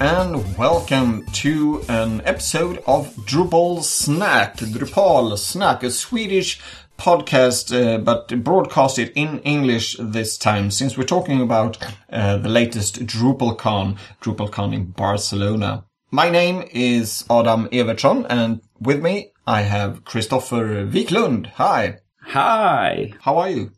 and 0.00 0.56
welcome 0.56 1.26
to 1.26 1.82
an 1.88 2.22
episode 2.24 2.80
of 2.86 3.12
Drupal 3.16 3.82
Snack. 3.82 4.56
Drupal 4.56 5.36
Snack, 5.36 5.82
a 5.82 5.90
Swedish 5.90 6.60
podcast, 6.96 7.74
uh, 7.74 7.98
but 7.98 8.44
broadcasted 8.44 9.10
in 9.16 9.40
English 9.40 9.96
this 9.98 10.38
time, 10.38 10.70
since 10.70 10.96
we're 10.96 11.02
talking 11.02 11.40
about 11.40 11.78
uh, 12.12 12.36
the 12.36 12.48
latest 12.48 13.06
DrupalCon, 13.06 13.98
DrupalCon 14.22 14.72
in 14.72 14.84
Barcelona. 14.92 15.84
My 16.12 16.30
name 16.30 16.68
is 16.70 17.24
Adam 17.28 17.68
Evertsson, 17.70 18.24
and 18.30 18.60
with 18.78 19.02
me 19.02 19.32
I 19.48 19.62
have 19.62 20.04
Christopher 20.04 20.86
Wiklund. 20.86 21.46
Hi. 21.54 21.98
Hi. 22.22 23.14
How 23.22 23.38
are 23.38 23.50
you? 23.50 23.72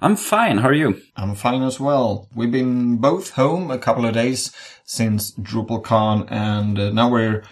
I'm 0.00 0.16
fine. 0.16 0.58
How 0.58 0.68
are 0.68 0.72
you? 0.72 1.02
I'm 1.14 1.34
fine 1.34 1.62
as 1.62 1.78
well. 1.78 2.26
We've 2.34 2.50
been 2.50 2.96
both 2.96 3.32
home 3.32 3.70
a 3.70 3.76
couple 3.76 4.06
of 4.06 4.14
days 4.14 4.50
since 4.88 5.32
DrupalCon, 5.32 6.26
and 6.30 6.78
uh, 6.78 6.90
now 6.90 7.10
we're 7.10 7.44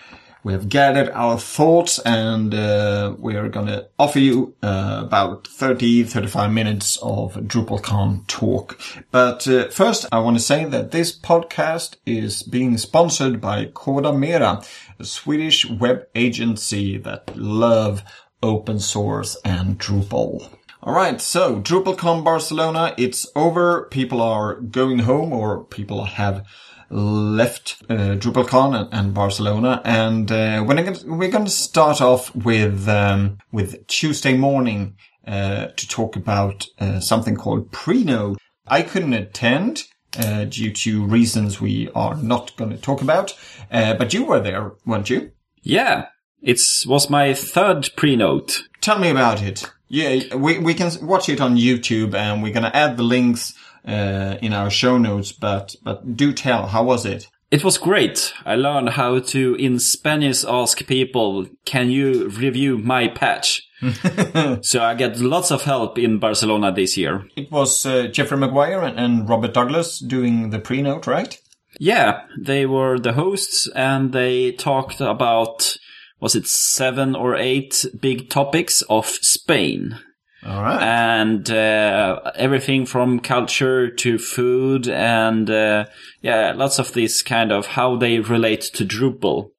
we 0.42 0.52
have 0.52 0.68
gathered 0.68 1.10
our 1.10 1.38
thoughts, 1.38 1.98
and 1.98 2.54
uh, 2.54 3.14
we're 3.18 3.48
going 3.48 3.66
to 3.66 3.88
offer 3.98 4.20
you 4.20 4.54
uh, 4.62 5.02
about 5.04 5.48
30, 5.48 6.04
35 6.04 6.52
minutes 6.52 6.96
of 7.02 7.34
DrupalCon 7.34 8.24
talk. 8.28 8.80
But 9.10 9.46
uh, 9.48 9.68
first, 9.70 10.06
I 10.12 10.20
want 10.20 10.36
to 10.36 10.42
say 10.42 10.64
that 10.64 10.92
this 10.92 11.18
podcast 11.18 11.96
is 12.06 12.44
being 12.44 12.78
sponsored 12.78 13.40
by 13.40 13.66
Kodamera, 13.66 14.64
a 15.00 15.04
Swedish 15.04 15.68
web 15.68 16.06
agency 16.14 16.96
that 16.98 17.36
love 17.36 18.04
open 18.40 18.78
source 18.78 19.36
and 19.44 19.80
Drupal. 19.80 20.48
All 20.80 20.94
right, 20.94 21.20
so 21.20 21.60
DrupalCon 21.60 22.22
Barcelona, 22.22 22.94
it's 22.96 23.26
over. 23.34 23.88
People 23.90 24.22
are 24.22 24.54
going 24.54 25.00
home 25.00 25.32
or 25.32 25.64
people 25.64 26.04
have 26.04 26.46
left 26.90 27.82
uh, 27.88 28.16
DrupalCon 28.16 28.88
and, 28.92 29.14
Barcelona, 29.14 29.80
and 29.84 30.30
uh, 30.30 30.64
we're 30.66 30.74
gonna, 30.74 30.96
we're 31.06 31.30
going 31.30 31.44
to 31.44 31.50
start 31.50 32.00
off 32.00 32.34
with 32.34 32.88
um, 32.88 33.38
with 33.52 33.86
Tuesday 33.86 34.36
morning 34.36 34.96
uh, 35.26 35.66
to 35.66 35.88
talk 35.88 36.16
about 36.16 36.66
uh, 36.78 37.00
something 37.00 37.36
called 37.36 37.70
Prenote. 37.72 38.36
I 38.66 38.82
couldn't 38.82 39.14
attend. 39.14 39.84
Uh, 40.18 40.44
due 40.44 40.72
to 40.72 41.04
reasons 41.04 41.60
we 41.60 41.90
are 41.94 42.14
not 42.14 42.56
going 42.56 42.70
to 42.70 42.78
talk 42.78 43.02
about, 43.02 43.36
uh, 43.70 43.92
but 43.92 44.14
you 44.14 44.24
were 44.24 44.40
there, 44.40 44.72
weren't 44.86 45.10
you? 45.10 45.30
Yeah, 45.60 46.06
it 46.40 46.58
was 46.86 47.10
my 47.10 47.34
third 47.34 47.90
Prenote. 47.96 48.62
Tell 48.80 48.98
me 48.98 49.10
about 49.10 49.42
it. 49.42 49.70
Yeah, 49.88 50.34
we, 50.34 50.58
we 50.58 50.74
can 50.74 50.90
watch 51.06 51.28
it 51.28 51.40
on 51.40 51.56
YouTube 51.56 52.14
and 52.14 52.42
we're 52.42 52.52
going 52.52 52.70
to 52.70 52.74
add 52.74 52.96
the 52.96 53.02
links 53.02 53.52
uh, 53.86 54.36
in 54.42 54.52
our 54.52 54.70
show 54.70 54.98
notes, 54.98 55.32
but, 55.32 55.74
but 55.82 56.16
do 56.16 56.32
tell, 56.32 56.66
how 56.66 56.84
was 56.84 57.06
it? 57.06 57.28
It 57.50 57.62
was 57.62 57.78
great. 57.78 58.32
I 58.44 58.56
learned 58.56 58.90
how 58.90 59.20
to, 59.20 59.54
in 59.54 59.78
Spanish, 59.78 60.44
ask 60.44 60.84
people, 60.86 61.46
can 61.64 61.90
you 61.90 62.28
review 62.28 62.76
my 62.78 63.06
patch? 63.08 63.62
so 64.62 64.82
I 64.82 64.94
get 64.94 65.20
lots 65.20 65.52
of 65.52 65.62
help 65.62 65.98
in 65.98 66.18
Barcelona 66.18 66.72
this 66.72 66.96
year. 66.96 67.28
It 67.36 67.52
was 67.52 67.86
uh, 67.86 68.08
Jeffrey 68.08 68.38
McGuire 68.38 68.82
and, 68.82 68.98
and 68.98 69.28
Robert 69.28 69.54
Douglas 69.54 70.00
doing 70.00 70.50
the 70.50 70.58
pre-note, 70.58 71.06
right? 71.06 71.38
Yeah, 71.78 72.22
they 72.40 72.66
were 72.66 72.98
the 72.98 73.12
hosts 73.12 73.68
and 73.74 74.12
they 74.12 74.52
talked 74.52 75.00
about 75.00 75.76
was 76.18 76.34
it 76.34 76.46
seven 76.46 77.14
or 77.14 77.36
eight 77.36 77.84
big 78.00 78.30
topics 78.30 78.82
of 78.82 79.06
Spain. 79.06 79.98
All 80.46 80.62
right. 80.62 80.80
And 80.80 81.50
uh, 81.50 82.20
everything 82.36 82.86
from 82.86 83.18
culture 83.18 83.90
to 83.90 84.18
food 84.18 84.88
and 84.88 85.50
uh, 85.50 85.86
yeah, 86.22 86.52
lots 86.54 86.78
of 86.78 86.92
this 86.92 87.20
kind 87.22 87.50
of 87.50 87.66
how 87.66 87.96
they 87.96 88.20
relate 88.20 88.60
to 88.74 88.84
Drupal. 88.84 89.50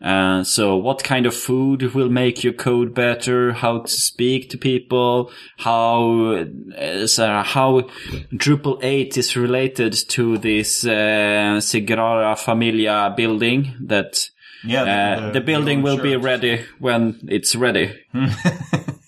Uh, 0.00 0.44
so 0.44 0.76
what 0.76 1.02
kind 1.02 1.26
of 1.26 1.34
food 1.34 1.94
will 1.94 2.08
make 2.08 2.44
your 2.44 2.52
code 2.52 2.94
better? 2.94 3.52
How 3.52 3.80
to 3.80 3.88
speak 3.88 4.50
to 4.50 4.58
people? 4.58 5.32
How 5.58 6.44
uh, 6.76 7.42
how 7.42 7.88
Drupal 8.32 8.78
8 8.82 9.16
is 9.16 9.36
related 9.36 9.92
to 10.10 10.38
this 10.38 10.84
uh, 10.84 11.58
Sagrada 11.58 12.38
Familia 12.38 13.12
building 13.16 13.74
that 13.86 14.28
yeah, 14.64 14.82
uh, 14.82 15.26
the, 15.26 15.32
the, 15.32 15.40
building 15.40 15.82
will 15.82 16.00
be 16.00 16.16
ready 16.16 16.64
when 16.78 17.18
it's 17.28 17.56
ready. 17.56 17.92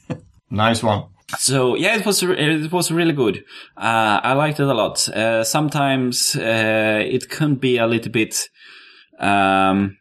nice 0.54 0.82
one. 0.82 1.04
So 1.38 1.74
yeah, 1.74 1.96
it 1.96 2.06
was 2.06 2.22
it 2.22 2.70
was 2.72 2.90
really 2.90 3.12
good. 3.12 3.44
Uh, 3.76 4.20
I 4.22 4.34
liked 4.34 4.60
it 4.60 4.68
a 4.68 4.74
lot. 4.74 5.08
Uh, 5.08 5.42
sometimes 5.44 6.36
uh, 6.36 7.02
it 7.04 7.28
can 7.28 7.56
be 7.56 7.78
a 7.78 7.86
little 7.86 8.12
bit 8.12 8.48
um, 9.18 9.96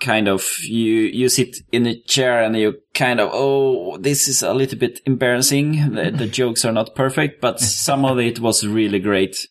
kind 0.00 0.28
of 0.28 0.44
you 0.62 0.94
you 0.94 1.28
sit 1.28 1.56
in 1.72 1.86
a 1.86 2.00
chair 2.02 2.42
and 2.42 2.56
you 2.56 2.74
kind 2.94 3.20
of 3.20 3.30
oh 3.32 3.96
this 3.98 4.28
is 4.28 4.42
a 4.42 4.52
little 4.52 4.78
bit 4.78 5.00
embarrassing. 5.06 5.94
the, 5.94 6.10
the 6.10 6.26
jokes 6.40 6.64
are 6.64 6.72
not 6.72 6.94
perfect, 6.94 7.40
but 7.40 7.58
some 7.60 8.04
of 8.04 8.18
it 8.18 8.38
was 8.40 8.66
really 8.66 8.98
great. 8.98 9.48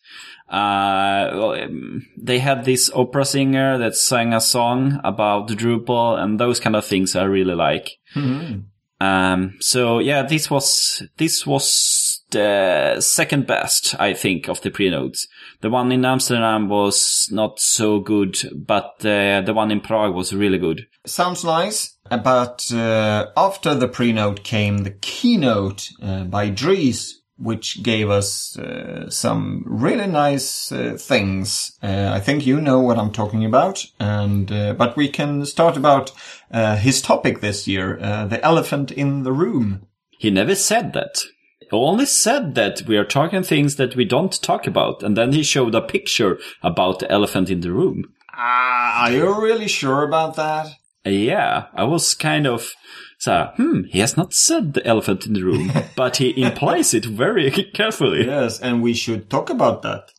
Uh, 0.50 1.58
um, 1.64 2.06
they 2.16 2.38
had 2.38 2.64
this 2.64 2.88
opera 2.94 3.24
singer 3.24 3.78
that 3.78 3.96
sang 3.96 4.32
a 4.32 4.40
song 4.40 5.00
about 5.02 5.48
Drupal 5.48 6.18
and 6.20 6.38
those 6.38 6.60
kind 6.60 6.76
of 6.76 6.84
things 6.84 7.16
I 7.16 7.24
really 7.24 7.54
like. 7.56 7.90
Mm-hmm. 8.14 8.60
Um, 9.00 9.56
so 9.60 9.98
yeah, 9.98 10.22
this 10.22 10.50
was, 10.50 11.02
this 11.16 11.46
was 11.46 12.22
the 12.30 13.00
second 13.00 13.46
best, 13.46 13.94
I 14.00 14.14
think, 14.14 14.48
of 14.48 14.60
the 14.62 14.70
pre-notes. 14.70 15.28
The 15.60 15.70
one 15.70 15.92
in 15.92 16.04
Amsterdam 16.04 16.68
was 16.68 17.28
not 17.30 17.60
so 17.60 18.00
good, 18.00 18.36
but 18.54 18.94
uh, 19.04 19.42
the 19.42 19.52
one 19.54 19.70
in 19.70 19.80
Prague 19.80 20.14
was 20.14 20.34
really 20.34 20.58
good. 20.58 20.86
Sounds 21.04 21.44
nice. 21.44 21.96
But 22.08 22.70
uh, 22.72 23.26
after 23.36 23.74
the 23.74 23.88
pre-note 23.88 24.44
came 24.44 24.78
the 24.78 24.92
keynote 24.92 25.90
uh, 26.02 26.24
by 26.24 26.50
Dries, 26.50 27.20
which 27.38 27.82
gave 27.82 28.08
us 28.10 28.58
uh, 28.58 29.10
some 29.10 29.62
really 29.66 30.06
nice 30.06 30.72
uh, 30.72 30.96
things. 30.98 31.76
Uh, 31.82 32.10
I 32.12 32.20
think 32.20 32.46
you 32.46 32.60
know 32.60 32.80
what 32.80 32.98
I'm 32.98 33.12
talking 33.12 33.44
about, 33.44 33.84
and 34.00 34.50
uh, 34.50 34.74
but 34.74 34.96
we 34.96 35.08
can 35.08 35.44
start 35.44 35.76
about 35.76 36.12
uh, 36.50 36.76
his 36.76 37.02
topic 37.02 37.40
this 37.40 37.68
year: 37.68 37.98
uh, 38.00 38.26
the 38.26 38.42
elephant 38.44 38.90
in 38.90 39.22
the 39.22 39.32
room. 39.32 39.86
He 40.18 40.30
never 40.30 40.54
said 40.54 40.92
that. 40.94 41.22
He 41.60 41.68
only 41.72 42.06
said 42.06 42.54
that 42.54 42.82
we 42.86 42.96
are 42.96 43.04
talking 43.04 43.42
things 43.42 43.76
that 43.76 43.96
we 43.96 44.04
don't 44.04 44.40
talk 44.42 44.66
about, 44.66 45.02
and 45.02 45.16
then 45.16 45.32
he 45.32 45.42
showed 45.42 45.74
a 45.74 45.82
picture 45.82 46.38
about 46.62 47.00
the 47.00 47.10
elephant 47.10 47.50
in 47.50 47.60
the 47.60 47.72
room. 47.72 48.04
Ah, 48.32 49.04
are 49.04 49.12
you 49.12 49.42
really 49.42 49.68
sure 49.68 50.02
about 50.02 50.36
that? 50.36 50.68
Yeah, 51.04 51.66
I 51.74 51.84
was 51.84 52.14
kind 52.14 52.46
of 52.46 52.72
so, 53.18 53.50
hmm, 53.56 53.82
he 53.84 53.98
has 54.00 54.16
not 54.16 54.32
said 54.34 54.74
the 54.74 54.86
elephant 54.86 55.26
in 55.26 55.32
the 55.32 55.42
room, 55.42 55.72
but 55.96 56.18
he 56.18 56.42
implies 56.42 56.94
it 56.94 57.04
very 57.04 57.50
carefully. 57.74 58.26
Yes, 58.26 58.60
and 58.60 58.82
we 58.82 58.94
should 58.94 59.30
talk 59.30 59.50
about 59.50 59.82
that. 59.82 60.10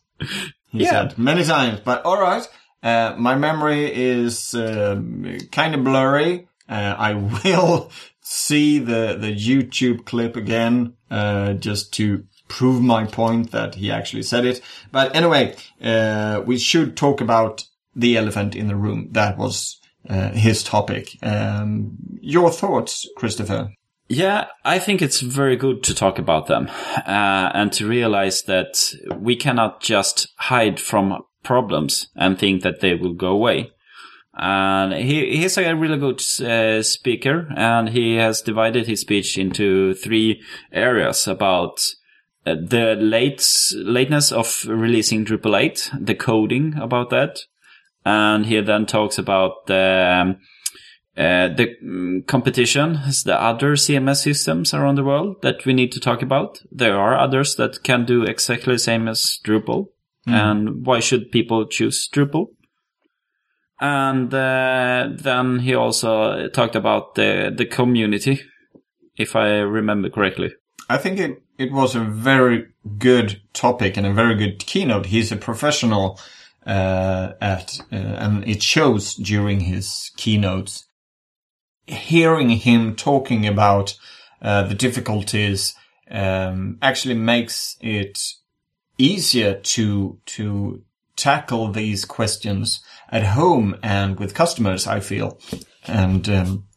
He 0.72 0.84
Yeah. 0.84 0.92
said 0.92 1.18
many 1.18 1.44
times, 1.44 1.80
but 1.84 2.04
all 2.06 2.20
right. 2.20 2.48
Uh, 2.84 3.16
my 3.18 3.36
memory 3.36 3.92
is 3.94 4.54
um 4.54 5.38
kind 5.52 5.76
of 5.76 5.84
blurry. 5.84 6.48
Uh, 6.70 6.96
I 6.98 7.14
will 7.44 7.92
see 8.22 8.80
the 8.80 9.18
the 9.20 9.34
YouTube 9.36 10.06
clip 10.06 10.36
again, 10.36 10.94
uh, 11.10 11.54
just 11.54 11.94
to 11.94 12.24
prove 12.48 12.82
my 12.82 13.06
point 13.06 13.52
that 13.52 13.76
he 13.76 13.92
actually 13.92 14.24
said 14.24 14.46
it. 14.46 14.62
But 14.92 15.16
anyway, 15.16 15.56
uh, 15.82 16.42
we 16.46 16.58
should 16.58 16.96
talk 16.96 17.22
about 17.22 17.64
the 17.96 18.18
elephant 18.18 18.56
in 18.56 18.68
the 18.68 18.76
room. 18.76 19.10
That 19.12 19.38
was 19.38 19.80
uh, 20.10 20.32
his 20.32 20.64
topic. 20.64 21.18
Um, 21.22 21.98
your 22.22 22.52
thoughts, 22.52 23.08
Christopher? 23.18 23.70
Yeah, 24.10 24.46
I 24.64 24.80
think 24.80 25.02
it's 25.02 25.20
very 25.20 25.58
good 25.58 25.84
to 25.84 25.94
talk 25.94 26.18
about 26.18 26.48
them 26.48 26.70
uh, 26.96 27.52
and 27.54 27.74
to 27.74 27.88
realize 27.88 28.44
that 28.44 28.94
we 29.18 29.36
cannot 29.36 29.82
just 29.82 30.30
hide 30.38 30.80
from 30.80 31.24
problems 31.44 32.08
and 32.16 32.40
think 32.40 32.64
that 32.64 32.80
they 32.80 32.96
will 32.96 33.14
go 33.14 33.32
away. 33.32 33.72
And 34.34 34.94
he, 34.94 35.38
he's 35.38 35.58
a 35.58 35.76
really 35.76 35.98
good 35.98 36.22
uh, 36.42 36.84
speaker 36.84 37.48
and 37.56 37.90
he 37.90 38.16
has 38.16 38.42
divided 38.42 38.88
his 38.88 39.02
speech 39.02 39.38
into 39.38 39.94
three 39.96 40.42
areas 40.72 41.28
about 41.28 41.80
uh, 42.46 42.56
the 42.62 42.96
late, 42.96 43.46
lateness 43.76 44.32
of 44.32 44.64
releasing 44.68 45.26
Drupal 45.26 45.60
8, 45.60 45.92
the 46.00 46.16
coding 46.16 46.78
about 46.78 47.10
that. 47.10 47.40
And 48.08 48.46
he 48.46 48.62
then 48.62 48.86
talks 48.86 49.18
about 49.18 49.66
the, 49.66 50.18
um, 50.22 50.38
uh, 51.18 51.50
the 51.50 51.76
mm, 51.84 52.26
competition, 52.26 53.00
the 53.26 53.36
other 53.38 53.76
CMS 53.76 54.24
systems 54.24 54.74
around 54.74 54.96
the 54.96 55.04
world 55.04 55.42
that 55.42 55.66
we 55.66 55.74
need 55.74 55.92
to 55.92 56.00
talk 56.00 56.22
about. 56.22 56.62
There 56.72 56.98
are 56.98 57.18
others 57.18 57.56
that 57.56 57.84
can 57.84 58.06
do 58.06 58.24
exactly 58.24 58.76
the 58.76 58.80
same 58.80 59.10
as 59.10 59.40
Drupal. 59.44 59.88
And 60.30 60.86
why 60.86 61.00
should 61.00 61.32
people 61.32 61.68
choose 61.68 62.10
Drupal? 62.10 62.48
And 63.80 64.34
uh, 64.34 65.10
then 65.12 65.60
he 65.60 65.76
also 65.76 66.48
talked 66.50 66.76
about 66.76 67.16
the 67.16 67.54
the 67.56 67.66
community, 67.66 68.42
if 69.18 69.36
I 69.36 69.60
remember 69.60 70.10
correctly. 70.10 70.52
I 70.90 70.98
think 70.98 71.20
it, 71.20 71.42
it 71.58 71.72
was 71.72 71.96
a 71.96 72.04
very 72.04 72.68
good 72.98 73.42
topic 73.54 73.98
and 73.98 74.08
a 74.08 74.14
very 74.14 74.36
good 74.36 74.60
keynote. 74.60 75.08
He's 75.08 75.32
a 75.32 75.38
professional 75.38 76.20
uh, 76.68 77.34
at, 77.40 77.80
uh, 77.94 77.96
and 77.96 78.48
it 78.48 78.62
shows 78.62 79.16
during 79.16 79.62
his 79.62 80.12
keynotes. 80.18 80.86
Hearing 81.86 82.50
him 82.50 82.96
talking 82.96 83.48
about 83.48 83.98
uh, 84.42 84.64
the 84.64 84.76
difficulties 84.76 85.74
um, 86.12 86.78
actually 86.82 87.16
makes 87.16 87.78
it 87.80 88.20
easier 88.98 89.54
to 89.54 90.20
to 90.26 90.84
tackle 91.16 91.72
these 91.72 92.04
questions 92.04 92.84
at 93.10 93.24
home 93.24 93.78
and 93.82 94.20
with 94.20 94.36
customers. 94.36 94.86
I 94.86 95.00
feel, 95.00 95.40
and 95.88 96.28
um, 96.28 96.68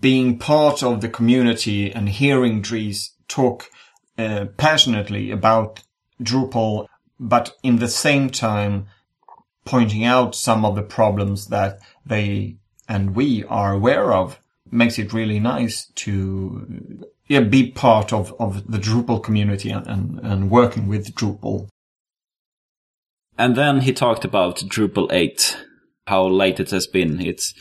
being 0.00 0.38
part 0.38 0.82
of 0.82 1.00
the 1.00 1.08
community 1.08 1.92
and 1.92 2.08
hearing 2.08 2.62
Dries 2.62 3.12
talk 3.28 3.70
uh, 4.18 4.46
passionately 4.56 5.30
about 5.30 5.84
Drupal, 6.20 6.88
but 7.20 7.52
in 7.62 7.76
the 7.76 7.88
same 7.88 8.30
time 8.30 8.88
pointing 9.66 10.04
out 10.04 10.34
some 10.34 10.64
of 10.64 10.74
the 10.74 10.82
problems 10.82 11.48
that 11.48 11.78
they 12.06 12.56
and 12.88 13.14
we 13.14 13.44
are 13.44 13.72
aware 13.72 14.12
of 14.12 14.40
makes 14.70 14.98
it 14.98 15.12
really 15.12 15.40
nice 15.40 15.86
to 15.94 17.04
yeah, 17.28 17.40
be 17.40 17.70
part 17.70 18.12
of, 18.12 18.34
of 18.38 18.70
the 18.70 18.78
Drupal 18.78 19.22
community 19.22 19.70
and, 19.70 20.20
and, 20.20 20.50
working 20.50 20.86
with 20.86 21.14
Drupal. 21.14 21.68
And 23.36 23.56
then 23.56 23.80
he 23.80 23.92
talked 23.92 24.24
about 24.24 24.58
Drupal 24.58 25.12
8, 25.12 25.56
how 26.06 26.26
late 26.26 26.60
it 26.60 26.70
has 26.70 26.86
been. 26.86 27.20
It's 27.20 27.52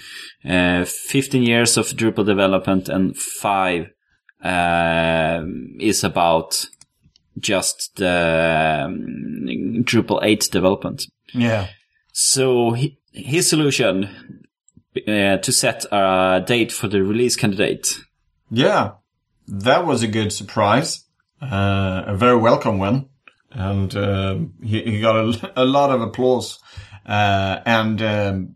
uh, 0.48 0.86
15 0.86 1.42
years 1.42 1.78
of 1.78 1.88
Drupal 1.88 2.26
development 2.26 2.90
and 2.90 3.18
five 3.18 3.88
uh, 4.44 5.44
is 5.80 6.04
about 6.04 6.68
just 7.40 7.96
the 7.96 8.86
um, 8.86 9.84
Drupal 9.84 10.20
8 10.22 10.48
development. 10.52 11.06
Yeah. 11.34 11.68
So 12.18 12.72
he, 12.72 12.98
his 13.12 13.50
solution 13.50 14.46
uh, 15.06 15.36
to 15.36 15.52
set 15.52 15.84
a 15.92 16.42
date 16.48 16.72
for 16.72 16.88
the 16.88 17.04
release 17.04 17.36
candidate. 17.36 18.00
Yeah, 18.50 18.92
that 19.50 19.86
was 19.86 20.02
a 20.02 20.08
good 20.08 20.32
surprise. 20.32 21.04
Uh, 21.42 22.04
a 22.08 22.16
very 22.16 22.38
welcome 22.38 22.80
one. 22.80 23.10
And 23.52 23.94
uh, 23.94 24.38
he, 24.64 24.82
he, 24.84 25.02
got 25.02 25.18
a, 25.18 25.52
a, 25.62 25.66
lot 25.66 25.90
of 25.90 26.00
applause. 26.00 26.58
Uh, 27.06 27.60
and 27.66 28.02
um, 28.02 28.56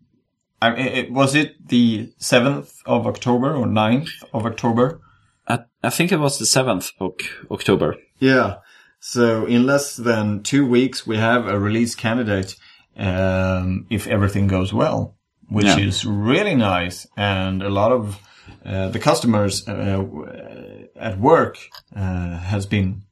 I, 0.61 0.75
it, 0.75 1.11
was 1.11 1.35
it 1.35 1.67
the 1.67 2.13
7th 2.17 2.77
of 2.85 3.07
October 3.07 3.53
or 3.53 3.65
9th 3.65 4.23
of 4.33 4.45
October? 4.45 5.01
I, 5.50 5.65
I 5.83 5.89
think 5.89 6.13
it 6.13 6.19
was 6.21 6.39
the 6.39 6.45
7th 6.45 6.94
of 7.01 7.15
October. 7.51 7.97
Yeah. 8.19 8.59
So 9.01 9.45
in 9.45 9.65
less 9.65 9.97
than 9.97 10.44
two 10.44 10.65
weeks, 10.65 11.06
we 11.06 11.17
have 11.17 11.45
a 11.45 11.59
release 11.59 11.94
candidate 11.94 12.56
um, 12.99 13.85
if 13.89 14.07
everything 14.07 14.47
goes 14.47 14.73
well, 14.73 15.15
which 15.47 15.65
yeah. 15.65 15.79
is 15.79 16.05
really 16.05 16.55
nice. 16.55 17.07
And 17.17 17.63
a 17.63 17.69
lot 17.69 17.91
of 17.91 18.19
uh, 18.65 18.89
the 18.89 18.99
customers 18.99 19.67
uh, 19.67 20.05
at 20.95 21.19
work 21.19 21.57
uh, 21.95 22.37
has 22.37 22.65
been, 22.65 23.03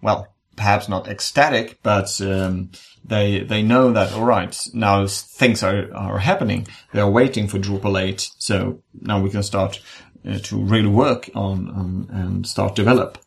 well, 0.00 0.28
perhaps 0.56 0.88
not 0.88 1.08
ecstatic, 1.08 1.78
but 1.82 2.20
um, 2.20 2.70
they 3.04 3.40
they 3.40 3.62
know 3.62 3.92
that 3.92 4.12
all 4.12 4.24
right 4.24 4.68
now 4.72 5.06
things 5.06 5.62
are 5.62 5.92
are 5.94 6.18
happening. 6.18 6.66
They 6.92 7.00
are 7.00 7.10
waiting 7.10 7.48
for 7.48 7.58
Drupal 7.58 8.00
8, 8.00 8.30
so 8.38 8.82
now 9.00 9.20
we 9.20 9.30
can 9.30 9.42
start 9.42 9.80
uh, 10.28 10.38
to 10.38 10.56
really 10.56 10.88
work 10.88 11.30
on, 11.34 11.68
on, 11.70 12.08
and 12.10 12.46
start 12.46 12.74
develop 12.74 13.18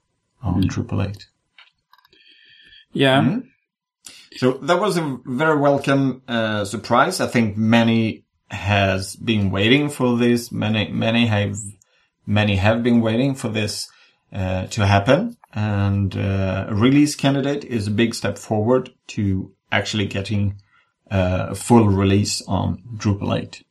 on 0.42 0.64
mm. 0.64 0.70
Drupal 0.70 1.10
8. 1.10 1.28
Yeah. 2.94 3.22
Mm-hmm. 3.22 3.40
So 4.38 4.52
that 4.52 4.80
was 4.80 4.98
a 4.98 5.20
very 5.26 5.58
welcome 5.58 6.22
uh, 6.28 6.66
surprise. 6.66 7.22
I 7.22 7.28
think 7.28 7.56
many 7.56 8.26
has 8.50 9.16
been 9.16 9.50
waiting 9.50 9.90
for 9.90 10.18
this. 10.18 10.52
Many 10.52 10.92
many 10.92 11.28
have 11.28 11.58
many 12.28 12.58
have 12.58 12.84
been 12.84 13.02
waiting 13.02 13.36
for 13.36 13.50
this 13.50 13.88
uh, 14.34 14.68
to 14.68 14.86
happen. 14.86 15.38
And 15.54 16.16
uh, 16.18 16.66
a 16.68 16.76
release 16.76 17.16
candidate 17.16 17.64
is 17.64 17.88
a 17.88 17.92
big 17.92 18.14
step 18.14 18.38
forward 18.38 18.92
to 19.08 19.54
actually 19.72 20.08
getting 20.08 20.62
uh, 21.10 21.48
a 21.52 21.56
full 21.56 21.88
release 21.88 22.42
on 22.48 22.84
Drupal 22.98 23.42
8. 23.42 23.65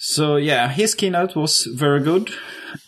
So 0.00 0.36
yeah, 0.36 0.68
his 0.68 0.94
keynote 0.94 1.34
was 1.34 1.64
very 1.64 2.00
good. 2.00 2.30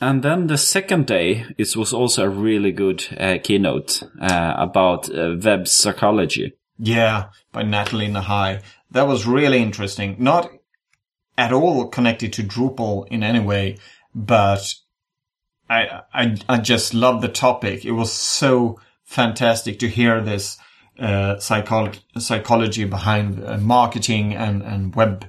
And 0.01 0.23
then 0.23 0.47
the 0.47 0.57
second 0.57 1.07
day, 1.07 1.45
it 1.59 1.75
was 1.75 1.93
also 1.93 2.25
a 2.25 2.29
really 2.29 2.71
good 2.71 3.05
uh, 3.19 3.39
keynote 3.43 4.05
uh, 4.21 4.55
about 4.57 5.13
uh, 5.13 5.35
web 5.43 5.67
psychology. 5.67 6.53
Yeah, 6.79 7.31
by 7.53 7.65
Nathalie 7.65 8.09
Nahai. 8.09 8.63
That 8.93 9.09
was 9.09 9.27
really 9.27 9.61
interesting. 9.61 10.17
Not 10.21 10.51
at 11.37 11.53
all 11.53 11.89
connected 11.89 12.33
to 12.35 12.45
Drupal 12.45 13.09
in 13.09 13.25
any 13.25 13.41
way, 13.41 13.79
but 14.15 14.73
I, 15.69 16.03
I, 16.15 16.37
I 16.49 16.59
just 16.59 16.95
love 16.95 17.23
the 17.23 17.29
topic. 17.29 17.85
It 17.85 17.93
was 17.93 18.13
so 18.13 18.79
fantastic 19.03 19.81
to 19.81 19.89
hear 19.89 20.21
this 20.21 20.59
uh, 21.01 21.37
psycholo- 21.37 21.99
psychology 22.19 22.85
behind 22.85 23.45
uh, 23.45 23.59
marketing 23.59 24.33
and, 24.33 24.63
and 24.63 24.95
web 24.95 25.27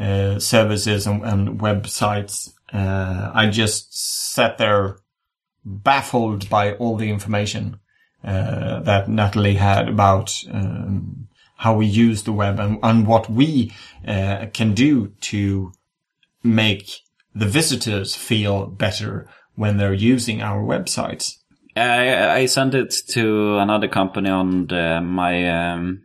uh, 0.00 0.38
services 0.38 1.06
and, 1.06 1.22
and 1.24 1.60
websites. 1.60 2.54
Uh, 2.72 3.30
I 3.34 3.50
just 3.50 4.32
sat 4.32 4.56
there 4.56 4.96
baffled 5.62 6.48
by 6.48 6.72
all 6.74 6.96
the 6.96 7.10
information 7.10 7.78
uh, 8.24 8.80
that 8.80 9.10
Nathalie 9.10 9.56
had 9.56 9.90
about 9.90 10.34
um, 10.50 11.28
how 11.56 11.74
we 11.76 11.84
use 11.84 12.22
the 12.22 12.32
web 12.32 12.58
and, 12.58 12.78
and 12.82 13.06
what 13.06 13.28
we 13.28 13.74
uh, 14.08 14.46
can 14.54 14.72
do 14.72 15.12
to 15.20 15.72
make 16.42 17.00
the 17.34 17.46
visitors 17.46 18.16
feel 18.16 18.68
better 18.68 19.28
when 19.54 19.76
they're 19.76 19.92
using 19.92 20.40
our 20.40 20.62
websites. 20.62 21.36
I, 21.76 22.40
I 22.40 22.46
sent 22.46 22.74
it 22.74 22.94
to 23.08 23.58
another 23.58 23.88
company 23.88 24.30
on 24.30 24.66
the, 24.68 25.02
my 25.02 25.74
um, 25.74 26.02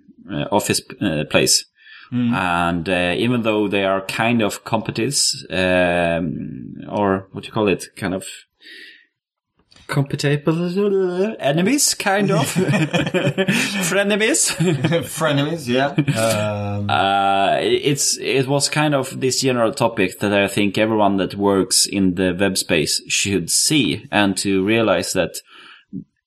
office 0.52 0.82
place 1.30 1.64
Mm. 2.12 2.34
And 2.34 2.90
uh, 2.90 3.16
even 3.18 3.42
though 3.42 3.68
they 3.68 3.84
are 3.84 4.02
kind 4.02 4.42
of 4.42 4.64
competitors, 4.64 5.46
um, 5.50 6.76
or 6.90 7.28
what 7.32 7.44
do 7.44 7.48
you 7.48 7.54
call 7.54 7.68
it, 7.68 7.88
kind 7.96 8.14
of 8.14 8.26
compatible 9.88 11.36
enemies, 11.40 11.94
kind 11.94 12.32
of 12.32 12.46
frenemies. 13.90 14.56
frenemies, 15.06 15.68
yeah. 15.68 15.94
Um. 16.20 16.90
Uh, 16.90 17.58
it's 17.62 18.18
it 18.18 18.48
was 18.48 18.70
kind 18.70 18.94
of 18.96 19.20
this 19.20 19.42
general 19.42 19.74
topic 19.74 20.20
that 20.20 20.34
I 20.34 20.48
think 20.48 20.78
everyone 20.78 21.18
that 21.18 21.36
works 21.36 21.86
in 21.86 22.16
the 22.16 22.36
web 22.40 22.58
space 22.58 23.02
should 23.08 23.50
see, 23.50 24.08
and 24.12 24.38
to 24.38 24.64
realize 24.64 25.14
that 25.14 25.42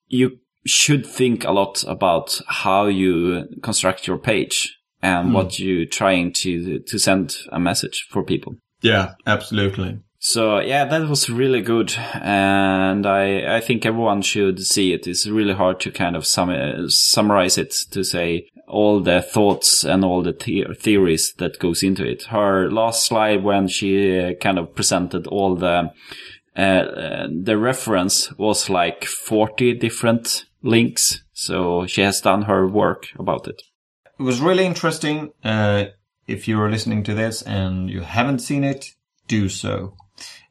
you 0.09 0.39
should 0.67 1.07
think 1.07 1.45
a 1.45 1.53
lot 1.53 1.85
about 1.87 2.41
how 2.47 2.87
you 2.87 3.47
construct 3.63 4.07
your 4.07 4.19
page 4.19 4.78
and 5.03 5.31
mm. 5.31 5.33
what 5.33 5.59
you're 5.59 5.87
trying 5.87 6.33
to 6.33 6.81
to 6.81 6.99
send 6.99 7.37
a 7.51 7.61
message 7.61 8.07
for 8.11 8.23
people. 8.23 8.57
Yeah, 8.81 9.15
absolutely. 9.27 9.99
So 10.21 10.59
yeah, 10.59 10.85
that 10.85 11.09
was 11.09 11.31
really 11.31 11.63
good, 11.63 11.95
and 11.97 13.07
I 13.07 13.57
I 13.57 13.61
think 13.61 13.87
everyone 13.87 14.23
should 14.23 14.61
see 14.61 14.93
it. 14.93 15.07
It's 15.07 15.27
really 15.27 15.55
hard 15.55 15.79
to 15.81 15.93
kind 15.93 16.17
of 16.17 16.27
sum, 16.27 16.51
summarize 16.89 17.57
it 17.57 17.73
to 17.93 18.03
say 18.03 18.49
all 18.67 19.01
the 19.01 19.23
thoughts 19.23 19.85
and 19.85 20.05
all 20.05 20.23
the 20.23 20.33
the- 20.33 20.75
theories 20.75 21.35
that 21.39 21.61
goes 21.61 21.83
into 21.85 22.05
it. 22.05 22.25
Her 22.25 22.69
last 22.69 23.07
slide 23.07 23.45
when 23.45 23.69
she 23.69 24.19
uh, 24.19 24.35
kind 24.35 24.59
of 24.59 24.75
presented 24.75 25.29
all 25.29 25.55
the 25.55 25.93
uh, 26.57 26.61
uh, 26.61 27.29
the 27.31 27.57
reference 27.57 28.33
was 28.37 28.69
like 28.69 29.05
forty 29.05 29.73
different 29.73 30.47
links. 30.63 31.23
So 31.33 31.87
she 31.87 32.03
has 32.03 32.21
done 32.21 32.43
her 32.43 32.67
work 32.67 33.07
about 33.17 33.47
it 33.47 33.63
it 34.19 34.23
was 34.23 34.41
really 34.41 34.67
interesting. 34.67 35.33
Uh, 35.45 35.87
if 36.27 36.49
you're 36.49 36.71
listening 36.71 37.03
to 37.05 37.15
this 37.15 37.43
and 37.43 37.89
you 37.89 38.01
haven't 38.01 38.41
seen 38.41 38.65
it, 38.65 38.95
do 39.29 39.49
so. 39.49 39.95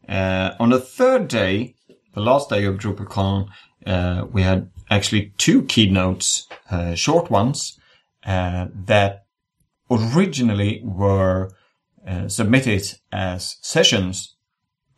Uh, 0.07 0.51
on 0.59 0.69
the 0.69 0.79
third 0.79 1.27
day, 1.27 1.75
the 2.13 2.21
last 2.21 2.49
day 2.49 2.63
of 2.63 2.77
DrupalCon, 2.77 3.49
uh, 3.85 4.25
we 4.31 4.41
had 4.41 4.69
actually 4.89 5.33
two 5.37 5.63
keynotes, 5.63 6.47
uh, 6.71 6.95
short 6.95 7.29
ones, 7.29 7.77
uh, 8.25 8.67
that 8.73 9.25
originally 9.91 10.81
were 10.83 11.51
uh, 12.07 12.27
submitted 12.27 12.99
as 13.11 13.57
sessions 13.61 14.36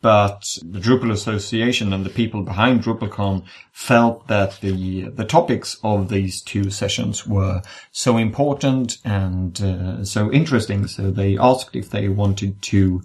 but 0.01 0.57
the 0.63 0.79
Drupal 0.79 1.11
Association 1.11 1.91
and 1.91 2.05
the 2.05 2.09
people 2.09 2.43
behind 2.43 2.83
DrupalCon 2.83 3.43
felt 3.71 4.27
that 4.27 4.59
the 4.61 5.09
the 5.09 5.25
topics 5.25 5.77
of 5.83 6.09
these 6.09 6.41
two 6.41 6.69
sessions 6.69 7.27
were 7.27 7.61
so 7.91 8.17
important 8.17 8.97
and 9.03 9.61
uh, 9.61 10.03
so 10.05 10.31
interesting, 10.31 10.87
so 10.87 11.11
they 11.11 11.37
asked 11.37 11.75
if 11.75 11.89
they 11.89 12.07
wanted 12.07 12.61
to 12.63 13.01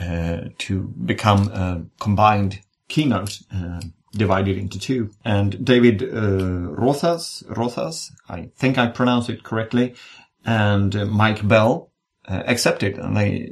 uh, 0.00 0.38
to 0.58 0.82
become 1.04 1.48
a 1.48 1.84
combined 2.00 2.60
keynote. 2.88 3.40
Uh, 3.54 3.80
divided 4.16 4.56
into 4.56 4.78
two. 4.78 5.10
And 5.24 5.64
David 5.64 6.00
uh, 6.00 6.70
Rozas, 6.70 7.42
Rozas, 7.48 8.12
I 8.28 8.50
think 8.54 8.78
I 8.78 8.86
pronounced 8.86 9.28
it 9.28 9.42
correctly, 9.42 9.96
and 10.44 11.10
Mike 11.10 11.46
Bell 11.46 11.90
uh, 12.26 12.42
accepted, 12.46 12.98
and 12.98 13.16
they 13.16 13.50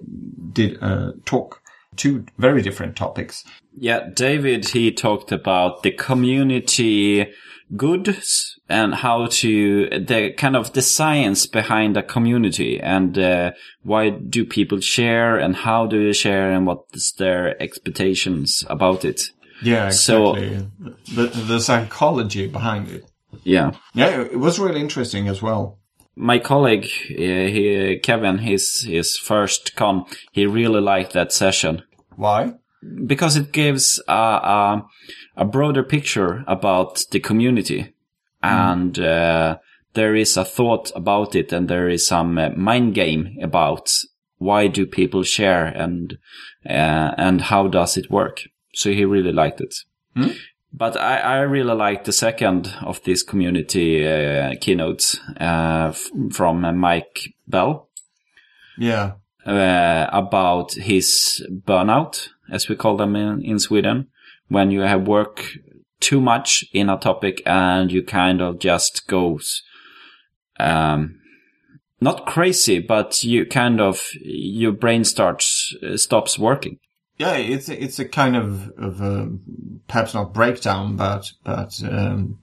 did 0.52 0.82
a 0.82 1.14
talk. 1.24 1.61
Two 1.96 2.24
very 2.38 2.62
different 2.62 2.96
topics. 2.96 3.44
Yeah, 3.76 4.08
David, 4.14 4.68
he 4.70 4.92
talked 4.92 5.32
about 5.32 5.82
the 5.82 5.90
community 5.92 7.26
goods 7.76 8.58
and 8.68 8.94
how 8.94 9.26
to, 9.26 9.88
the 9.90 10.32
kind 10.36 10.56
of 10.56 10.72
the 10.72 10.82
science 10.82 11.46
behind 11.46 11.96
a 11.96 12.02
community 12.02 12.80
and 12.80 13.18
uh, 13.18 13.52
why 13.82 14.10
do 14.10 14.44
people 14.44 14.80
share 14.80 15.38
and 15.38 15.56
how 15.56 15.86
do 15.86 16.06
they 16.06 16.12
share 16.12 16.50
and 16.50 16.66
what 16.66 16.84
is 16.92 17.12
their 17.18 17.60
expectations 17.62 18.64
about 18.68 19.04
it. 19.04 19.22
Yeah, 19.62 19.90
So- 19.90 20.34
the, 20.34 21.26
the 21.46 21.60
psychology 21.60 22.46
behind 22.46 22.88
it. 22.88 23.04
Yeah. 23.44 23.72
Yeah, 23.94 24.20
it 24.22 24.38
was 24.38 24.58
really 24.58 24.80
interesting 24.80 25.28
as 25.28 25.40
well. 25.40 25.78
My 26.16 26.38
colleague, 26.38 26.84
uh, 27.10 27.48
he, 27.54 27.98
Kevin, 28.02 28.38
his 28.38 28.82
his 28.82 29.16
first 29.16 29.76
con, 29.76 30.04
he 30.32 30.46
really 30.46 30.80
liked 30.80 31.12
that 31.12 31.32
session 31.32 31.82
Why? 32.16 32.54
because 33.06 33.36
it 33.36 33.52
gives 33.52 34.02
a 34.08 34.12
a, 34.12 34.86
a 35.36 35.44
broader 35.44 35.82
picture 35.82 36.44
about 36.46 37.04
the 37.10 37.20
community, 37.20 37.94
and 38.42 38.98
uh, 38.98 39.58
there 39.94 40.14
is 40.14 40.36
a 40.36 40.44
thought 40.44 40.92
about 40.94 41.34
it, 41.34 41.52
and 41.52 41.68
there 41.68 41.88
is 41.88 42.06
some 42.06 42.38
uh, 42.38 42.50
mind 42.50 42.94
game 42.94 43.36
about 43.42 43.90
why 44.38 44.66
do 44.66 44.86
people 44.86 45.22
share 45.22 45.66
and 45.66 46.18
uh, 46.66 47.14
and 47.16 47.42
how 47.42 47.68
does 47.68 47.96
it 47.96 48.10
work. 48.10 48.42
So 48.74 48.90
he 48.90 49.04
really 49.04 49.32
liked 49.32 49.60
it. 49.60 49.74
But 50.72 50.96
I, 50.96 51.18
I 51.18 51.38
really 51.40 51.74
like 51.74 52.04
the 52.04 52.12
second 52.12 52.74
of 52.82 53.02
these 53.04 53.22
community 53.22 54.06
uh, 54.06 54.54
keynotes 54.60 55.18
uh, 55.38 55.92
from 56.32 56.78
Mike 56.78 57.34
Bell 57.46 57.90
Yeah. 58.78 59.12
uh, 59.44 60.06
about 60.10 60.72
his 60.72 61.46
burnout, 61.66 62.28
as 62.50 62.68
we 62.68 62.76
call 62.76 62.96
them 62.96 63.16
in, 63.16 63.42
in 63.42 63.58
Sweden, 63.58 64.08
when 64.48 64.70
you 64.70 64.80
have 64.80 65.06
work 65.06 65.44
too 66.00 66.20
much 66.20 66.64
in 66.72 66.88
a 66.88 66.98
topic 66.98 67.42
and 67.46 67.92
you 67.92 68.02
kind 68.02 68.40
of 68.40 68.58
just 68.58 69.06
goes, 69.06 69.62
um, 70.58 71.18
not 72.00 72.26
crazy, 72.26 72.80
but 72.80 73.22
you 73.22 73.46
kind 73.46 73.80
of 73.80 74.08
your 74.20 74.72
brain 74.72 75.04
starts 75.04 75.76
uh, 75.86 75.96
stops 75.96 76.38
working. 76.38 76.78
Yeah, 77.22 77.34
it's 77.34 77.68
it's 77.68 78.00
a 78.00 78.04
kind 78.04 78.34
of 78.34 78.72
of 78.76 79.00
a, 79.00 79.30
perhaps 79.86 80.12
not 80.12 80.34
breakdown, 80.34 80.96
but 80.96 81.30
but 81.44 81.80
um, 81.88 82.40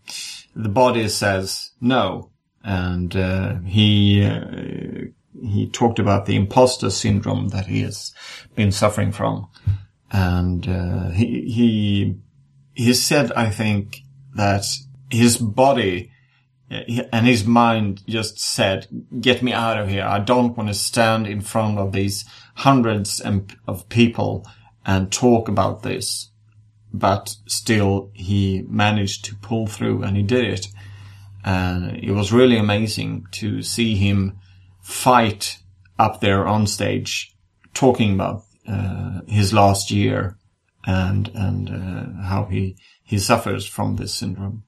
the 0.55 0.69
body 0.69 1.09
says 1.09 1.71
no, 1.81 2.31
and 2.63 3.13
uh, 3.13 3.59
he 3.65 4.23
uh, 4.23 5.09
he 5.43 5.69
talked 5.69 5.99
about 5.99 6.27
the 6.27 6.37
imposter 6.37 6.89
syndrome 6.89 7.49
that 7.49 7.65
he 7.65 7.81
has 7.81 8.13
been 8.55 8.71
suffering 8.71 9.11
from, 9.11 9.49
and 10.13 10.65
uh, 10.65 11.09
he 11.09 11.41
he 11.51 12.15
he 12.73 12.93
said, 12.93 13.33
I 13.33 13.49
think 13.49 14.03
that 14.35 14.63
his 15.09 15.35
body 15.35 16.09
uh, 16.71 16.83
and 17.11 17.27
his 17.27 17.43
mind 17.43 18.01
just 18.07 18.39
said, 18.39 18.87
"Get 19.19 19.43
me 19.43 19.51
out 19.51 19.77
of 19.77 19.89
here! 19.89 20.05
I 20.05 20.19
don't 20.19 20.55
want 20.55 20.69
to 20.69 20.73
stand 20.73 21.27
in 21.27 21.41
front 21.41 21.79
of 21.79 21.91
these 21.91 22.23
hundreds 22.55 23.21
of 23.67 23.89
people 23.89 24.45
and 24.89 25.11
talk 25.11 25.47
about 25.49 25.83
this." 25.83 26.31
But 26.91 27.35
still, 27.47 28.09
he 28.13 28.63
managed 28.67 29.25
to 29.25 29.35
pull 29.35 29.67
through, 29.67 30.03
and 30.03 30.17
he 30.17 30.23
did 30.23 30.45
it. 30.45 30.67
And 31.43 31.97
it 31.97 32.11
was 32.11 32.33
really 32.33 32.57
amazing 32.57 33.27
to 33.39 33.61
see 33.61 33.95
him 33.95 34.39
fight 34.81 35.59
up 35.97 36.19
there 36.19 36.47
on 36.47 36.67
stage, 36.67 37.35
talking 37.73 38.13
about 38.13 38.43
uh, 38.67 39.21
his 39.27 39.53
last 39.53 39.91
year 39.91 40.37
and 40.85 41.29
and 41.35 41.69
uh, 41.69 42.23
how 42.23 42.45
he 42.45 42.75
he 43.03 43.19
suffers 43.19 43.65
from 43.65 43.95
this 43.95 44.13
syndrome. 44.13 44.63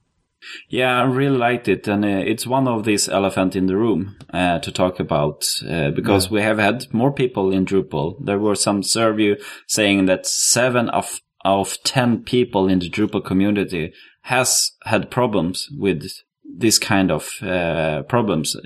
Yeah, 0.68 1.00
I 1.00 1.04
really 1.04 1.36
liked 1.36 1.68
it, 1.68 1.88
and 1.88 2.04
uh, 2.04 2.08
it's 2.08 2.46
one 2.46 2.68
of 2.68 2.84
these 2.84 3.08
elephant 3.08 3.56
in 3.56 3.66
the 3.66 3.76
room 3.76 4.16
uh, 4.32 4.58
to 4.60 4.72
talk 4.72 5.00
about 5.00 5.44
uh, 5.68 5.90
because 5.90 6.30
we 6.30 6.42
have 6.42 6.58
had 6.58 6.92
more 6.92 7.12
people 7.12 7.52
in 7.52 7.64
Drupal. 7.64 8.16
There 8.24 8.38
were 8.38 8.54
some 8.54 8.82
survey 8.82 9.36
saying 9.66 10.06
that 10.06 10.26
seven 10.26 10.88
of 10.90 11.20
of 11.44 11.82
ten 11.82 12.22
people 12.22 12.68
in 12.68 12.78
the 12.78 12.90
Drupal 12.90 13.24
community 13.24 13.92
has 14.22 14.72
had 14.84 15.10
problems 15.10 15.68
with 15.76 16.08
this 16.44 16.78
kind 16.78 17.10
of 17.10 17.42
uh, 17.42 18.02
problems. 18.02 18.56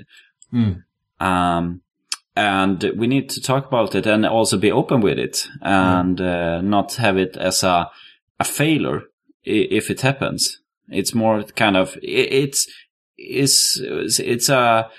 Um, 1.19 1.81
and 2.35 2.93
we 2.95 3.07
need 3.07 3.29
to 3.31 3.41
talk 3.41 3.65
about 3.65 3.95
it 3.95 4.05
and 4.05 4.25
also 4.25 4.57
be 4.57 4.71
open 4.71 5.01
with 5.01 5.17
it 5.17 5.47
and 5.61 6.21
uh, 6.21 6.61
not 6.61 6.93
have 6.95 7.17
it 7.17 7.35
as 7.35 7.63
a 7.63 7.89
a 8.39 8.43
failure 8.43 9.03
if 9.43 9.89
it 9.89 10.01
happens. 10.01 10.59
It's 10.89 11.13
more 11.13 11.43
kind 11.43 11.77
of 11.77 11.95
i- 11.97 12.31
it's 12.43 12.67
it's 13.17 13.79
it's 14.19 14.49
a 14.49 14.89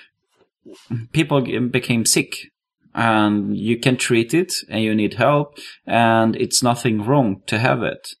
people 1.11 1.41
became 1.69 2.05
sick 2.05 2.51
and 2.93 3.57
you 3.57 3.79
can 3.79 3.97
treat 3.97 4.33
it 4.33 4.53
and 4.69 4.83
you 4.83 4.93
need 4.95 5.13
help 5.15 5.57
and 5.85 6.35
it's 6.35 6.61
nothing 6.63 7.01
wrong 7.03 7.41
to 7.47 7.59
have 7.59 7.81
it. 7.83 8.15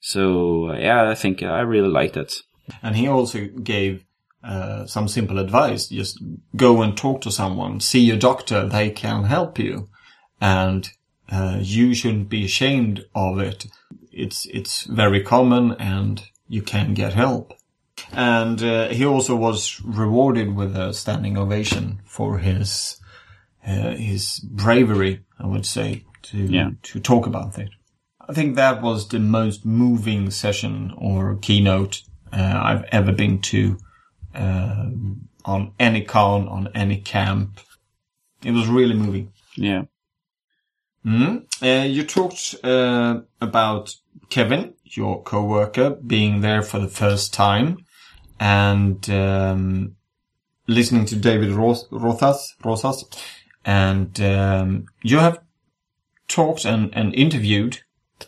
So 0.00 0.72
yeah, 0.74 1.08
I 1.10 1.14
think 1.14 1.42
I 1.42 1.60
really 1.60 1.88
liked 1.88 2.16
it. 2.16 2.42
And 2.82 2.96
he 2.96 3.08
also 3.08 3.46
gave 3.46 4.04
uh, 4.44 4.86
some 4.86 5.08
simple 5.08 5.38
advice: 5.38 5.88
just 5.88 6.22
go 6.54 6.82
and 6.82 6.96
talk 6.96 7.20
to 7.22 7.30
someone, 7.30 7.80
see 7.80 8.00
your 8.00 8.16
doctor; 8.16 8.68
they 8.68 8.90
can 8.90 9.24
help 9.24 9.58
you, 9.58 9.88
and 10.40 10.88
uh, 11.30 11.58
you 11.60 11.94
shouldn't 11.94 12.28
be 12.28 12.44
ashamed 12.44 13.04
of 13.14 13.38
it. 13.38 13.66
It's 14.12 14.46
it's 14.46 14.84
very 14.84 15.22
common, 15.22 15.72
and 15.72 16.22
you 16.48 16.62
can 16.62 16.94
get 16.94 17.14
help. 17.14 17.52
And 18.12 18.62
uh, 18.62 18.88
he 18.88 19.04
also 19.06 19.34
was 19.34 19.80
rewarded 19.84 20.54
with 20.54 20.76
a 20.76 20.92
standing 20.92 21.38
ovation 21.38 22.00
for 22.04 22.38
his 22.38 23.00
uh, 23.66 23.96
his 23.96 24.38
bravery, 24.40 25.24
I 25.38 25.46
would 25.46 25.66
say, 25.66 26.04
to 26.22 26.36
Yeah. 26.38 26.70
to 26.82 27.00
talk 27.00 27.26
about 27.26 27.58
it. 27.58 27.70
I 28.28 28.32
think 28.32 28.56
that 28.56 28.82
was 28.82 29.08
the 29.08 29.18
most 29.18 29.64
moving 29.64 30.30
session 30.30 30.92
or 30.96 31.36
keynote 31.40 32.02
uh, 32.32 32.60
I've 32.64 32.84
ever 32.92 33.12
been 33.12 33.40
to 33.40 33.78
uh, 34.34 34.86
on 35.44 35.72
any 35.78 36.02
con, 36.02 36.48
on 36.48 36.68
any 36.74 37.00
camp. 37.00 37.60
It 38.44 38.52
was 38.52 38.68
really 38.68 38.94
moving. 38.94 39.32
Yeah. 39.56 39.84
Mm. 41.04 41.46
Uh, 41.62 41.86
you 41.86 42.04
talked 42.04 42.56
uh, 42.64 43.20
about 43.40 43.94
Kevin, 44.28 44.74
your 44.84 45.22
coworker, 45.22 45.90
being 45.90 46.40
there 46.40 46.62
for 46.62 46.78
the 46.78 46.88
first 46.88 47.32
time, 47.32 47.78
and 48.38 49.08
um, 49.10 49.96
listening 50.66 51.06
to 51.06 51.16
David 51.16 51.50
Rozas, 51.50 51.86
Rozas, 52.62 53.04
and 53.64 54.20
um, 54.20 54.86
you 55.02 55.18
have 55.18 55.38
talked 56.28 56.64
and, 56.64 56.94
and 56.94 57.14
interviewed 57.14 57.80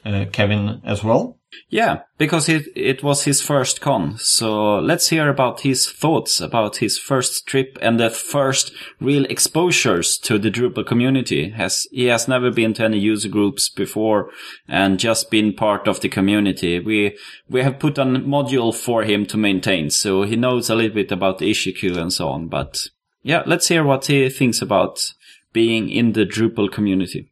uh, 0.05 0.27
Kevin 0.33 0.81
as 0.85 1.03
well. 1.03 1.38
Yeah, 1.71 2.03
because 2.17 2.49
it 2.49 2.67
it 2.75 3.03
was 3.03 3.25
his 3.25 3.43
first 3.43 3.81
con. 3.81 4.17
So 4.19 4.79
let's 4.79 5.09
hear 5.09 5.29
about 5.29 5.61
his 5.61 5.91
thoughts 5.91 6.41
about 6.41 6.77
his 6.77 6.99
first 6.99 7.47
trip 7.47 7.79
and 7.81 7.99
the 7.99 8.11
first 8.11 8.73
real 9.01 9.25
exposures 9.27 10.19
to 10.19 10.39
the 10.39 10.51
Drupal 10.51 10.87
community. 10.87 11.51
Has 11.51 11.87
he 11.91 12.07
has 12.07 12.29
never 12.29 12.51
been 12.51 12.75
to 12.75 12.85
any 12.85 12.99
user 12.99 13.29
groups 13.29 13.69
before 13.69 14.31
and 14.67 14.99
just 14.99 15.31
been 15.31 15.53
part 15.53 15.89
of 15.89 16.01
the 16.01 16.09
community. 16.09 16.81
We 16.81 17.17
we 17.49 17.63
have 17.63 17.79
put 17.79 17.99
a 17.99 18.05
module 18.05 18.75
for 18.75 19.03
him 19.03 19.27
to 19.27 19.37
maintain, 19.37 19.91
so 19.91 20.23
he 20.23 20.37
knows 20.37 20.71
a 20.71 20.75
little 20.75 20.95
bit 20.95 21.13
about 21.13 21.39
the 21.39 21.51
issue 21.51 21.73
queue 21.73 21.99
and 21.99 22.13
so 22.13 22.29
on. 22.29 22.49
But 22.49 22.89
yeah, 23.23 23.43
let's 23.47 23.69
hear 23.69 23.85
what 23.85 24.07
he 24.07 24.29
thinks 24.31 24.63
about 24.63 25.13
being 25.53 25.91
in 25.91 26.13
the 26.13 26.25
Drupal 26.25 26.71
community. 26.71 27.31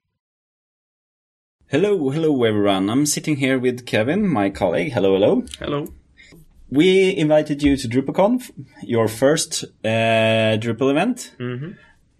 Hello, 1.68 2.10
hello 2.10 2.44
everyone. 2.44 2.88
I'm 2.88 3.06
sitting 3.06 3.38
here 3.38 3.58
with 3.58 3.86
Kevin, 3.86 4.28
my 4.28 4.50
colleague. 4.50 4.92
Hello, 4.92 5.14
hello. 5.14 5.44
Hello. 5.58 5.88
We 6.70 7.16
invited 7.16 7.60
you 7.60 7.76
to 7.76 7.88
DrupalConf, 7.88 8.52
your 8.82 9.08
first 9.08 9.64
uh, 9.84 10.62
Drupal 10.62 10.92
event. 10.92 11.34
Mm-hmm. 11.40 11.72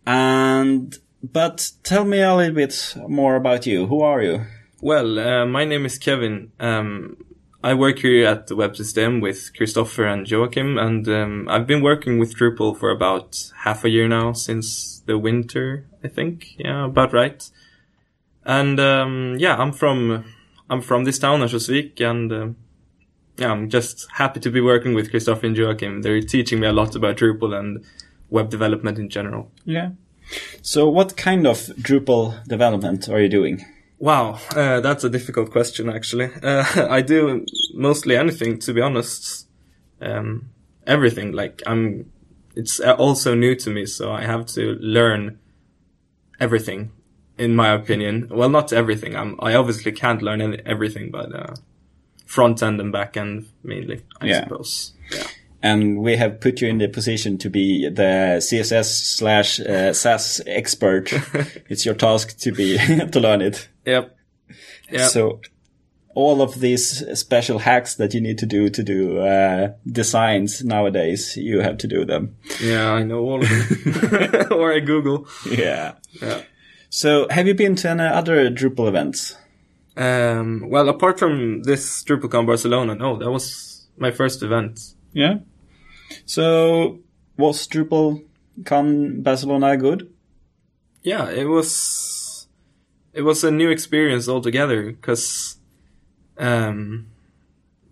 And 0.04 0.98
but 1.22 1.70
tell 1.84 2.04
me 2.04 2.22
a 2.22 2.34
little 2.34 2.56
bit 2.56 2.96
more 3.06 3.36
about 3.36 3.66
you. 3.66 3.86
Who 3.86 4.00
are 4.00 4.20
you? 4.20 4.46
Well, 4.80 5.16
uh, 5.16 5.46
my 5.46 5.64
name 5.64 5.86
is 5.86 5.96
Kevin. 5.96 6.50
Um, 6.58 7.16
I 7.62 7.74
work 7.74 8.00
here 8.00 8.26
at 8.26 8.48
the 8.48 8.56
Web 8.56 8.76
System 8.76 9.20
with 9.20 9.52
Christopher 9.56 10.06
and 10.06 10.28
Joachim, 10.28 10.76
and 10.76 11.08
um, 11.08 11.46
I've 11.48 11.68
been 11.68 11.84
working 11.84 12.18
with 12.18 12.36
Drupal 12.36 12.76
for 12.76 12.90
about 12.90 13.52
half 13.58 13.84
a 13.84 13.90
year 13.90 14.08
now, 14.08 14.32
since 14.32 15.04
the 15.06 15.16
winter, 15.16 15.86
I 16.02 16.08
think. 16.08 16.56
Yeah, 16.58 16.86
about 16.86 17.12
right. 17.12 17.48
And 18.46 18.80
um, 18.80 19.36
yeah, 19.38 19.56
I'm 19.56 19.72
from 19.72 20.24
I'm 20.70 20.80
from 20.80 21.04
this 21.04 21.18
town, 21.18 21.40
Örnsköldsvik, 21.40 22.00
and 22.00 22.32
um 22.32 22.56
yeah, 23.38 23.50
I'm 23.52 23.68
just 23.68 24.06
happy 24.12 24.40
to 24.40 24.50
be 24.50 24.60
working 24.60 24.94
with 24.94 25.10
Christopher 25.10 25.46
and 25.46 25.56
Joachim. 25.56 26.02
They're 26.02 26.22
teaching 26.22 26.60
me 26.60 26.66
a 26.66 26.72
lot 26.72 26.96
about 26.96 27.16
Drupal, 27.16 27.54
and 27.54 27.84
web 28.30 28.50
development 28.50 28.98
in 28.98 29.08
general. 29.08 29.50
Yeah. 29.64 29.90
So, 30.62 30.88
what 30.88 31.16
kind 31.16 31.46
of 31.46 31.58
Drupal 31.58 32.46
development 32.48 33.08
are 33.08 33.20
you 33.20 33.28
doing? 33.28 33.64
Wow, 33.98 34.38
uh, 34.54 34.80
that's 34.80 35.04
a 35.04 35.10
difficult 35.10 35.50
question. 35.50 35.88
Actually, 35.88 36.30
uh, 36.42 36.64
I 36.90 37.02
do 37.02 37.44
mostly 37.74 38.16
anything. 38.16 38.58
To 38.60 38.72
be 38.72 38.80
honest, 38.80 39.48
um, 40.00 40.50
everything. 40.86 41.32
Like 41.32 41.62
I'm, 41.66 42.10
it's 42.54 42.80
also 42.80 43.34
new 43.34 43.54
to 43.56 43.70
me, 43.70 43.86
so 43.86 44.12
I 44.12 44.22
have 44.22 44.46
to 44.46 44.76
learn 44.80 45.38
everything. 46.40 46.92
In 47.38 47.54
my 47.54 47.70
opinion, 47.74 48.28
well, 48.30 48.48
not 48.48 48.72
everything. 48.72 49.14
I'm, 49.14 49.36
I 49.40 49.54
obviously 49.54 49.92
can't 49.92 50.22
learn 50.22 50.40
everything, 50.64 51.10
but 51.10 51.34
uh, 51.34 51.54
front 52.24 52.62
end 52.62 52.80
and 52.80 52.90
back 52.92 53.16
end 53.16 53.46
mainly. 53.62 54.02
I 54.20 54.26
Yeah. 54.26 54.44
suppose. 54.44 54.92
Yeah. 55.12 55.26
And 55.62 55.98
we 55.98 56.16
have 56.16 56.40
put 56.40 56.60
you 56.60 56.68
in 56.68 56.78
the 56.78 56.88
position 56.88 57.38
to 57.38 57.50
be 57.50 57.88
the 57.88 58.38
CSS 58.40 59.16
slash 59.16 59.58
uh, 59.60 59.92
Sass 59.92 60.40
expert. 60.46 61.12
it's 61.68 61.84
your 61.84 61.94
task 61.94 62.38
to 62.38 62.52
be 62.52 62.78
to 63.12 63.20
learn 63.20 63.42
it. 63.42 63.68
Yep. 63.84 64.16
Yeah. 64.90 65.08
So 65.08 65.40
all 66.14 66.40
of 66.40 66.60
these 66.60 67.04
special 67.18 67.58
hacks 67.58 67.96
that 67.96 68.14
you 68.14 68.20
need 68.22 68.38
to 68.38 68.46
do 68.46 68.70
to 68.70 68.82
do 68.82 69.18
uh, 69.18 69.72
designs 69.86 70.64
nowadays, 70.64 71.36
you 71.36 71.60
have 71.60 71.76
to 71.78 71.86
do 71.88 72.04
them. 72.06 72.36
yeah, 72.62 72.92
I 72.92 73.02
know 73.02 73.20
all 73.20 73.42
of 73.42 73.48
them. 73.48 74.46
or 74.52 74.72
I 74.72 74.80
Google. 74.80 75.26
Yeah. 75.50 75.94
Yeah. 76.22 76.42
So 76.90 77.26
have 77.30 77.46
you 77.46 77.54
been 77.54 77.76
to 77.76 77.90
any 77.90 78.02
other 78.02 78.50
Drupal 78.50 78.88
events? 78.88 79.36
Um, 79.96 80.68
well, 80.68 80.88
apart 80.88 81.18
from 81.18 81.62
this 81.62 82.04
DrupalCon 82.04 82.46
Barcelona, 82.46 82.94
no, 82.94 83.16
that 83.16 83.30
was 83.30 83.86
my 83.96 84.10
first 84.10 84.42
event. 84.42 84.80
Yeah. 85.12 85.38
So 86.26 87.00
was 87.36 87.66
DrupalCon 87.66 89.22
Barcelona 89.22 89.76
good? 89.76 90.12
Yeah, 91.02 91.30
it 91.30 91.44
was 91.44 92.46
it 93.16 93.22
was 93.22 93.42
a 93.42 93.50
new 93.50 93.70
experience 93.70 94.28
altogether 94.28 94.92
because, 94.92 95.56
um, 96.36 97.06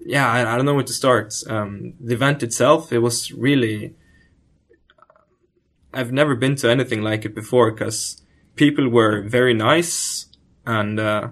yeah, 0.05 0.31
I, 0.31 0.53
I 0.53 0.57
don't 0.57 0.67
know 0.67 0.75
where 0.75 0.85
to 0.85 0.93
start. 0.93 1.35
Um, 1.49 1.95
the 1.99 2.15
event 2.15 2.43
itself, 2.43 2.93
it 2.93 2.99
was 2.99 3.33
really. 3.33 3.95
I've 5.95 6.13
never 6.13 6.35
been 6.35 6.57
to 6.57 6.71
anything 6.71 7.03
like 7.03 7.25
it 7.25 7.35
before 7.35 7.71
because 7.71 8.21
people 8.56 8.88
were 8.88 9.23
very 9.23 9.54
nice 9.54 10.26
and. 10.66 10.99
Uh, 11.00 11.28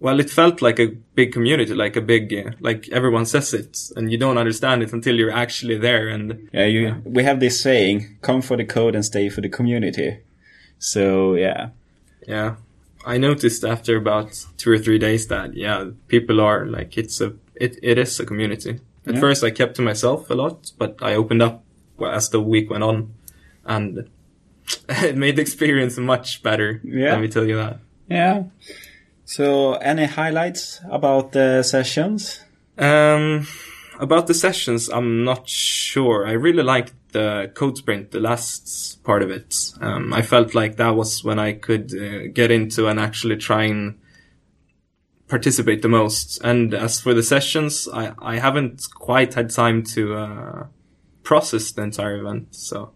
well, 0.00 0.20
it 0.20 0.30
felt 0.30 0.62
like 0.62 0.78
a 0.78 0.86
big 1.16 1.32
community, 1.32 1.74
like 1.74 1.96
a 1.96 2.00
big, 2.00 2.32
uh, 2.32 2.52
like 2.60 2.88
everyone 2.90 3.26
says 3.26 3.52
it, 3.52 3.76
and 3.96 4.12
you 4.12 4.16
don't 4.16 4.38
understand 4.38 4.80
it 4.82 4.92
until 4.92 5.16
you're 5.16 5.32
actually 5.32 5.76
there. 5.76 6.06
And 6.06 6.48
Yeah, 6.52 6.66
you. 6.66 7.02
We 7.04 7.24
have 7.24 7.40
this 7.40 7.60
saying: 7.60 8.18
"Come 8.22 8.40
for 8.40 8.56
the 8.56 8.64
code 8.64 8.94
and 8.94 9.04
stay 9.04 9.28
for 9.28 9.40
the 9.40 9.48
community." 9.48 10.18
So 10.78 11.34
yeah, 11.34 11.70
yeah, 12.28 12.56
I 13.04 13.18
noticed 13.18 13.64
after 13.64 13.96
about 13.96 14.46
two 14.56 14.70
or 14.70 14.78
three 14.78 14.98
days 14.98 15.26
that 15.28 15.54
yeah, 15.54 15.90
people 16.06 16.40
are 16.40 16.64
like 16.64 16.96
it's 16.96 17.20
a 17.20 17.32
it, 17.56 17.78
it 17.82 17.98
is 17.98 18.20
a 18.20 18.24
community. 18.26 18.78
At 19.04 19.14
Yeah. 19.14 19.20
first, 19.20 19.42
I 19.42 19.50
kept 19.50 19.74
to 19.76 19.82
myself 19.82 20.30
a 20.30 20.34
lot, 20.34 20.70
but 20.78 20.98
I 21.02 21.14
opened 21.16 21.42
up 21.42 21.64
as 22.00 22.28
the 22.30 22.40
week 22.40 22.70
went 22.70 22.84
on, 22.84 23.14
and 23.64 24.08
it 24.88 25.16
made 25.24 25.36
the 25.36 25.42
experience 25.42 25.96
much 25.98 26.42
better. 26.42 26.80
Yeah. 26.84 27.12
let 27.12 27.20
me 27.20 27.28
tell 27.28 27.46
you 27.46 27.56
that. 27.56 27.80
yeah. 28.08 28.44
So 29.24 29.74
any 29.74 30.06
highlights 30.06 30.80
about 30.90 31.32
the 31.32 31.62
sessions? 31.62 32.40
Um, 32.78 33.46
about 34.00 34.26
the 34.26 34.32
sessions, 34.32 34.88
I'm 34.88 35.24
not 35.24 35.48
sure. 35.48 36.26
I 36.26 36.32
really 36.32 36.62
liked 36.62 36.94
the 37.12 37.50
code 37.54 37.76
sprint, 37.76 38.10
the 38.10 38.20
last 38.20 39.02
part 39.04 39.22
of 39.22 39.30
it. 39.30 39.54
Um, 39.80 40.14
I 40.14 40.22
felt 40.22 40.54
like 40.54 40.76
that 40.76 40.94
was 40.96 41.22
when 41.24 41.38
I 41.38 41.52
could 41.52 41.92
uh, 41.94 42.28
get 42.32 42.50
into 42.50 42.86
and 42.88 42.98
actually 42.98 43.36
try 43.36 43.64
and 43.64 43.98
participate 45.28 45.82
the 45.82 45.88
most. 45.88 46.40
And 46.42 46.72
as 46.72 47.00
for 47.00 47.12
the 47.12 47.22
sessions, 47.22 47.86
I, 47.92 48.14
I 48.18 48.38
haven't 48.38 48.86
quite 48.94 49.34
had 49.34 49.50
time 49.50 49.82
to 49.94 50.14
uh, 50.14 50.66
process 51.22 51.70
the 51.72 51.82
entire 51.82 52.16
event, 52.16 52.54
so 52.54 52.92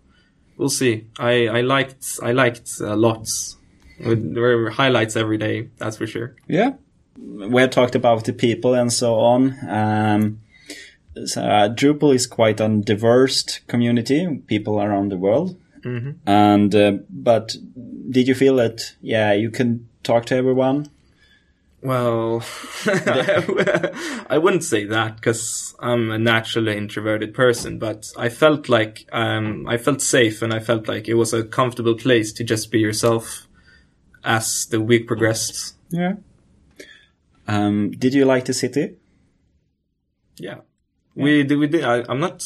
we'll 0.57 0.69
see. 0.69 1.07
I, 1.19 1.49
I 1.49 1.61
liked 1.63 2.19
I 2.23 2.33
liked 2.33 2.81
a 2.81 2.97
lot. 2.97 3.29
There 3.99 4.43
were 4.59 4.71
highlights 4.71 5.17
every 5.17 5.39
day, 5.39 5.69
that's 5.79 5.97
for 5.97 6.07
sure. 6.07 6.35
Yeah, 6.49 6.73
we 7.19 7.61
had 7.61 7.73
talked 7.73 7.95
about 7.95 8.25
the 8.25 8.33
people 8.33 8.75
and 8.75 8.93
so 8.93 9.15
on. 9.15 9.55
Um, 9.69 10.41
so, 11.27 11.43
uh, 11.43 11.69
Drupal 11.69 12.15
is 12.15 12.27
quite 12.27 12.61
a 12.61 12.69
diverse 12.69 13.61
community, 13.69 14.43
people 14.47 14.81
around 14.81 15.11
the 15.13 15.19
world. 15.19 15.57
Mhm. 15.83 16.15
And 16.27 16.75
uh, 16.75 16.93
but 17.11 17.57
did 18.11 18.29
you 18.29 18.35
feel 18.35 18.57
that 18.57 18.95
yeah 19.01 19.33
you 19.33 19.51
can 19.51 19.89
talk 20.03 20.25
to 20.27 20.37
everyone? 20.37 20.89
Well, 21.83 22.45
I 22.87 24.39
wouldn't 24.41 24.63
say 24.63 24.85
that 24.87 25.17
because 25.17 25.75
I'm 25.81 26.13
a 26.13 26.19
naturally 26.19 26.77
introverted 26.77 27.35
person, 27.35 27.81
but 27.81 28.13
I 28.17 28.29
felt 28.29 28.69
like 28.69 29.09
um, 29.11 29.67
I 29.67 29.79
felt 29.79 30.01
safe 30.01 30.43
and 30.43 30.55
I 30.55 30.61
felt 30.61 30.87
like 30.87 31.09
it 31.09 31.15
was 31.15 31.35
a 31.35 31.43
comfortable 31.43 31.97
place 31.97 32.33
to 32.35 32.45
just 32.45 32.71
be 32.71 32.79
yourself 32.79 33.49
as 34.23 34.67
the 34.67 34.81
week 34.81 35.09
progressed. 35.09 35.75
Yeah. 35.91 36.15
Um, 37.49 37.91
did 37.91 38.15
you 38.15 38.27
like 38.27 38.45
the 38.45 38.55
city? 38.55 38.95
Yeah, 40.37 40.61
we 41.17 41.43
did. 41.43 41.59
We 41.59 41.67
did. 41.67 41.85
I, 41.85 42.05
I'm 42.09 42.21
not. 42.21 42.45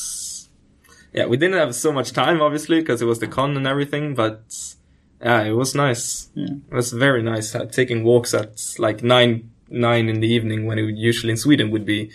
Yeah, 1.13 1.27
we 1.27 1.37
didn't 1.37 1.59
have 1.59 1.75
so 1.75 1.93
much 1.93 2.13
time, 2.13 2.41
obviously, 2.41 2.81
because 2.81 3.03
it 3.03 3.07
was 3.07 3.19
the 3.19 3.29
con 3.29 3.57
and 3.57 3.67
everything. 3.67 4.15
But 4.15 4.76
yeah, 5.21 5.43
it 5.43 5.53
was 5.53 5.75
nice. 5.75 6.29
Yeah. 6.35 6.55
It 6.71 6.75
was 6.75 6.93
very 6.93 7.23
nice 7.23 7.55
uh, 7.55 7.67
taking 7.67 8.05
walks 8.05 8.35
at 8.35 8.61
like 8.79 9.03
nine 9.03 9.51
nine 9.69 10.09
in 10.09 10.21
the 10.21 10.29
evening 10.29 10.67
when 10.67 10.79
it 10.79 10.83
would 10.83 10.97
usually 10.99 11.33
in 11.33 11.37
Sweden 11.37 11.71
would 11.71 11.85
be 11.85 12.11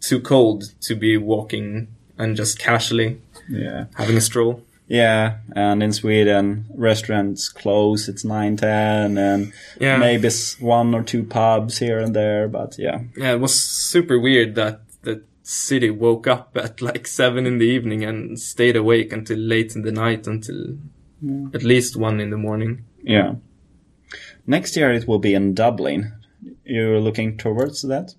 too 0.00 0.20
cold 0.20 0.72
to 0.82 0.94
be 0.94 1.16
walking 1.16 1.88
and 2.16 2.36
just 2.36 2.58
casually 2.58 3.20
Yeah. 3.48 3.86
having 3.96 4.16
a 4.16 4.20
stroll. 4.20 4.62
Yeah, 4.90 5.38
and 5.54 5.82
in 5.82 5.92
Sweden, 5.92 6.64
restaurants 6.74 7.50
close. 7.50 8.08
It's 8.08 8.24
nine 8.24 8.56
ten, 8.56 9.18
and 9.18 9.52
Yeah. 9.78 9.98
maybe 9.98 10.30
one 10.60 10.94
or 10.94 11.02
two 11.02 11.24
pubs 11.24 11.76
here 11.78 11.98
and 11.98 12.16
there. 12.16 12.48
But 12.48 12.76
yeah, 12.78 13.00
Yeah, 13.14 13.32
it 13.34 13.40
was 13.40 13.52
super 13.54 14.18
weird 14.18 14.54
that 14.54 14.80
the 15.02 15.20
city 15.42 15.90
woke 15.90 16.26
up 16.26 16.56
at 16.56 16.80
like 16.80 17.06
seven 17.06 17.44
in 17.46 17.58
the 17.58 17.66
evening 17.66 18.02
and 18.02 18.40
stayed 18.40 18.76
awake 18.76 19.12
until 19.12 19.38
late 19.38 19.76
in 19.76 19.82
the 19.82 19.92
night 19.92 20.26
until 20.26 20.78
at 21.54 21.62
least 21.62 21.96
one 21.96 22.20
in 22.20 22.30
the 22.30 22.36
morning. 22.36 22.84
yeah. 23.02 23.34
Next 24.46 24.76
year 24.76 24.90
it 24.92 25.06
will 25.06 25.18
be 25.18 25.34
in 25.34 25.52
Dublin. 25.52 26.12
You're 26.64 27.00
looking 27.00 27.36
towards 27.36 27.82
that? 27.82 28.14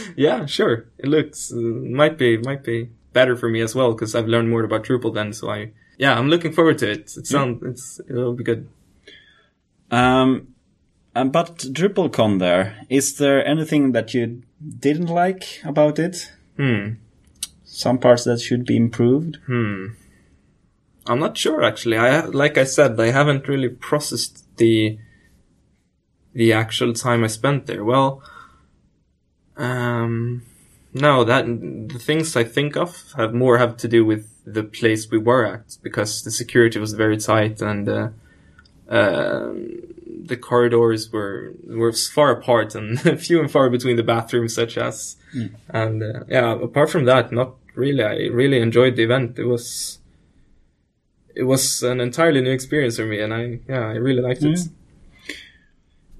yeah, 0.16 0.46
sure. 0.46 0.86
It 0.98 1.06
looks 1.06 1.52
uh, 1.52 1.56
might 1.56 2.16
be 2.16 2.38
might 2.38 2.64
be 2.64 2.88
better 3.12 3.36
for 3.36 3.50
me 3.50 3.60
as 3.60 3.74
well 3.74 3.92
because 3.92 4.14
I've 4.14 4.28
learned 4.28 4.48
more 4.48 4.64
about 4.64 4.84
Drupal 4.84 5.12
then. 5.12 5.34
So 5.34 5.50
I 5.50 5.72
yeah, 5.98 6.18
I'm 6.18 6.28
looking 6.28 6.52
forward 6.52 6.78
to 6.78 6.90
it. 6.90 7.14
It 7.16 7.26
sounds 7.26 7.62
it's 7.62 8.00
it'll 8.08 8.34
be 8.34 8.44
good. 8.44 8.68
Um, 9.90 10.54
um, 11.14 11.30
but 11.30 11.58
DrupalCon 11.58 12.38
there, 12.38 12.86
is 12.88 13.18
there 13.18 13.46
anything 13.46 13.92
that 13.92 14.14
you 14.14 14.42
didn't 14.78 15.08
like 15.08 15.60
about 15.64 15.98
it? 15.98 16.32
Hmm. 16.56 16.94
Some 17.64 17.98
parts 17.98 18.24
that 18.24 18.40
should 18.40 18.64
be 18.64 18.76
improved? 18.76 19.38
Hmm. 19.46 19.88
I'm 21.06 21.18
not 21.18 21.36
sure 21.36 21.62
actually. 21.62 21.96
I 21.96 22.20
like 22.26 22.58
I 22.58 22.64
said, 22.64 22.98
I 23.00 23.10
haven't 23.10 23.48
really 23.48 23.68
processed 23.68 24.44
the 24.56 24.98
the 26.32 26.52
actual 26.52 26.92
time 26.92 27.24
I 27.24 27.26
spent 27.26 27.66
there. 27.66 27.84
Well, 27.84 28.22
um, 29.56 30.42
no, 30.94 31.24
that 31.24 31.44
the 31.46 31.98
things 31.98 32.36
I 32.36 32.44
think 32.44 32.76
of 32.76 33.12
have 33.16 33.34
more 33.34 33.58
have 33.58 33.76
to 33.78 33.88
do 33.88 34.04
with 34.04 34.28
the 34.44 34.62
place 34.62 35.10
we 35.10 35.18
were 35.18 35.44
at 35.46 35.76
because 35.82 36.22
the 36.22 36.30
security 36.30 36.78
was 36.78 36.94
very 36.94 37.16
tight 37.16 37.60
and 37.62 37.88
uh, 37.88 38.08
um 38.88 39.92
the 40.24 40.36
corridors 40.36 41.12
were 41.12 41.52
were 41.66 41.92
far 41.92 42.30
apart 42.30 42.74
and 42.74 43.00
few 43.20 43.40
and 43.40 43.50
far 43.50 43.68
between 43.70 43.96
the 43.96 44.02
bathrooms, 44.02 44.54
such 44.54 44.78
as. 44.78 45.16
And 45.68 46.02
uh, 46.02 46.24
yeah, 46.28 46.52
apart 46.52 46.90
from 46.90 47.04
that, 47.06 47.32
not 47.32 47.54
really. 47.74 48.02
I 48.02 48.14
really 48.32 48.60
enjoyed 48.60 48.96
the 48.96 49.04
event. 49.04 49.38
It 49.38 49.44
was 49.44 49.98
it 51.34 51.44
was 51.44 51.82
an 51.82 52.00
entirely 52.00 52.40
new 52.40 52.50
experience 52.50 52.96
for 52.96 53.06
me, 53.06 53.20
and 53.20 53.32
I 53.32 53.60
yeah, 53.68 53.86
I 53.86 53.94
really 53.94 54.22
liked 54.22 54.42
it. 54.42 54.60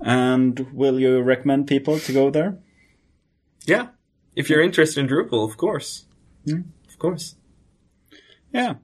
And 0.01 0.67
will 0.73 0.99
you 0.99 1.21
recommend 1.21 1.69
people 1.69 1.99
to 2.01 2.13
go 2.13 2.31
there? 2.31 2.59
Yeah, 3.67 3.89
if 4.35 4.51
you're 4.51 4.63
interested 4.63 5.01
in 5.01 5.09
Drupal, 5.09 5.49
of 5.49 5.57
course, 5.57 6.07
hmm. 6.45 6.63
of 6.89 6.99
course. 6.99 7.37
Yeah. 8.53 8.75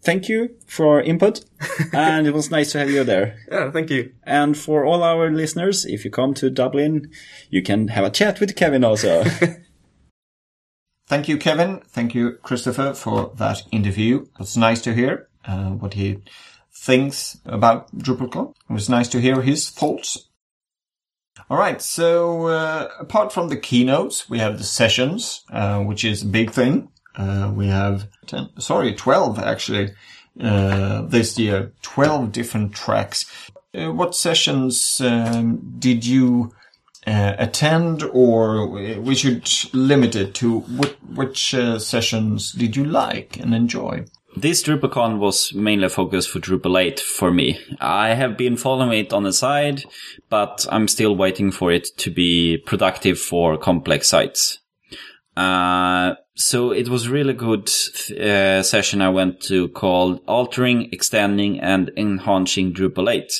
Thank 0.00 0.28
you 0.28 0.56
for 0.66 1.02
input. 1.02 1.44
and 1.92 2.26
it 2.26 2.32
was 2.32 2.50
nice 2.50 2.72
to 2.72 2.78
have 2.78 2.90
you 2.90 3.04
there. 3.04 3.36
Yeah, 3.50 3.70
thank 3.70 3.90
you. 3.90 4.12
And 4.22 4.56
for 4.56 4.84
all 4.84 5.02
our 5.02 5.30
listeners, 5.30 5.84
if 5.84 6.04
you 6.04 6.10
come 6.10 6.34
to 6.34 6.50
Dublin, 6.50 7.10
you 7.50 7.62
can 7.62 7.88
have 7.88 8.04
a 8.04 8.10
chat 8.10 8.38
with 8.40 8.54
Kevin 8.54 8.84
also. 8.84 9.24
thank 11.08 11.28
you, 11.28 11.36
Kevin. 11.36 11.80
Thank 11.88 12.14
you, 12.14 12.38
Christopher, 12.42 12.94
for 12.94 13.32
that 13.36 13.62
interview. 13.72 14.26
It's 14.38 14.56
nice 14.56 14.80
to 14.82 14.94
hear 14.94 15.27
uh, 15.48 15.70
what 15.70 15.94
he 15.94 16.18
thinks 16.72 17.38
about 17.44 17.94
DrupalCon. 17.96 18.54
It 18.70 18.72
was 18.72 18.88
nice 18.88 19.08
to 19.08 19.20
hear 19.20 19.42
his 19.42 19.70
thoughts. 19.70 20.28
All 21.50 21.56
right. 21.58 21.80
So 21.80 22.46
uh, 22.46 22.88
apart 23.00 23.32
from 23.32 23.48
the 23.48 23.56
keynotes, 23.56 24.28
we 24.28 24.38
have 24.38 24.58
the 24.58 24.64
sessions, 24.64 25.44
uh, 25.50 25.80
which 25.80 26.04
is 26.04 26.22
a 26.22 26.26
big 26.26 26.50
thing. 26.50 26.90
Uh, 27.16 27.52
we 27.54 27.66
have 27.66 28.08
10, 28.26 28.60
sorry, 28.60 28.94
12 28.94 29.38
actually, 29.38 29.92
uh, 30.40 31.02
this 31.02 31.38
year, 31.38 31.72
12 31.82 32.30
different 32.30 32.74
tracks. 32.74 33.50
Uh, 33.74 33.92
what 33.92 34.14
sessions 34.14 35.00
um, 35.00 35.74
did 35.78 36.06
you 36.06 36.52
uh, 37.06 37.34
attend, 37.38 38.02
or 38.02 38.68
we 39.00 39.14
should 39.14 39.50
limit 39.72 40.14
it 40.14 40.34
to 40.34 40.60
which, 40.60 40.96
which 41.14 41.50
sessions 41.78 42.52
did 42.52 42.76
you 42.76 42.84
like 42.84 43.36
and 43.38 43.54
enjoy? 43.54 44.04
This 44.36 44.62
DrupalCon 44.62 45.18
was 45.18 45.52
mainly 45.54 45.88
focused 45.88 46.30
for 46.30 46.38
Drupal 46.38 46.80
8 46.80 47.00
for 47.00 47.30
me. 47.30 47.58
I 47.80 48.14
have 48.14 48.36
been 48.36 48.56
following 48.56 49.00
it 49.00 49.12
on 49.12 49.24
the 49.24 49.32
side, 49.32 49.84
but 50.28 50.66
I'm 50.70 50.86
still 50.86 51.16
waiting 51.16 51.50
for 51.50 51.72
it 51.72 51.88
to 51.98 52.10
be 52.10 52.58
productive 52.58 53.18
for 53.18 53.56
complex 53.56 54.08
sites. 54.08 54.58
Uh, 55.36 56.14
so 56.34 56.72
it 56.72 56.88
was 56.88 57.08
really 57.08 57.32
good 57.32 57.68
uh, 58.20 58.62
session 58.62 59.00
I 59.00 59.08
went 59.08 59.40
to 59.42 59.68
called 59.68 60.20
Altering, 60.26 60.88
Extending 60.92 61.58
and 61.60 61.90
Enhancing 61.96 62.72
Drupal 62.74 63.10
8. 63.10 63.32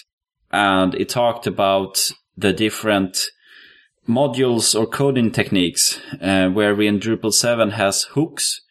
And 0.50 0.94
it 0.94 1.08
talked 1.08 1.46
about 1.46 2.10
the 2.36 2.52
different 2.52 3.30
modules 4.08 4.78
or 4.78 4.86
coding 4.86 5.30
techniques, 5.30 6.00
uh, 6.20 6.48
where 6.48 6.74
we 6.74 6.86
in 6.86 6.98
Drupal 6.98 7.32
7 7.32 7.72
has 7.72 8.04
hooks. 8.14 8.62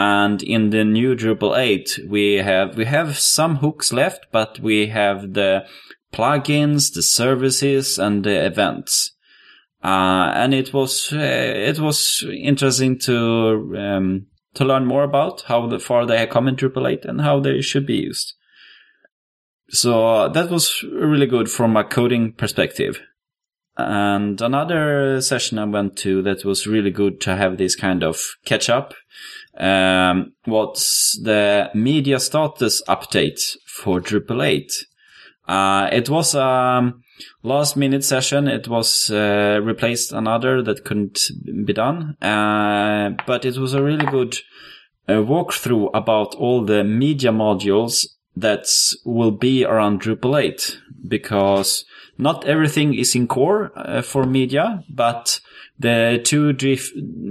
And 0.00 0.44
in 0.44 0.70
the 0.70 0.84
new 0.84 1.16
Drupal 1.16 1.58
8, 1.58 2.02
we 2.08 2.34
have, 2.34 2.76
we 2.76 2.84
have 2.84 3.18
some 3.18 3.56
hooks 3.56 3.92
left, 3.92 4.26
but 4.30 4.60
we 4.60 4.86
have 4.86 5.34
the 5.34 5.66
plugins, 6.12 6.94
the 6.94 7.02
services 7.02 7.98
and 7.98 8.22
the 8.22 8.46
events. 8.46 9.16
Uh, 9.82 10.30
and 10.36 10.54
it 10.54 10.72
was, 10.72 11.12
uh, 11.12 11.18
it 11.18 11.80
was 11.80 12.24
interesting 12.32 13.00
to, 13.00 13.74
um, 13.76 14.26
to 14.54 14.64
learn 14.64 14.86
more 14.86 15.02
about 15.02 15.42
how 15.48 15.66
the, 15.66 15.80
far 15.80 16.06
they 16.06 16.18
have 16.18 16.30
come 16.30 16.46
in 16.46 16.54
Drupal 16.54 16.88
8 16.88 17.04
and 17.04 17.22
how 17.22 17.40
they 17.40 17.60
should 17.60 17.84
be 17.84 17.96
used. 17.96 18.34
So 19.70 20.28
that 20.28 20.48
was 20.48 20.84
really 20.92 21.26
good 21.26 21.50
from 21.50 21.76
a 21.76 21.82
coding 21.82 22.34
perspective. 22.34 23.00
And 23.76 24.40
another 24.40 25.20
session 25.20 25.58
I 25.58 25.64
went 25.64 25.96
to 25.98 26.22
that 26.22 26.44
was 26.44 26.68
really 26.68 26.92
good 26.92 27.20
to 27.22 27.34
have 27.34 27.58
this 27.58 27.74
kind 27.74 28.04
of 28.04 28.20
catch 28.44 28.70
up 28.70 28.94
um, 29.58 30.32
was 30.46 31.18
the 31.22 31.70
media 31.74 32.20
status 32.20 32.82
update 32.88 33.56
for 33.66 34.00
Drupal 34.00 34.46
8. 34.46 34.72
Uh, 35.46 35.88
it 35.92 36.08
was 36.10 36.34
a 36.34 36.92
last 37.42 37.76
minute 37.76 38.04
session. 38.04 38.48
It 38.48 38.68
was 38.68 39.10
uh, 39.10 39.60
replaced 39.62 40.12
another 40.12 40.62
that 40.62 40.84
couldn't 40.84 41.20
be 41.64 41.72
done. 41.72 42.16
Uh, 42.22 43.10
but 43.26 43.44
it 43.44 43.56
was 43.56 43.74
a 43.74 43.82
really 43.82 44.06
good 44.06 44.36
uh, 45.08 45.14
walkthrough 45.14 45.90
about 45.94 46.34
all 46.34 46.64
the 46.64 46.84
media 46.84 47.32
modules 47.32 48.06
that 48.36 48.66
will 49.04 49.32
be 49.32 49.64
around 49.64 50.02
Drupal 50.02 50.40
8 50.40 50.78
because 51.08 51.84
not 52.18 52.44
everything 52.44 52.94
is 52.94 53.14
in 53.14 53.26
core 53.26 53.72
uh, 53.74 54.02
for 54.02 54.24
media, 54.24 54.84
but 54.88 55.40
the 55.78 56.20
two 56.24 56.52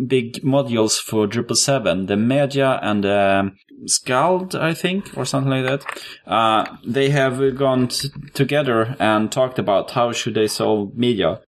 big 0.08 0.42
modules 0.44 1.00
for 1.00 1.28
Drupal 1.28 1.58
7, 1.58 2.06
the 2.06 2.18
media 2.18 2.80
and 2.82 3.04
the 3.04 3.52
Scald, 3.86 4.56
I 4.56 4.74
think, 4.74 5.16
or 5.18 5.26
something 5.26 5.52
like 5.52 5.66
that, 5.66 6.02
uh, 6.26 6.78
they 6.86 7.10
have 7.10 7.58
gone 7.58 7.90
together 8.34 8.96
and 9.00 9.32
talked 9.32 9.60
about 9.60 9.92
how 9.92 10.12
should 10.12 10.34
they 10.34 10.48
solve 10.48 10.96
media. 10.96 11.42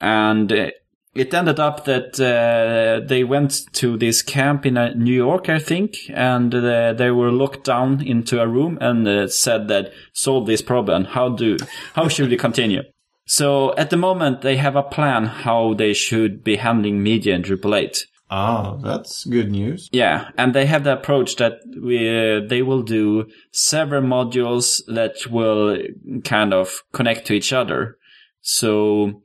And 0.00 0.52
uh, 0.52 0.70
it 1.14 1.34
ended 1.34 1.58
up 1.58 1.84
that 1.86 2.20
uh, 2.20 3.06
they 3.06 3.24
went 3.24 3.72
to 3.74 3.96
this 3.96 4.22
camp 4.22 4.64
in 4.66 4.76
uh, 4.76 4.92
New 4.94 5.14
York, 5.14 5.48
I 5.48 5.58
think, 5.58 5.96
and 6.10 6.54
uh, 6.54 6.92
they 6.92 7.10
were 7.10 7.32
locked 7.32 7.64
down 7.64 8.00
into 8.06 8.40
a 8.40 8.46
room 8.46 8.78
and 8.80 9.06
uh, 9.08 9.28
said 9.28 9.68
that 9.68 9.92
solve 10.12 10.46
this 10.46 10.62
problem. 10.62 11.04
How 11.06 11.28
do 11.30 11.56
how 11.94 12.08
should 12.08 12.30
we 12.30 12.36
continue? 12.36 12.82
So 13.30 13.72
at 13.76 13.90
the 13.90 13.96
moment, 13.96 14.40
they 14.40 14.56
have 14.56 14.74
a 14.74 14.82
plan 14.82 15.24
how 15.24 15.74
they 15.74 15.92
should 15.92 16.42
be 16.42 16.56
handling 16.56 17.00
media 17.00 17.36
in 17.36 17.42
Drupal 17.42 17.78
8. 17.78 18.04
Ah, 18.28 18.74
that's 18.82 19.24
good 19.24 19.52
news. 19.52 19.88
Yeah, 19.92 20.30
and 20.36 20.52
they 20.52 20.66
have 20.66 20.82
the 20.82 20.94
approach 20.94 21.36
that 21.36 21.60
we 21.80 22.08
uh, 22.08 22.40
they 22.48 22.62
will 22.62 22.82
do 22.82 23.26
several 23.52 24.02
modules 24.02 24.82
that 24.88 25.14
will 25.30 25.78
kind 26.24 26.52
of 26.52 26.82
connect 26.92 27.28
to 27.28 27.34
each 27.34 27.52
other. 27.52 27.98
So 28.40 29.22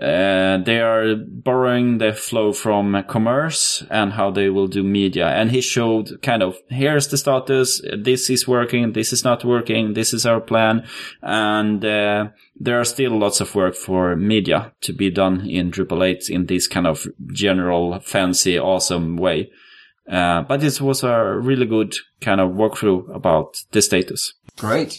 uh, 0.00 0.56
they 0.56 0.80
are 0.80 1.14
borrowing 1.16 1.98
the 1.98 2.14
flow 2.14 2.52
from 2.52 3.04
commerce 3.08 3.84
and 3.90 4.12
how 4.14 4.30
they 4.30 4.48
will 4.48 4.66
do 4.66 4.82
media. 4.82 5.28
And 5.28 5.50
he 5.50 5.60
showed 5.60 6.22
kind 6.22 6.42
of, 6.42 6.56
here's 6.68 7.08
the 7.08 7.18
status. 7.18 7.82
This 7.98 8.30
is 8.30 8.48
working. 8.48 8.92
This 8.94 9.12
is 9.12 9.22
not 9.22 9.44
working. 9.44 9.92
This 9.92 10.14
is 10.14 10.24
our 10.24 10.40
plan. 10.40 10.86
And, 11.20 11.84
uh, 11.84 12.28
there 12.58 12.80
are 12.80 12.84
still 12.84 13.18
lots 13.18 13.40
of 13.40 13.54
work 13.54 13.74
for 13.74 14.16
media 14.16 14.72
to 14.80 14.94
be 14.94 15.10
done 15.10 15.46
in 15.46 15.70
Drupal 15.70 16.06
8 16.06 16.30
in 16.30 16.46
this 16.46 16.66
kind 16.66 16.86
of 16.86 17.06
general, 17.32 18.00
fancy, 18.00 18.58
awesome 18.58 19.16
way. 19.16 19.50
Uh, 20.10 20.42
but 20.42 20.60
this 20.60 20.80
was 20.80 21.02
a 21.02 21.38
really 21.38 21.66
good 21.66 21.94
kind 22.20 22.40
of 22.40 22.52
walkthrough 22.52 23.14
about 23.14 23.62
the 23.72 23.82
status. 23.82 24.34
Great. 24.56 24.98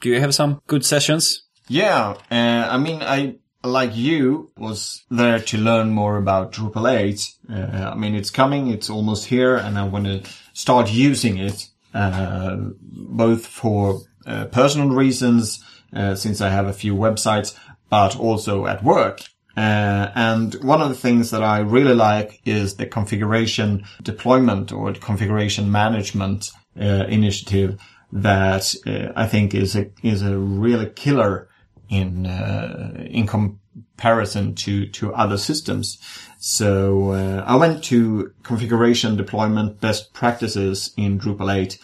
Do 0.00 0.08
you 0.08 0.20
have 0.20 0.34
some 0.34 0.62
good 0.66 0.84
sessions? 0.84 1.44
Yeah, 1.68 2.16
uh, 2.30 2.68
I 2.70 2.76
mean, 2.76 3.02
I 3.02 3.36
like 3.64 3.96
you 3.96 4.50
was 4.56 5.04
there 5.10 5.38
to 5.38 5.58
learn 5.58 5.90
more 5.90 6.16
about 6.16 6.52
Drupal 6.52 6.90
8. 6.90 7.28
Uh, 7.50 7.90
I 7.90 7.94
mean, 7.94 8.14
it's 8.14 8.30
coming, 8.30 8.68
it's 8.68 8.90
almost 8.90 9.26
here, 9.26 9.56
and 9.56 9.78
I 9.78 9.84
want 9.84 10.06
to 10.06 10.22
start 10.52 10.90
using 10.90 11.38
it 11.38 11.68
uh, 11.94 12.56
both 12.80 13.46
for 13.46 14.00
uh, 14.26 14.46
personal 14.46 14.90
reasons, 14.90 15.62
uh, 15.94 16.14
since 16.14 16.40
I 16.40 16.48
have 16.48 16.66
a 16.66 16.72
few 16.72 16.94
websites, 16.94 17.56
but 17.90 18.16
also 18.18 18.66
at 18.66 18.82
work. 18.82 19.20
Uh, 19.54 20.10
and 20.14 20.54
one 20.64 20.80
of 20.80 20.88
the 20.88 20.94
things 20.94 21.30
that 21.30 21.42
I 21.42 21.58
really 21.58 21.94
like 21.94 22.40
is 22.46 22.76
the 22.76 22.86
configuration 22.86 23.84
deployment 24.02 24.72
or 24.72 24.94
configuration 24.94 25.70
management 25.70 26.50
uh, 26.80 27.04
initiative 27.08 27.78
that 28.12 28.74
I 29.14 29.26
think 29.26 29.54
is 29.54 29.74
a 29.74 29.90
is 30.02 30.22
a 30.22 30.36
really 30.36 30.90
killer 30.90 31.48
in 31.92 32.26
uh, 32.26 33.06
in 33.10 33.26
comparison 33.26 34.54
to 34.54 34.86
to 34.86 35.14
other 35.14 35.36
systems. 35.36 35.98
So 36.38 37.10
uh, 37.10 37.44
I 37.46 37.54
went 37.56 37.84
to 37.84 38.32
configuration 38.42 39.16
deployment 39.16 39.80
best 39.80 40.12
practices 40.14 40.92
in 40.96 41.20
Drupal 41.20 41.54
8, 41.54 41.78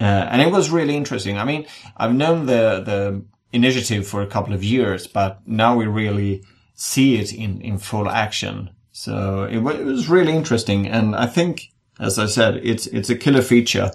uh, 0.00 0.04
and 0.04 0.42
it 0.42 0.50
was 0.50 0.70
really 0.70 0.96
interesting. 0.96 1.38
I 1.38 1.44
mean, 1.44 1.66
I've 1.96 2.14
known 2.14 2.46
the 2.46 2.82
the 2.84 3.24
initiative 3.52 4.06
for 4.06 4.20
a 4.20 4.26
couple 4.26 4.52
of 4.52 4.64
years, 4.64 5.06
but 5.06 5.40
now 5.46 5.76
we 5.76 5.86
really 5.86 6.42
see 6.74 7.16
it 7.20 7.32
in 7.32 7.60
in 7.60 7.78
full 7.78 8.08
action. 8.08 8.70
So 8.90 9.44
it, 9.44 9.58
it 9.58 9.84
was 9.84 10.08
really 10.08 10.34
interesting, 10.34 10.88
and 10.88 11.14
I 11.14 11.26
think, 11.26 11.70
as 12.00 12.18
I 12.18 12.26
said, 12.26 12.56
it's 12.56 12.86
it's 12.88 13.10
a 13.10 13.16
killer 13.16 13.42
feature. 13.42 13.92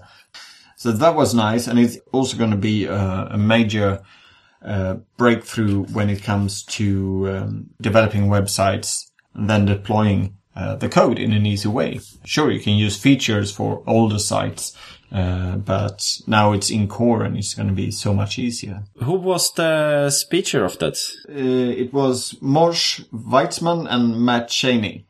So 0.78 0.92
that 0.92 1.16
was 1.16 1.34
nice, 1.34 1.68
and 1.68 1.78
it's 1.78 1.98
also 2.14 2.38
going 2.38 2.52
to 2.52 2.64
be 2.72 2.86
a, 2.86 3.30
a 3.32 3.38
major 3.38 4.00
uh, 4.64 4.96
breakthrough 5.18 5.84
when 5.86 6.10
it 6.10 6.24
comes 6.24 6.64
to 6.64 7.30
um, 7.30 7.70
developing 7.80 8.28
websites 8.28 9.04
and 9.34 9.50
then 9.50 9.66
deploying 9.66 10.36
uh, 10.56 10.76
the 10.76 10.90
code 10.90 11.20
in 11.20 11.34
an 11.34 11.46
easy 11.46 11.70
way. 11.70 12.00
Sure, 12.26 12.52
you 12.52 12.60
can 12.60 12.74
use 12.74 12.98
features 12.98 13.52
for 13.52 13.84
older 13.86 14.18
sites, 14.18 14.76
uh, 15.12 15.56
but 15.58 16.04
now 16.26 16.52
it's 16.52 16.72
in 16.72 16.88
core 16.88 17.24
and 17.24 17.38
it's 17.38 17.54
going 17.54 17.68
to 17.68 17.76
be 17.76 17.92
so 17.92 18.14
much 18.14 18.40
easier. 18.40 18.84
Who 19.04 19.14
was 19.14 19.54
the 19.54 20.10
speaker 20.10 20.64
of 20.66 20.80
that? 20.80 20.98
Uh, 21.30 21.34
it 21.34 21.94
was 21.94 22.34
Moshe 22.42 23.08
Weitzman 23.10 23.88
and 23.88 24.20
Matt 24.20 24.50
Cheney. 24.50 25.06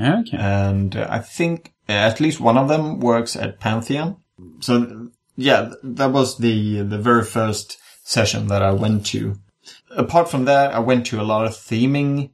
Okay. 0.00 0.36
And 0.36 0.96
uh, 0.96 1.08
I 1.10 1.18
think 1.18 1.72
at 1.88 2.20
least 2.20 2.40
one 2.40 2.56
of 2.56 2.68
them 2.68 3.00
works 3.00 3.34
at 3.36 3.60
Pantheon. 3.60 4.18
So 4.60 5.10
yeah, 5.36 5.72
that 5.82 6.12
was 6.12 6.38
the, 6.38 6.82
the 6.82 6.98
very 6.98 7.24
first 7.24 7.78
session 8.04 8.46
that 8.48 8.62
I 8.62 8.70
went 8.72 9.04
to. 9.06 9.34
Apart 9.90 10.30
from 10.30 10.44
that, 10.44 10.72
I 10.74 10.78
went 10.78 11.06
to 11.06 11.20
a 11.20 11.22
lot 11.24 11.46
of 11.46 11.52
theming 11.52 12.30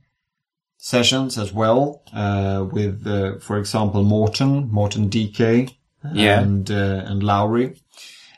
sessions 0.76 1.38
as 1.38 1.52
well, 1.52 2.02
uh, 2.12 2.66
with, 2.70 3.06
uh, 3.06 3.38
for 3.38 3.58
example, 3.58 4.02
Morten, 4.02 4.68
Morten 4.70 5.08
DK, 5.08 5.70
Yeah. 6.12 6.40
and, 6.40 6.70
uh, 6.70 7.04
and 7.06 7.22
Lowry. 7.22 7.76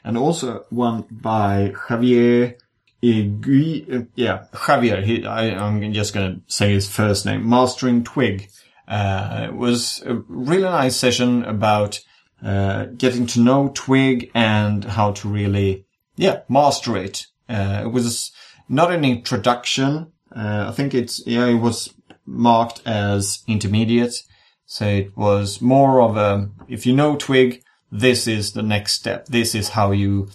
And 0.05 0.19
also 0.19 0.65
one 0.71 1.05
by 1.11 1.73
Javier 1.89 2.55
Igui, 3.03 3.93
uh, 3.93 4.05
yeah, 4.15 4.45
Javier, 4.53 5.03
he, 5.05 5.25
I, 5.25 5.51
I'm 5.51 5.93
just 5.93 6.13
gonna 6.15 6.41
say 6.47 6.73
his 6.73 6.89
first 6.89 7.25
name, 7.27 7.49
Mastering 7.49 8.05
Twig. 8.05 8.49
Uh, 8.87 9.47
it 9.49 9.55
was 9.55 10.03
a 10.05 10.15
really 10.29 10.63
nice 10.65 10.97
session 10.97 11.45
about 11.45 12.01
uh, 12.45 12.87
getting 12.97 13.27
to 13.29 13.41
know 13.41 13.71
Twig 13.75 14.31
and 14.35 14.85
how 14.85 15.13
to 15.13 15.29
really, 15.29 15.85
yeah, 16.23 16.43
master 16.49 16.97
it. 16.97 17.27
Uh, 17.49 17.83
it 17.85 17.93
was 17.93 18.31
not 18.69 18.93
an 18.93 19.05
introduction. 19.05 20.13
Uh, 20.35 20.67
I 20.69 20.73
think 20.73 20.95
it's, 20.95 21.27
yeah, 21.27 21.47
it 21.47 21.61
was 21.61 21.93
marked 22.25 22.81
as 22.87 23.43
intermediate. 23.49 24.23
So 24.65 24.87
it 24.87 25.17
was 25.17 25.61
more 25.61 26.01
of 26.01 26.17
a, 26.17 26.49
if 26.69 26.87
you 26.87 26.95
know 26.95 27.17
Twig, 27.17 27.63
this 27.91 28.27
is 28.29 28.53
the 28.53 28.63
next 28.63 28.93
step. 28.93 29.27
This 29.27 29.55
is 29.55 29.71
how 29.71 29.91
you 29.91 30.31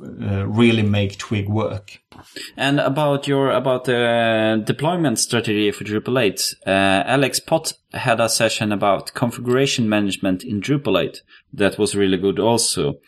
uh, 0.00 0.46
really 0.46 0.82
make 0.82 1.18
Twig 1.18 1.48
work. 1.48 2.00
And 2.56 2.80
about 2.80 3.28
your 3.28 3.50
about 3.50 3.84
the 3.84 4.62
deployment 4.64 5.18
strategy 5.18 5.70
for 5.70 5.84
Drupal 5.84 6.20
8, 6.20 6.54
uh, 6.66 6.70
Alex 6.70 7.40
Pott 7.40 7.74
had 7.92 8.20
a 8.20 8.28
session 8.28 8.72
about 8.72 9.12
configuration 9.14 9.88
management 9.88 10.44
in 10.44 10.60
Drupal 10.60 11.00
8 11.02 11.22
that 11.52 11.78
was 11.78 11.94
really 11.94 12.16
good 12.16 12.38
also. 12.38 12.98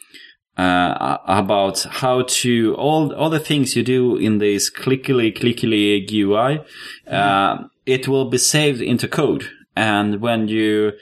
Uh, 0.58 1.18
about 1.28 1.84
how 1.84 2.22
to 2.22 2.74
all 2.74 3.14
all 3.14 3.30
the 3.30 3.38
things 3.38 3.76
you 3.76 3.84
do 3.84 4.16
in 4.16 4.38
this 4.38 4.68
clickily 4.68 5.32
clickily 5.32 6.04
GUI, 6.04 6.60
uh, 7.06 7.62
it 7.86 8.08
will 8.08 8.28
be 8.28 8.38
saved 8.38 8.80
into 8.80 9.06
code, 9.06 9.48
and 9.76 10.20
when 10.20 10.48
you 10.48 10.94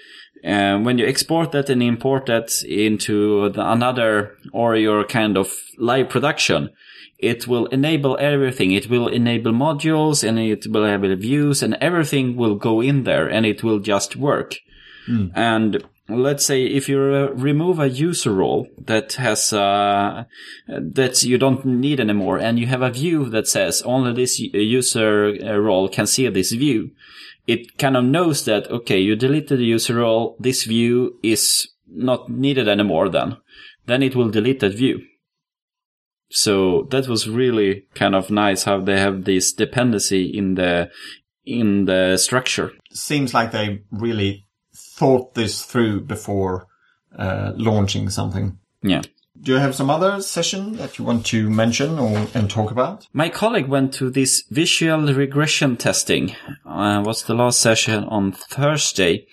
uh, 0.46 0.78
when 0.78 0.98
you 0.98 1.06
export 1.06 1.52
that 1.52 1.70
and 1.70 1.82
import 1.82 2.26
that 2.26 2.62
into 2.64 3.48
the, 3.50 3.72
another 3.72 4.36
or 4.52 4.76
your 4.76 5.04
kind 5.04 5.36
of 5.36 5.50
live 5.78 6.08
production, 6.08 6.70
it 7.18 7.48
will 7.48 7.66
enable 7.66 8.16
everything. 8.20 8.72
It 8.72 8.88
will 8.88 9.08
enable 9.08 9.52
modules 9.52 10.26
and 10.26 10.38
it 10.38 10.66
will 10.66 10.84
enable 10.84 11.16
views 11.16 11.62
and 11.62 11.76
everything 11.80 12.36
will 12.36 12.56
go 12.56 12.80
in 12.80 13.04
there 13.04 13.28
and 13.28 13.46
it 13.46 13.64
will 13.64 13.78
just 13.78 14.16
work. 14.16 14.56
Mm. 15.08 15.32
And 15.34 15.84
let's 16.08 16.46
say 16.46 16.64
if 16.64 16.88
you 16.88 17.00
remove 17.00 17.78
a 17.78 17.88
user 17.88 18.32
role 18.32 18.68
that 18.78 19.14
has 19.14 19.52
uh, 19.52 20.24
that 20.68 21.22
you 21.22 21.38
don't 21.38 21.64
need 21.64 22.00
anymore 22.00 22.38
and 22.38 22.58
you 22.58 22.66
have 22.66 22.82
a 22.82 22.90
view 22.90 23.28
that 23.30 23.48
says 23.48 23.82
only 23.82 24.12
this 24.12 24.38
user 24.38 25.36
uh, 25.42 25.56
role 25.56 25.88
can 25.88 26.06
see 26.06 26.28
this 26.28 26.52
view 26.52 26.90
it 27.46 27.76
kind 27.78 27.96
of 27.96 28.04
knows 28.04 28.44
that 28.44 28.70
okay 28.70 28.98
you 28.98 29.16
deleted 29.16 29.58
the 29.58 29.64
user 29.64 29.96
role 29.96 30.36
this 30.38 30.64
view 30.64 31.18
is 31.22 31.68
not 31.86 32.28
needed 32.28 32.68
anymore 32.68 33.08
then. 33.08 33.38
Then 33.86 34.02
it 34.02 34.16
will 34.16 34.30
delete 34.30 34.60
that 34.60 34.74
view. 34.74 35.02
So 36.30 36.88
that 36.90 37.06
was 37.06 37.28
really 37.28 37.86
kind 37.94 38.14
of 38.14 38.30
nice 38.30 38.64
how 38.64 38.80
they 38.80 38.98
have 38.98 39.24
this 39.24 39.52
dependency 39.52 40.26
in 40.26 40.54
the 40.54 40.90
in 41.44 41.84
the 41.84 42.16
structure. 42.16 42.72
Seems 42.92 43.32
like 43.32 43.52
they 43.52 43.82
really 43.92 44.45
thought 44.98 45.34
this 45.34 45.62
through 45.64 46.00
before 46.02 46.66
uh, 47.18 47.52
launching 47.56 48.10
something. 48.10 48.58
yeah 48.82 49.02
Do 49.42 49.52
you 49.52 49.58
have 49.60 49.74
some 49.74 49.90
other 49.96 50.22
session 50.22 50.76
that 50.76 50.98
you 50.98 51.04
want 51.06 51.26
to 51.26 51.50
mention 51.50 51.98
or 51.98 52.26
and 52.34 52.48
talk 52.50 52.70
about? 52.70 53.06
My 53.12 53.28
colleague 53.28 53.68
went 53.68 53.92
to 53.98 54.10
this 54.10 54.42
visual 54.50 55.12
regression 55.14 55.76
testing. 55.76 56.34
Uh, 56.64 57.02
was 57.04 57.22
the 57.24 57.34
last 57.34 57.58
session 57.60 58.04
on 58.04 58.32
Thursday, 58.32 59.26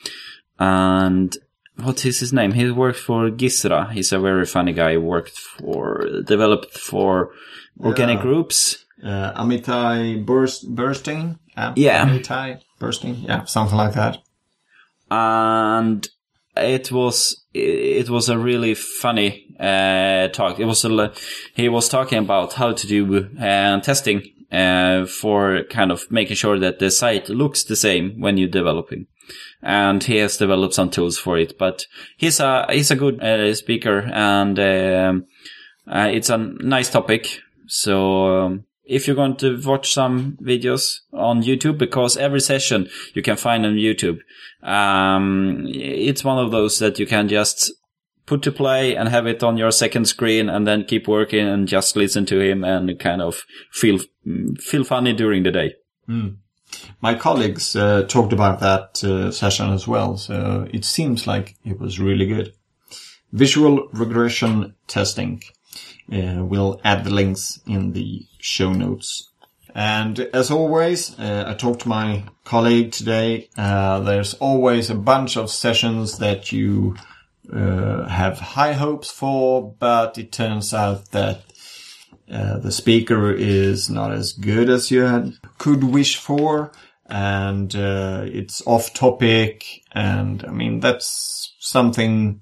and 0.60 1.36
what 1.84 2.06
is 2.06 2.20
his 2.20 2.32
name? 2.34 2.52
He 2.54 2.70
worked 2.72 3.00
for 3.00 3.30
Gizra. 3.32 3.92
He's 3.92 4.12
a 4.14 4.20
very 4.20 4.46
funny 4.46 4.74
guy. 4.74 4.98
Worked 4.98 5.38
for 5.38 6.08
developed 6.28 6.78
for 6.78 7.30
organic 7.80 8.18
Yeah. 8.18 8.24
groups. 8.28 8.86
Uh, 9.04 9.34
Amitai 9.44 10.24
Burst, 10.26 10.62
Bursting? 10.76 11.38
Yeah. 11.76 12.06
Amitai 12.08 12.60
Bursting? 12.80 13.16
Yeah, 13.28 13.46
something 13.46 13.78
like 13.78 13.94
that. 13.96 14.18
And 15.14 16.08
it 16.56 16.92
was 16.92 17.46
it 17.54 18.10
was 18.10 18.30
a 18.30 18.38
really 18.38 18.74
funny 18.74 19.46
uh, 19.60 20.28
talk. 20.30 20.60
It 20.60 20.66
was 20.66 20.84
a, 20.86 21.14
he 21.56 21.70
was 21.70 21.88
talking 21.88 22.18
about 22.18 22.54
how 22.54 22.74
to 22.74 22.88
do 22.88 23.30
uh, 23.40 23.80
testing 23.82 24.24
uh, 24.52 25.06
for 25.06 25.64
kind 25.70 25.92
of 25.92 26.10
making 26.12 26.36
sure 26.36 26.58
that 26.60 26.80
the 26.80 26.90
site 26.90 27.30
looks 27.30 27.64
the 27.64 27.76
same 27.76 28.20
when 28.20 28.38
you're 28.38 28.50
developing. 28.50 29.08
And 29.62 30.04
he 30.04 30.18
has 30.18 30.38
developed 30.38 30.74
some 30.74 30.90
tools 30.90 31.18
for 31.18 31.38
it, 31.38 31.58
but 31.58 31.86
he's 32.18 32.40
a 32.40 32.66
he's 32.72 32.92
a 32.92 32.96
good 32.96 33.24
uh, 33.24 33.54
speaker, 33.54 34.00
and 34.12 34.60
um, 34.60 35.26
uh, 35.88 36.10
it's 36.12 36.30
a 36.30 36.38
nice 36.38 36.90
topic. 36.90 37.40
So 37.68 38.46
um, 38.46 38.66
if 38.86 39.08
you're 39.08 39.16
going 39.16 39.38
to 39.38 39.62
watch 39.62 39.94
some 39.94 40.38
videos 40.42 41.00
on 41.14 41.44
YouTube, 41.44 41.78
because 41.78 42.18
every 42.18 42.42
session 42.42 42.90
you 43.14 43.22
can 43.22 43.38
find 43.38 43.66
on 43.66 43.76
YouTube, 43.76 44.20
um, 44.62 45.66
it's 45.68 46.24
one 46.24 46.44
of 46.44 46.52
those 46.52 46.80
that 46.80 47.00
you 47.00 47.06
can 47.06 47.28
just 47.28 47.72
put 48.26 48.42
to 48.42 48.52
play 48.52 48.96
and 48.96 49.10
have 49.10 49.28
it 49.28 49.44
on 49.44 49.58
your 49.58 49.72
second 49.72 50.06
screen 50.06 50.50
and 50.50 50.66
then 50.66 50.86
keep 50.86 51.08
working 51.08 51.48
and 51.48 51.68
just 51.68 51.96
listen 51.96 52.26
to 52.26 52.40
him 52.40 52.64
and 52.64 52.98
kind 53.00 53.22
of 53.22 53.44
feel 53.72 54.00
feel 54.60 54.84
funny 54.84 55.14
during 55.14 55.44
the 55.44 55.52
day. 55.52 55.76
My 57.02 57.14
colleagues 57.14 57.76
uh, 57.76 58.04
talked 58.08 58.34
about 58.34 58.60
that 58.62 59.04
uh, 59.04 59.32
session 59.32 59.72
as 59.72 59.88
well, 59.88 60.18
so 60.18 60.68
it 60.74 60.86
seems 60.86 61.28
like 61.28 61.56
it 61.64 61.80
was 61.80 62.00
really 62.00 62.26
good. 62.26 62.54
Visual 63.32 63.88
regression 63.94 64.74
testing. 64.88 65.44
Uh, 66.12 66.44
we'll 66.44 66.80
add 66.84 67.04
the 67.04 67.10
links 67.10 67.60
in 67.66 67.94
the 67.94 68.26
show 68.40 68.74
notes. 68.74 69.30
And 69.76 70.20
as 70.20 70.52
always, 70.52 71.18
uh, 71.18 71.46
I 71.48 71.54
talked 71.56 71.82
to 71.82 71.90
my 71.90 72.26
colleague 72.44 72.92
today. 72.92 73.50
Uh, 73.58 74.02
there's 74.02 74.36
always 74.36 74.90
a 74.90 74.96
bunch 74.96 75.36
of 75.36 75.50
sessions 75.50 76.20
that 76.20 76.52
you 76.52 76.96
uh, 77.52 78.08
have 78.08 78.38
high 78.38 78.74
hopes 78.74 79.10
for, 79.10 79.74
but 79.80 80.18
it 80.18 80.32
turns 80.32 80.74
out 80.74 81.12
that 81.12 81.42
uh, 82.32 82.60
the 82.60 82.72
speaker 82.72 83.32
is 83.32 83.90
not 83.90 84.12
as 84.12 84.34
good 84.34 84.70
as 84.70 84.92
you 84.92 85.02
had, 85.02 85.34
could 85.58 85.84
wish 85.84 86.18
for, 86.18 86.72
and 87.08 87.76
uh, 87.76 88.24
it's 88.26 88.66
off 88.68 88.94
topic. 88.94 89.66
And 89.92 90.46
I 90.46 90.52
mean, 90.52 90.80
that's 90.80 91.56
something 91.60 92.42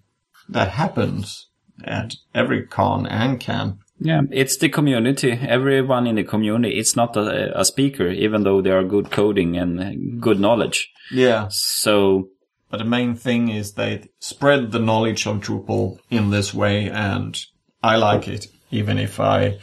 that 0.50 0.70
happens 0.70 1.48
at 1.86 2.16
every 2.34 2.66
con 2.66 3.06
and 3.08 3.40
camp. 3.40 3.80
Yeah, 4.00 4.22
it's 4.32 4.58
the 4.58 4.70
community. 4.70 5.32
Everyone 5.32 6.08
in 6.08 6.16
the 6.16 6.24
community, 6.24 6.80
it's 6.80 6.96
not 6.96 7.16
a, 7.16 7.60
a 7.60 7.64
speaker, 7.64 8.08
even 8.08 8.44
though 8.44 8.62
they 8.62 8.72
are 8.72 8.84
good 8.84 9.12
coding 9.12 9.58
and 9.58 10.20
good 10.20 10.40
knowledge. 10.40 10.92
Yeah. 11.12 11.50
So 11.50 12.30
But 12.72 12.78
the 12.78 12.86
main 12.86 13.16
thing 13.16 13.50
is 13.50 13.74
they 13.74 14.10
spread 14.20 14.72
the 14.72 14.80
knowledge 14.80 15.28
of 15.28 15.42
Drupal 15.42 16.00
in 16.10 16.32
this 16.32 16.54
way, 16.54 16.90
and 16.90 17.38
I 17.84 17.98
like 17.98 18.28
it, 18.28 18.48
even 18.72 18.98
if 18.98 19.20
I 19.20 19.60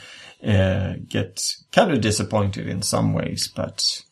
uh, 0.46 0.94
get 1.08 1.42
kind 1.72 1.90
of 1.90 2.00
disappointed 2.00 2.68
in 2.68 2.82
some 2.82 3.14
ways. 3.14 3.48
But 3.48 4.02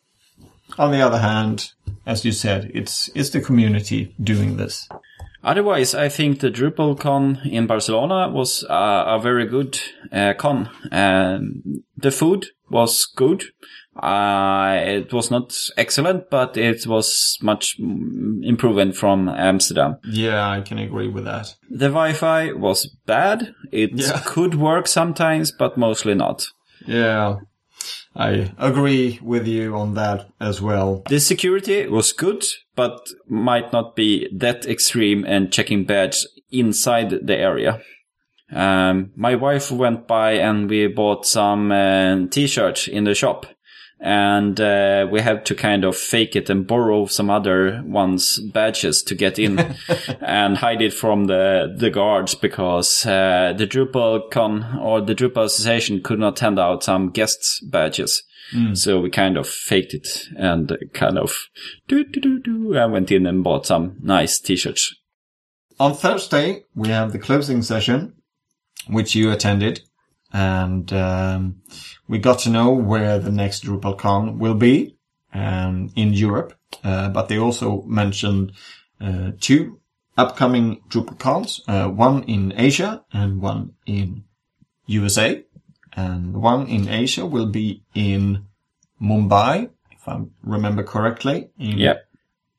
on 0.79 0.93
the 0.93 1.03
other 1.03 1.19
hand, 1.19 1.73
as 2.07 2.25
you 2.25 2.33
said, 2.33 2.71
it's 2.75 3.11
it's 3.15 3.31
the 3.31 3.41
community 3.41 4.15
doing 4.21 4.57
this. 4.57 4.89
Otherwise, 5.47 5.95
I 5.95 6.09
think 6.09 6.41
the 6.41 6.51
DrupalCon 6.51 7.47
in 7.51 7.67
Barcelona 7.69 8.29
was 8.29 8.65
uh, 8.69 9.05
a 9.07 9.21
very 9.23 9.47
good 9.47 9.79
uh, 10.13 10.35
con. 10.37 10.69
Um, 10.91 11.63
the 11.97 12.11
food 12.11 12.47
was 12.69 13.07
good. 13.17 13.45
Uh, 14.03 14.77
it 14.85 15.13
was 15.13 15.31
not 15.31 15.55
excellent, 15.77 16.29
but 16.31 16.57
it 16.57 16.87
was 16.87 17.39
much 17.41 17.77
improvement 18.43 18.97
from 18.97 19.29
Amsterdam. 19.29 19.97
Yeah, 20.05 20.51
I 20.51 20.61
can 20.63 20.79
agree 20.79 21.09
with 21.09 21.25
that. 21.25 21.55
The 21.71 21.89
Wi-Fi 21.89 22.53
was 22.53 22.91
bad. 23.07 23.55
It 23.73 23.93
Yeah. 23.95 24.21
could 24.27 24.55
work 24.57 24.87
sometimes, 24.89 25.53
but 25.53 25.79
mostly 25.79 26.15
not. 26.15 26.47
Yeah, 26.87 27.37
I 28.17 28.53
agree 28.59 29.21
with 29.23 29.47
you 29.47 29.77
on 29.77 29.95
that 29.95 30.29
as 30.41 30.63
well. 30.63 31.03
The 31.09 31.21
security 31.21 31.87
was 31.87 32.13
good, 32.13 32.45
but 32.75 33.07
might 33.29 33.73
not 33.73 33.95
be 33.95 34.29
that 34.35 34.65
extreme 34.65 35.25
and 35.25 35.53
checking 35.53 35.85
badge 35.85 36.25
inside 36.51 37.11
the 37.11 37.37
area. 37.37 37.83
Um, 38.51 39.13
my 39.17 39.35
wife 39.35 39.71
went 39.71 40.07
by 40.07 40.33
and 40.33 40.71
we 40.71 40.87
bought 40.87 41.27
some 41.27 41.73
uh, 41.73 42.27
t-shirts 42.31 42.89
in 42.89 43.05
the 43.05 43.15
shop. 43.15 43.47
And 43.99 44.61
uh, 44.61 45.09
we 45.11 45.23
had 45.23 45.47
to 45.47 45.55
kind 45.55 45.83
of 45.85 45.97
fake 45.97 46.37
it 46.37 46.51
and 46.51 46.67
borrow 46.67 47.07
some 47.07 47.31
other 47.31 47.83
ones' 47.85 48.39
badges 48.39 49.03
to 49.05 49.15
get 49.15 49.39
in 49.39 49.59
and 50.21 50.59
hide 50.59 50.83
it 50.83 50.93
from 50.93 51.25
the, 51.25 51.75
the 51.77 51.91
guards 51.91 52.35
because 52.35 53.07
uh, 53.07 53.55
the 53.57 53.67
DrupalCon 53.67 54.79
or 54.81 55.01
the 55.01 55.15
Drupal 55.15 55.45
Association 55.45 56.03
could 56.03 56.19
not 56.19 56.39
hand 56.39 56.59
out 56.59 56.85
some 56.85 57.11
guests 57.11 57.61
badges. 57.61 58.23
So 58.75 59.01
we 59.01 59.11
kind 59.11 59.37
of 59.37 59.49
faked 59.49 59.93
it 59.93 60.29
and 60.37 60.73
kind 60.93 61.19
of 61.19 61.49
do 61.89 62.05
do 62.05 62.21
do 62.21 62.39
do. 62.39 62.77
I 62.77 62.87
went 62.87 63.11
in 63.11 63.27
and 63.27 63.43
bought 63.43 63.67
some 63.67 63.97
nice 64.01 64.39
t-shirts. 64.39 64.95
On 65.81 65.95
Thursday, 65.95 66.63
we 66.75 66.89
have 66.89 67.13
the 67.13 67.19
closing 67.19 67.63
session, 67.63 68.15
which 68.87 69.15
you 69.15 69.31
attended, 69.31 69.81
and 70.37 70.93
um, 70.93 71.63
we 72.09 72.19
got 72.19 72.41
to 72.41 72.51
know 72.51 72.71
where 72.71 73.19
the 73.19 73.33
next 73.33 73.65
DrupalCon 73.65 74.37
will 74.37 74.55
be 74.55 74.99
um, 75.33 75.91
in 75.97 76.13
Europe. 76.13 76.53
uh, 76.85 77.09
but 77.09 77.29
they 77.29 77.39
also 77.39 77.83
mentioned 77.83 78.53
uh, 79.01 79.31
two 79.41 79.81
upcoming 80.19 80.83
DrupalCons, 80.91 81.61
uh, 81.69 81.89
one 81.89 82.23
in 82.25 82.53
Asia 82.57 83.03
and 83.13 83.41
one 83.41 83.73
in 83.87 84.25
USA. 84.87 85.43
And 85.95 86.35
the 86.35 86.39
one 86.39 86.67
in 86.67 86.89
Asia 86.89 87.25
will 87.25 87.47
be 87.47 87.83
in 87.95 88.45
Mumbai, 89.01 89.71
if 89.91 90.07
I 90.07 90.21
remember 90.43 90.83
correctly. 90.83 91.49
In, 91.59 91.79
Yep. 91.79 91.97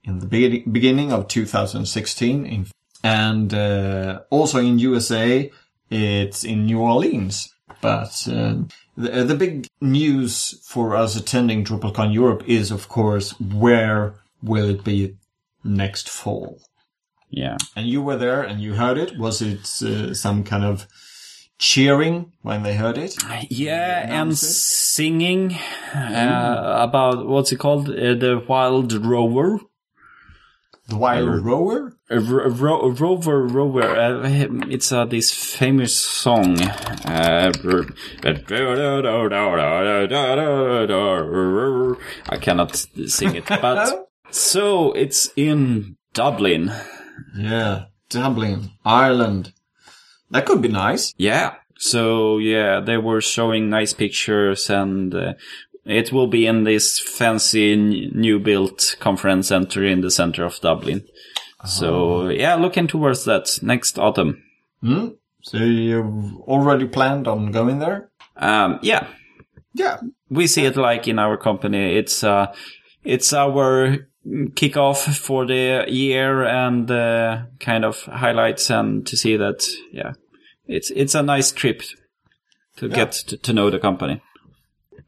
In 0.03 0.19
the 0.19 0.25
be- 0.25 0.63
beginning 0.71 1.11
of 1.11 1.27
2016. 1.27 2.45
In, 2.45 2.65
and 3.03 3.53
uh, 3.53 4.21
also 4.31 4.57
in 4.59 4.79
USA, 4.79 5.51
it's 5.91 6.43
in 6.43 6.65
New 6.65 6.79
Orleans. 6.79 7.53
But 7.81 8.27
uh, 8.27 8.63
the, 8.95 9.23
the 9.23 9.35
big 9.35 9.67
news 9.81 10.59
for 10.65 10.95
us 10.95 11.15
attending 11.15 11.63
DrupalCon 11.63 12.13
Europe 12.13 12.43
is, 12.47 12.71
of 12.71 12.87
course, 12.87 13.39
where 13.39 14.15
will 14.41 14.69
it 14.69 14.83
be 14.83 15.15
next 15.63 16.09
fall? 16.09 16.59
Yeah. 17.29 17.57
And 17.75 17.87
you 17.87 18.01
were 18.01 18.17
there 18.17 18.41
and 18.41 18.61
you 18.61 18.75
heard 18.75 18.97
it. 18.97 19.17
Was 19.17 19.41
it 19.41 19.81
uh, 19.81 20.13
some 20.13 20.43
kind 20.43 20.63
of 20.63 20.87
cheering 21.59 22.31
when 22.41 22.63
they 22.63 22.75
heard 22.75 22.97
it? 22.97 23.15
Yeah, 23.49 24.21
and 24.21 24.31
it? 24.31 24.37
singing 24.37 25.55
uh, 25.93 26.77
about 26.79 27.27
what's 27.27 27.51
it 27.51 27.57
called? 27.57 27.89
Uh, 27.89 28.13
the 28.15 28.43
Wild 28.47 28.93
Rover. 28.93 29.59
The 30.87 30.95
Wild 30.95 31.43
Rower? 31.43 31.97
Uh, 32.09 32.19
ro- 32.19 32.49
ro- 32.49 32.89
rover, 32.91 33.45
rover. 33.45 33.81
Uh, 33.83 34.27
it's 34.69 34.91
uh, 34.91 35.03
this 35.05 35.33
famous 35.33 35.97
song. 35.97 36.61
Uh, 36.61 37.51
I 42.29 42.37
cannot 42.39 42.75
sing 43.07 43.35
it, 43.35 43.45
but 43.61 44.09
so 44.31 44.93
it's 44.93 45.29
in 45.35 45.97
Dublin. 46.13 46.71
Yeah. 47.35 47.85
Dublin, 48.09 48.71
Ireland. 48.85 49.53
That 50.31 50.45
could 50.45 50.61
be 50.61 50.69
nice. 50.69 51.13
Yeah. 51.17 51.55
So 51.77 52.37
yeah, 52.37 52.79
they 52.79 52.97
were 52.97 53.21
showing 53.21 53.69
nice 53.69 53.93
pictures 53.93 54.69
and 54.69 55.13
uh, 55.13 55.33
it 55.87 56.11
will 56.11 56.27
be 56.27 56.45
in 56.45 56.63
this 56.63 56.99
fancy 56.99 57.75
new 58.13 58.39
built 58.39 58.95
conference 58.99 59.47
center 59.47 59.83
in 59.85 60.01
the 60.01 60.11
center 60.11 60.43
of 60.45 60.59
Dublin. 60.59 61.03
So 61.65 62.29
yeah, 62.29 62.55
looking 62.55 62.87
towards 62.87 63.25
that 63.25 63.59
next 63.61 63.97
autumn. 63.97 64.43
Hmm? 64.81 65.07
So 65.41 65.57
you've 65.57 66.35
already 66.41 66.87
planned 66.87 67.27
on 67.27 67.51
going 67.51 67.79
there? 67.79 68.09
Um, 68.35 68.79
yeah, 68.83 69.07
Yeah. 69.73 69.97
we 70.29 70.47
see 70.47 70.65
it 70.65 70.77
like 70.77 71.07
in 71.07 71.19
our 71.19 71.37
company. 71.37 71.95
It's 71.97 72.23
uh, 72.23 72.53
it's 73.03 73.33
our 73.33 73.97
kickoff 74.27 75.17
for 75.17 75.45
the 75.45 75.85
year 75.87 76.43
and 76.43 76.91
uh, 76.91 77.43
kind 77.59 77.85
of 77.85 78.01
highlights 78.03 78.69
and 78.69 79.07
to 79.07 79.15
see 79.17 79.37
that 79.37 79.65
yeah, 79.91 80.13
it's 80.67 80.91
it's 80.91 81.15
a 81.15 81.23
nice 81.23 81.51
trip 81.51 81.81
to 82.77 82.87
get 82.89 83.13
to, 83.13 83.37
to 83.37 83.53
know 83.53 83.69
the 83.69 83.79
company. 83.79 84.21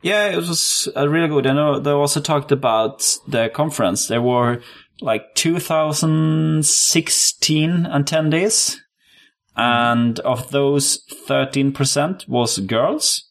Yeah, 0.02 0.28
it 0.28 0.38
was 0.38 0.88
really 0.96 1.28
good. 1.28 1.46
I 1.46 1.52
know 1.54 1.78
they 1.80 1.92
also 1.92 2.22
talked 2.22 2.54
about 2.54 3.18
the 3.28 3.50
conference. 3.50 4.08
There 4.08 4.22
were 4.22 4.62
like 5.02 5.36
2016 5.36 7.70
attendees, 7.86 8.78
and 9.58 10.20
of 10.20 10.52
those, 10.52 11.04
13% 11.28 12.30
was 12.30 12.60
girls, 12.60 13.26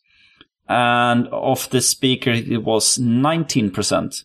and 0.68 1.26
of 1.28 1.70
the 1.70 1.80
speaker, 1.80 2.32
it 2.32 2.62
was 2.62 2.98
19%. 2.98 4.24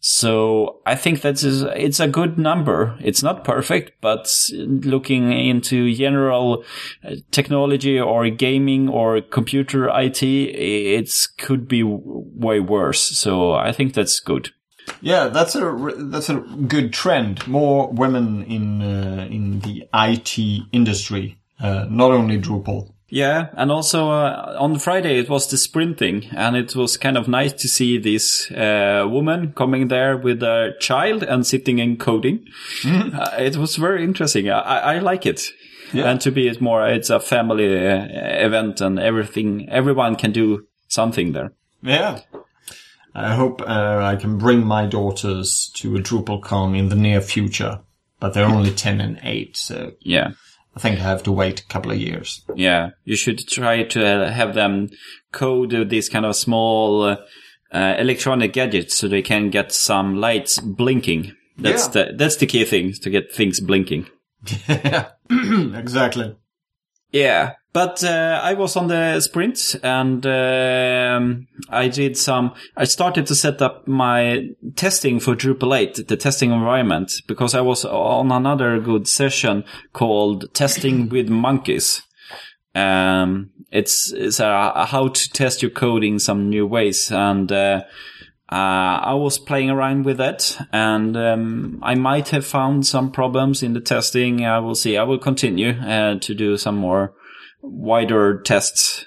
So 0.00 0.80
I 0.86 0.96
think 0.96 1.20
that 1.20 1.42
is 1.42 1.62
it's 1.62 2.00
a 2.00 2.08
good 2.08 2.38
number. 2.38 2.96
It's 3.00 3.22
not 3.22 3.44
perfect, 3.44 4.00
but 4.00 4.34
looking 4.52 5.30
into 5.30 5.94
general 5.94 6.64
uh, 7.04 7.16
technology 7.30 8.00
or 8.00 8.30
gaming 8.30 8.88
or 8.88 9.20
computer 9.20 9.90
IT, 9.92 10.22
it 10.22 11.10
could 11.36 11.68
be 11.68 11.82
way 11.84 12.60
worse. 12.60 13.18
So 13.18 13.52
I 13.52 13.72
think 13.72 13.92
that's 13.92 14.20
good. 14.20 14.50
Yeah, 15.02 15.28
that's 15.28 15.54
a 15.54 15.92
that's 16.10 16.30
a 16.30 16.36
good 16.66 16.94
trend. 16.94 17.46
More 17.46 17.88
women 17.88 18.44
in 18.44 18.80
uh, 18.80 19.26
in 19.30 19.60
the 19.60 19.86
IT 19.92 20.38
industry, 20.72 21.36
uh, 21.60 21.86
not 21.90 22.10
only 22.10 22.40
Drupal. 22.40 22.94
Yeah, 23.10 23.48
and 23.54 23.72
also 23.72 24.10
uh, 24.10 24.56
on 24.58 24.78
Friday 24.78 25.18
it 25.18 25.28
was 25.28 25.50
the 25.50 25.56
sprinting, 25.56 26.28
and 26.36 26.56
it 26.56 26.76
was 26.76 26.96
kind 26.96 27.18
of 27.18 27.26
nice 27.26 27.52
to 27.54 27.68
see 27.68 27.98
this 27.98 28.50
uh, 28.52 29.04
woman 29.08 29.52
coming 29.52 29.88
there 29.88 30.16
with 30.16 30.42
a 30.42 30.74
child 30.78 31.24
and 31.24 31.44
sitting 31.44 31.80
and 31.80 31.98
coding. 31.98 32.46
Uh, 32.86 33.30
it 33.38 33.56
was 33.56 33.76
very 33.76 34.04
interesting. 34.04 34.48
I, 34.48 34.94
I 34.94 34.98
like 35.00 35.26
it. 35.26 35.42
Yeah. 35.92 36.08
And 36.08 36.20
to 36.20 36.30
be 36.30 36.46
it 36.46 36.60
more, 36.60 36.86
it's 36.86 37.10
a 37.10 37.18
family 37.18 37.66
uh, 37.66 38.06
event, 38.46 38.80
and 38.80 38.98
everything, 39.00 39.68
everyone 39.68 40.14
can 40.14 40.30
do 40.30 40.66
something 40.86 41.32
there. 41.32 41.52
Yeah. 41.82 42.20
I 43.12 43.34
hope 43.34 43.60
uh, 43.62 43.98
I 44.02 44.14
can 44.14 44.38
bring 44.38 44.64
my 44.64 44.86
daughters 44.86 45.70
to 45.74 45.96
a 45.96 46.00
DrupalCon 46.00 46.78
in 46.78 46.90
the 46.90 46.94
near 46.94 47.20
future, 47.20 47.80
but 48.20 48.34
they're 48.34 48.46
only 48.46 48.70
ten 48.70 49.00
and 49.00 49.18
eight, 49.24 49.56
so 49.56 49.94
Yeah. 50.00 50.30
I 50.76 50.80
think 50.80 50.98
I 50.98 51.02
have 51.02 51.22
to 51.24 51.32
wait 51.32 51.60
a 51.60 51.66
couple 51.66 51.90
of 51.90 51.98
years. 51.98 52.42
Yeah, 52.54 52.90
you 53.04 53.16
should 53.16 53.46
try 53.48 53.82
to 53.82 54.06
uh, 54.06 54.30
have 54.30 54.54
them 54.54 54.90
code 55.32 55.90
these 55.90 56.08
kind 56.08 56.24
of 56.24 56.36
small 56.36 57.02
uh, 57.02 57.16
uh, 57.72 57.96
electronic 57.98 58.52
gadgets 58.52 58.96
so 58.96 59.08
they 59.08 59.22
can 59.22 59.50
get 59.50 59.72
some 59.72 60.16
lights 60.16 60.58
blinking. 60.60 61.34
That's 61.58 61.86
Yeah. 61.86 62.04
the 62.06 62.12
that's 62.16 62.36
the 62.36 62.46
key 62.46 62.64
thing 62.64 62.92
to 63.02 63.10
get 63.10 63.32
things 63.32 63.60
blinking. 63.60 64.06
yeah, 64.68 65.10
exactly. 65.30 66.36
Yeah, 67.12 67.54
but 67.72 68.02
uh, 68.02 68.40
I 68.42 68.54
was 68.54 68.76
on 68.76 68.88
the 68.88 69.20
sprint 69.20 69.76
and 69.82 70.26
um, 70.26 71.46
I 71.68 71.88
did 71.88 72.16
some. 72.16 72.54
I 72.76 72.84
started 72.84 73.26
to 73.26 73.34
set 73.34 73.62
up 73.62 73.86
my 73.86 74.48
testing 74.74 75.20
for 75.20 75.36
Drupal 75.36 75.78
8, 75.78 76.08
the 76.08 76.16
testing 76.16 76.50
environment, 76.50 77.12
because 77.28 77.54
I 77.54 77.60
was 77.60 77.84
on 77.84 78.32
another 78.32 78.80
good 78.80 79.06
session 79.06 79.64
called 79.92 80.52
Testing 80.52 81.08
with 81.10 81.28
Monkeys. 81.28 82.02
Um, 82.74 83.50
it's 83.70 84.12
it's 84.12 84.40
a, 84.40 84.86
how 84.86 85.08
to 85.08 85.30
test 85.30 85.62
your 85.62 85.70
code 85.70 86.02
in 86.02 86.18
some 86.18 86.48
new 86.48 86.66
ways, 86.66 87.10
and 87.12 87.50
uh, 87.52 87.82
I 88.52 89.14
was 89.14 89.38
playing 89.38 89.70
around 89.70 90.04
with 90.04 90.16
that, 90.16 90.58
and 90.72 91.16
um, 91.16 91.78
I 91.82 91.94
might 91.94 92.30
have 92.30 92.44
found 92.44 92.86
some 92.86 93.12
problems 93.12 93.62
in 93.62 93.74
the 93.74 93.80
testing. 93.80 94.44
I 94.44 94.58
will 94.58 94.74
see. 94.74 94.96
I 94.96 95.04
will 95.04 95.18
continue 95.18 95.70
uh, 95.70 96.18
to 96.18 96.34
do 96.34 96.56
some 96.56 96.76
more 96.76 97.14
wider 97.62 98.40
tests. 98.42 99.06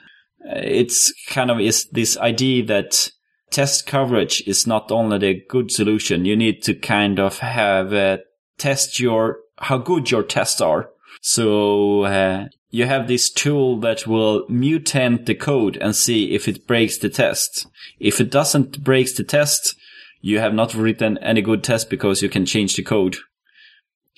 Uh, 0.50 0.60
It's 0.64 1.12
kind 1.28 1.52
of 1.52 1.60
is 1.60 1.88
this 1.92 2.18
idea 2.18 2.66
that 2.68 3.12
test 3.52 3.86
coverage 3.86 4.44
is 4.48 4.66
not 4.66 4.92
only 4.92 5.18
the 5.18 5.42
good 5.50 5.72
solution. 5.72 6.26
You 6.26 6.38
need 6.38 6.64
to 6.64 6.74
kind 6.74 7.20
of 7.20 7.40
have 7.40 7.94
uh, 7.94 8.18
test 8.58 9.00
your 9.00 9.40
how 9.58 9.78
good 9.78 10.10
your 10.10 10.24
tests 10.24 10.62
are. 10.62 10.90
So 11.22 12.04
uh, 12.04 12.48
you 12.74 12.88
have 12.88 13.08
this 13.08 13.30
tool 13.30 13.80
that 13.82 14.08
will 14.08 14.48
mutate 14.48 15.28
the 15.28 15.36
code 15.36 15.78
and 15.78 15.96
see 15.96 16.34
if 16.34 16.48
it 16.48 16.66
breaks 16.66 16.98
the 16.98 17.08
test. 17.08 17.68
If 18.00 18.20
it 18.20 18.32
doesn't 18.32 18.84
break 18.84 19.16
the 19.16 19.24
test, 19.24 19.76
you 20.22 20.40
have 20.40 20.56
not 20.56 20.74
written 20.74 21.20
any 21.20 21.44
good 21.44 21.64
test 21.64 21.92
because 21.92 22.24
you 22.24 22.30
can 22.30 22.48
change 22.48 22.76
the 22.76 22.82
code. 22.82 23.18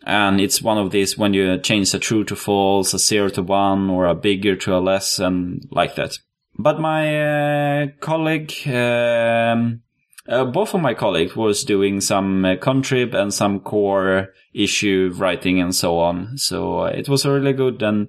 And 0.05 0.39
it's 0.39 0.61
one 0.61 0.77
of 0.77 0.91
these 0.91 1.17
when 1.17 1.33
you 1.33 1.57
change 1.57 1.93
a 1.93 1.99
true 1.99 2.23
to 2.23 2.35
false, 2.37 2.93
a 2.93 2.99
zero 2.99 3.27
to 3.31 3.41
one, 3.41 3.89
or 3.89 4.05
a 4.05 4.15
bigger 4.15 4.55
to 4.55 4.77
a 4.77 4.79
less, 4.79 5.19
and 5.19 5.67
like 5.69 5.95
that. 5.95 6.17
But 6.57 6.79
my 6.79 7.81
uh, 7.81 7.87
colleague, 7.99 8.53
um, 8.67 9.81
uh, 10.27 10.45
both 10.45 10.73
of 10.73 10.81
my 10.81 10.93
colleagues 10.93 11.35
was 11.35 11.63
doing 11.63 12.01
some 12.01 12.45
uh, 12.45 12.55
contrib 12.55 13.13
and 13.13 13.33
some 13.33 13.59
core 13.59 14.33
issue 14.53 15.13
writing 15.15 15.59
and 15.59 15.75
so 15.75 15.99
on. 15.99 16.37
So 16.37 16.81
uh, 16.81 16.85
it 16.87 17.07
was 17.07 17.25
really 17.25 17.53
good. 17.53 17.81
And 17.81 18.07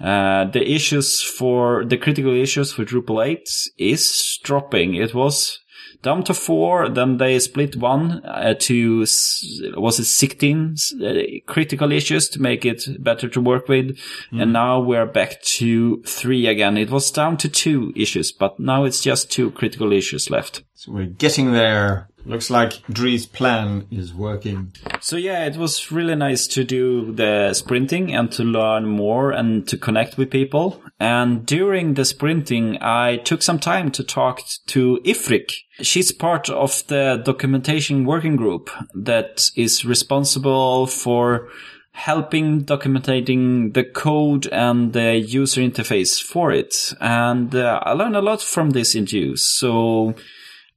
uh, 0.00 0.46
the 0.46 0.66
issues 0.66 1.20
for 1.20 1.84
the 1.84 1.98
critical 1.98 2.34
issues 2.34 2.72
for 2.72 2.84
Drupal 2.84 3.26
8 3.26 3.48
is 3.76 4.38
dropping. 4.42 4.94
It 4.94 5.14
was 5.14 5.59
down 6.02 6.24
to 6.24 6.34
four. 6.34 6.88
Then 6.88 7.18
they 7.18 7.38
split 7.38 7.76
one 7.76 8.24
uh, 8.24 8.54
to 8.60 9.00
was 9.00 9.98
it 9.98 10.04
16 10.04 10.76
uh, 11.02 11.12
critical 11.46 11.92
issues 11.92 12.28
to 12.30 12.40
make 12.40 12.64
it 12.64 12.84
better 13.02 13.28
to 13.28 13.40
work 13.40 13.68
with. 13.68 13.98
And 14.32 14.52
now 14.52 14.80
we're 14.80 15.06
back 15.06 15.42
to 15.42 16.02
three 16.02 16.46
again. 16.46 16.76
It 16.76 16.90
was 16.90 17.10
down 17.10 17.36
to 17.38 17.48
two 17.48 17.92
issues, 17.96 18.32
but 18.32 18.58
now 18.58 18.84
it's 18.84 19.00
just 19.00 19.30
two 19.30 19.50
critical 19.52 19.92
issues 19.92 20.30
left. 20.30 20.62
So 20.74 20.92
we're 20.92 21.06
getting 21.06 21.52
there 21.52 22.08
Looks 22.24 22.50
like 22.50 22.86
Dries' 22.86 23.26
plan 23.26 23.86
is 23.90 24.12
working. 24.12 24.72
So 25.00 25.16
yeah, 25.16 25.46
it 25.46 25.56
was 25.56 25.90
really 25.90 26.14
nice 26.14 26.46
to 26.48 26.64
do 26.64 27.12
the 27.12 27.54
sprinting 27.54 28.14
and 28.14 28.30
to 28.32 28.44
learn 28.44 28.86
more 28.86 29.30
and 29.32 29.66
to 29.68 29.78
connect 29.78 30.18
with 30.18 30.30
people. 30.30 30.82
And 30.98 31.46
during 31.46 31.94
the 31.94 32.04
sprinting, 32.04 32.78
I 32.80 33.16
took 33.16 33.42
some 33.42 33.58
time 33.58 33.90
to 33.92 34.04
talk 34.04 34.42
to 34.66 35.00
Ifrik. 35.04 35.52
She's 35.80 36.12
part 36.12 36.50
of 36.50 36.86
the 36.88 37.22
documentation 37.24 38.04
working 38.04 38.36
group 38.36 38.70
that 38.94 39.50
is 39.56 39.84
responsible 39.84 40.86
for 40.86 41.48
helping 41.92 42.64
documenting 42.64 43.74
the 43.74 43.84
code 43.84 44.46
and 44.46 44.92
the 44.92 45.16
user 45.16 45.60
interface 45.60 46.22
for 46.22 46.52
it. 46.52 46.94
And 47.00 47.54
uh, 47.54 47.80
I 47.82 47.92
learned 47.92 48.16
a 48.16 48.22
lot 48.22 48.40
from 48.42 48.70
this 48.70 48.94
interview. 48.94 49.36
So 49.36 50.14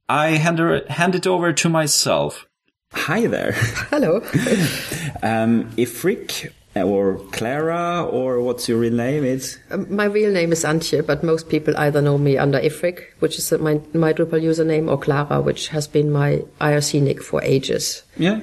I 0.08 0.30
hand, 0.36 0.58
her, 0.58 0.82
hand 0.88 1.14
it 1.14 1.26
over 1.26 1.52
to 1.52 1.68
myself. 1.68 2.46
Hi 2.92 3.26
there. 3.26 3.52
Hello. 3.90 4.16
um, 5.22 5.70
Ifrik 5.76 6.52
or 6.76 7.18
Clara 7.32 8.04
or 8.04 8.40
what's 8.40 8.68
your 8.68 8.78
real 8.78 8.92
name? 8.92 9.24
It's 9.24 9.58
Um, 9.70 9.86
my 9.94 10.04
real 10.04 10.30
name 10.32 10.52
is 10.52 10.64
Antje, 10.64 11.04
but 11.06 11.22
most 11.22 11.48
people 11.48 11.76
either 11.76 12.02
know 12.02 12.18
me 12.18 12.36
under 12.36 12.60
Ifrik, 12.60 13.00
which 13.20 13.38
is 13.38 13.50
my, 13.52 13.80
my 13.94 14.12
Drupal 14.12 14.42
username, 14.42 14.90
or 14.90 14.98
Clara, 14.98 15.40
which 15.40 15.68
has 15.68 15.88
been 15.88 16.10
my 16.12 16.42
IRC 16.60 17.00
nick 17.02 17.22
for 17.22 17.42
ages. 17.42 18.02
yeah, 18.16 18.40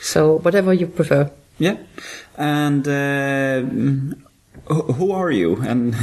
So 0.00 0.38
whatever 0.38 0.72
you 0.72 0.86
prefer. 0.86 1.30
yeah. 1.58 1.76
And 2.38 2.86
uh, 2.88 3.60
who 4.72 4.92
who 4.92 5.12
are 5.12 5.30
you? 5.30 5.56
And 5.62 5.94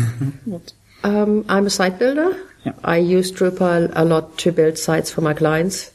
what? 0.45 0.73
Um, 1.03 1.45
I'm 1.47 1.67
a 1.67 1.69
site 1.69 1.99
builder. 1.99 2.35
Yeah. 2.67 2.73
I 2.83 2.97
use 2.97 3.31
Drupal 3.31 3.91
a 3.95 4.03
lot 4.05 4.37
to 4.39 4.51
build 4.51 4.77
sites 4.77 5.09
for 5.11 5.21
my 5.21 5.33
clients, 5.33 5.91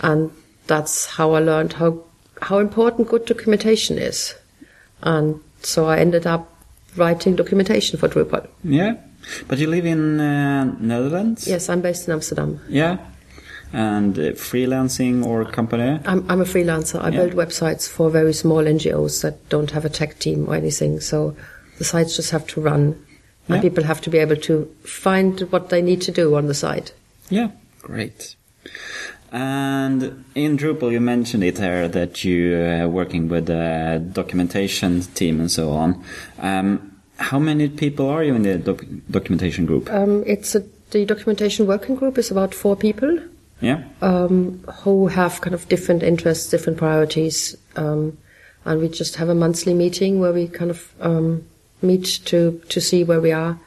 and 0.00 0.30
that's 0.66 1.06
how 1.06 1.32
I 1.34 1.40
learned 1.40 1.72
how 1.74 1.90
how 2.42 2.58
important 2.58 3.08
good 3.08 3.24
documentation 3.26 3.98
is. 3.98 4.34
And 5.02 5.40
so 5.62 5.86
I 5.86 5.98
ended 5.98 6.26
up 6.26 6.48
writing 6.96 7.36
documentation 7.36 7.98
for 7.98 8.08
Drupal. 8.08 8.46
Yeah, 8.64 8.94
but 9.48 9.58
you 9.58 9.66
live 9.68 9.86
in 9.86 10.20
uh, 10.20 10.64
Netherlands. 10.80 11.46
Yes, 11.48 11.68
I'm 11.68 11.80
based 11.80 12.06
in 12.08 12.14
Amsterdam. 12.14 12.60
Yeah, 12.68 12.98
and 13.72 14.18
uh, 14.18 14.22
freelancing 14.32 15.24
or 15.24 15.44
company. 15.44 15.98
I'm, 16.04 16.24
I'm 16.30 16.40
a 16.40 16.44
freelancer. 16.44 17.00
I 17.02 17.08
Yeah. 17.10 17.24
build 17.26 17.32
websites 17.34 17.88
for 17.88 18.10
very 18.10 18.32
small 18.32 18.62
NGOs 18.64 19.22
that 19.22 19.48
don't 19.48 19.70
have 19.72 19.84
a 19.84 19.90
tech 19.90 20.18
team 20.18 20.48
or 20.48 20.54
anything. 20.54 21.00
So 21.00 21.34
the 21.78 21.84
sites 21.84 22.16
just 22.16 22.30
have 22.30 22.46
to 22.48 22.60
run, 22.60 22.94
and 23.48 23.62
people 23.62 23.84
have 23.84 24.00
to 24.02 24.10
be 24.10 24.18
able 24.18 24.36
to 24.36 24.64
find 24.84 25.40
what 25.52 25.70
they 25.70 25.82
need 25.82 26.02
to 26.02 26.12
do 26.12 26.34
on 26.34 26.46
the 26.46 26.54
site. 26.54 26.92
Yeah, 27.30 27.50
great. 27.82 28.36
And 29.30 30.24
in 30.34 30.56
Drupal, 30.56 30.90
you 30.90 31.00
mentioned 31.00 31.44
it 31.44 31.56
there 31.56 31.86
that 31.88 32.24
you 32.24 32.56
are 32.56 32.88
working 32.88 33.28
with 33.28 33.46
the 33.46 34.02
documentation 34.12 35.02
team 35.02 35.40
and 35.40 35.50
so 35.50 35.72
on. 35.72 36.02
Um, 36.38 37.00
how 37.18 37.38
many 37.38 37.68
people 37.68 38.08
are 38.08 38.22
you 38.22 38.34
in 38.34 38.42
the 38.42 38.58
doc- 38.58 38.84
documentation 39.10 39.66
group? 39.66 39.90
Um, 39.90 40.22
it's 40.26 40.54
a, 40.54 40.64
the 40.90 41.04
documentation 41.04 41.66
working 41.66 41.96
group 41.96 42.16
is 42.16 42.30
about 42.30 42.54
four 42.54 42.76
people 42.76 43.18
Yeah, 43.60 43.82
um, 44.00 44.64
who 44.82 45.08
have 45.08 45.40
kind 45.40 45.52
of 45.52 45.68
different 45.68 46.02
interests, 46.02 46.48
different 46.48 46.78
priorities, 46.78 47.56
um, 47.76 48.16
and 48.64 48.80
we 48.80 48.88
just 48.88 49.16
have 49.16 49.28
a 49.28 49.34
monthly 49.34 49.74
meeting 49.74 50.20
where 50.20 50.32
we 50.32 50.46
kind 50.46 50.70
of 50.70 50.92
um, 51.00 51.44
meet 51.82 52.20
to 52.26 52.60
to 52.68 52.80
see 52.80 53.04
where 53.04 53.20
we 53.20 53.32
are. 53.32 53.58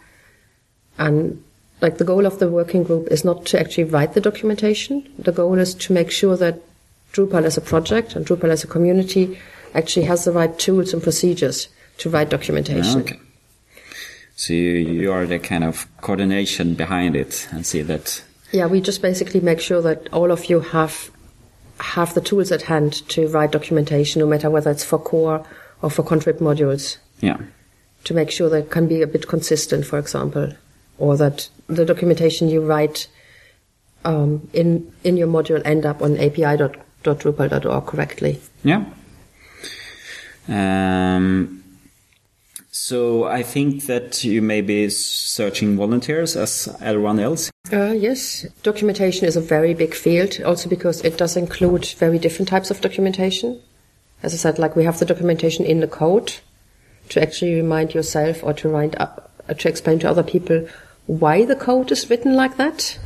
And 0.98 1.44
like 1.82 1.98
the 1.98 2.04
goal 2.04 2.26
of 2.26 2.40
the 2.40 2.50
working 2.50 2.84
group 2.84 3.08
is 3.08 3.26
not 3.26 3.46
to 3.48 3.60
actually 3.60 3.86
write 3.86 4.14
the 4.14 4.22
documentation. 4.22 5.12
The 5.18 5.32
goal 5.32 5.58
is 5.58 5.74
to 5.76 5.94
make 5.94 6.12
sure 6.12 6.38
that 6.38 6.60
Drupal 7.14 7.44
as 7.44 7.58
a 7.58 7.62
project 7.62 8.16
and 8.16 8.26
Drupal 8.26 8.50
as 8.50 8.64
a 8.64 8.68
community 8.68 9.40
actually 9.74 10.06
has 10.06 10.26
the 10.26 10.32
right 10.32 10.58
tools 10.60 10.94
and 10.94 11.02
procedures 11.02 11.68
to 11.98 12.10
write 12.10 12.30
documentation. 12.30 13.02
okay. 13.02 13.20
So 14.36 14.54
you, 14.54 14.72
you 14.72 15.12
are 15.12 15.26
the 15.26 15.40
kind 15.40 15.64
of 15.64 15.88
coordination 16.02 16.74
behind 16.74 17.16
it 17.16 17.48
and 17.52 17.66
see 17.66 17.82
that. 17.84 18.24
Yeah, 18.52 18.66
we 18.66 18.82
just 18.82 19.02
basically 19.02 19.40
make 19.40 19.60
sure 19.60 19.82
that 19.82 20.12
all 20.12 20.32
of 20.32 20.46
you 20.46 20.62
have 20.62 21.12
have 21.80 22.14
the 22.14 22.22
tools 22.22 22.52
at 22.52 22.64
hand 22.64 23.08
to 23.10 23.28
write 23.28 23.52
documentation, 23.52 24.20
no 24.20 24.28
matter 24.28 24.50
whether 24.50 24.72
it's 24.72 24.84
for 24.84 25.00
core 25.00 25.46
or 25.82 25.90
for 25.90 26.04
contrib 26.04 26.40
modules, 26.40 26.98
Yeah, 27.22 27.38
to 28.04 28.14
make 28.14 28.32
sure 28.32 28.50
that 28.50 28.66
it 28.66 28.72
can 28.72 28.88
be 28.88 29.02
a 29.02 29.08
bit 29.08 29.28
consistent, 29.28 29.86
for 29.86 30.00
example, 30.00 30.54
or 30.98 31.18
that 31.18 31.50
the 31.68 31.86
documentation 31.86 32.50
you 32.50 32.62
write 32.62 33.08
um, 34.06 34.50
in 34.54 34.92
in 35.04 35.18
your 35.18 35.28
module 35.28 35.62
end 35.66 35.86
up 35.86 36.02
on 36.02 36.18
api.drupal.org 36.18 37.86
correctly. 37.86 38.40
yeah. 38.64 38.86
Um, 40.48 41.64
so 42.72 43.26
I 43.26 43.44
think 43.44 43.86
that 43.86 44.24
you 44.24 44.42
may 44.42 44.62
be 44.62 44.90
searching 44.90 45.78
volunteers 45.78 46.36
as 46.36 46.76
everyone 46.82 47.20
else. 47.20 47.52
Uh, 47.72 47.92
yes, 47.92 48.46
documentation 48.64 49.28
is 49.28 49.36
a 49.36 49.42
very 49.42 49.74
big 49.74 49.94
field, 49.94 50.42
also 50.44 50.68
because 50.68 51.02
it 51.02 51.18
does 51.18 51.38
include 51.38 51.86
very 51.86 52.18
different 52.18 52.50
types 52.50 52.72
of 52.72 52.82
documentation. 52.82 53.62
As 54.24 54.34
I 54.34 54.38
said, 54.38 54.58
like 54.58 54.76
we 54.76 54.84
have 54.84 55.00
the 55.00 55.06
documentation 55.06 55.66
in 55.66 55.80
the 55.80 55.88
code 55.88 56.34
to 57.12 57.22
actually 57.22 57.56
remind 57.56 57.94
yourself 57.94 58.44
or 58.44 58.54
to 58.54 58.68
remind 58.68 58.96
up, 58.96 59.32
uh, 59.48 59.54
to 59.54 59.70
explain 59.70 60.00
to 60.00 60.10
other 60.10 60.24
people 60.24 60.68
why 61.08 61.46
the 61.46 61.56
code 61.56 61.92
is 61.92 62.10
written 62.10 62.36
like 62.36 62.58
that, 62.58 62.98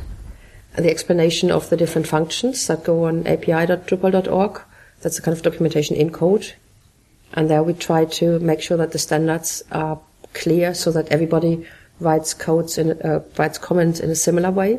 the 0.76 0.90
explanation 0.90 1.50
of 1.50 1.70
the 1.70 1.76
different 1.76 2.06
functions 2.06 2.66
that 2.68 2.84
go 2.84 3.04
on 3.04 3.26
api.drupal.org. 3.26 4.60
That's 5.02 5.16
the 5.16 5.22
kind 5.22 5.36
of 5.36 5.42
documentation 5.42 5.96
in 5.96 6.10
code. 6.10 6.54
And 7.32 7.50
there 7.50 7.62
we 7.62 7.74
try 7.74 8.04
to 8.04 8.38
make 8.38 8.60
sure 8.60 8.76
that 8.76 8.92
the 8.92 8.98
standards 8.98 9.62
are 9.72 9.98
clear 10.34 10.74
so 10.74 10.92
that 10.92 11.08
everybody 11.08 11.66
writes 11.98 12.32
codes 12.34 12.78
in, 12.78 12.92
uh, 13.02 13.24
writes 13.36 13.58
comments 13.58 14.00
in 14.00 14.10
a 14.10 14.14
similar 14.14 14.50
way. 14.50 14.78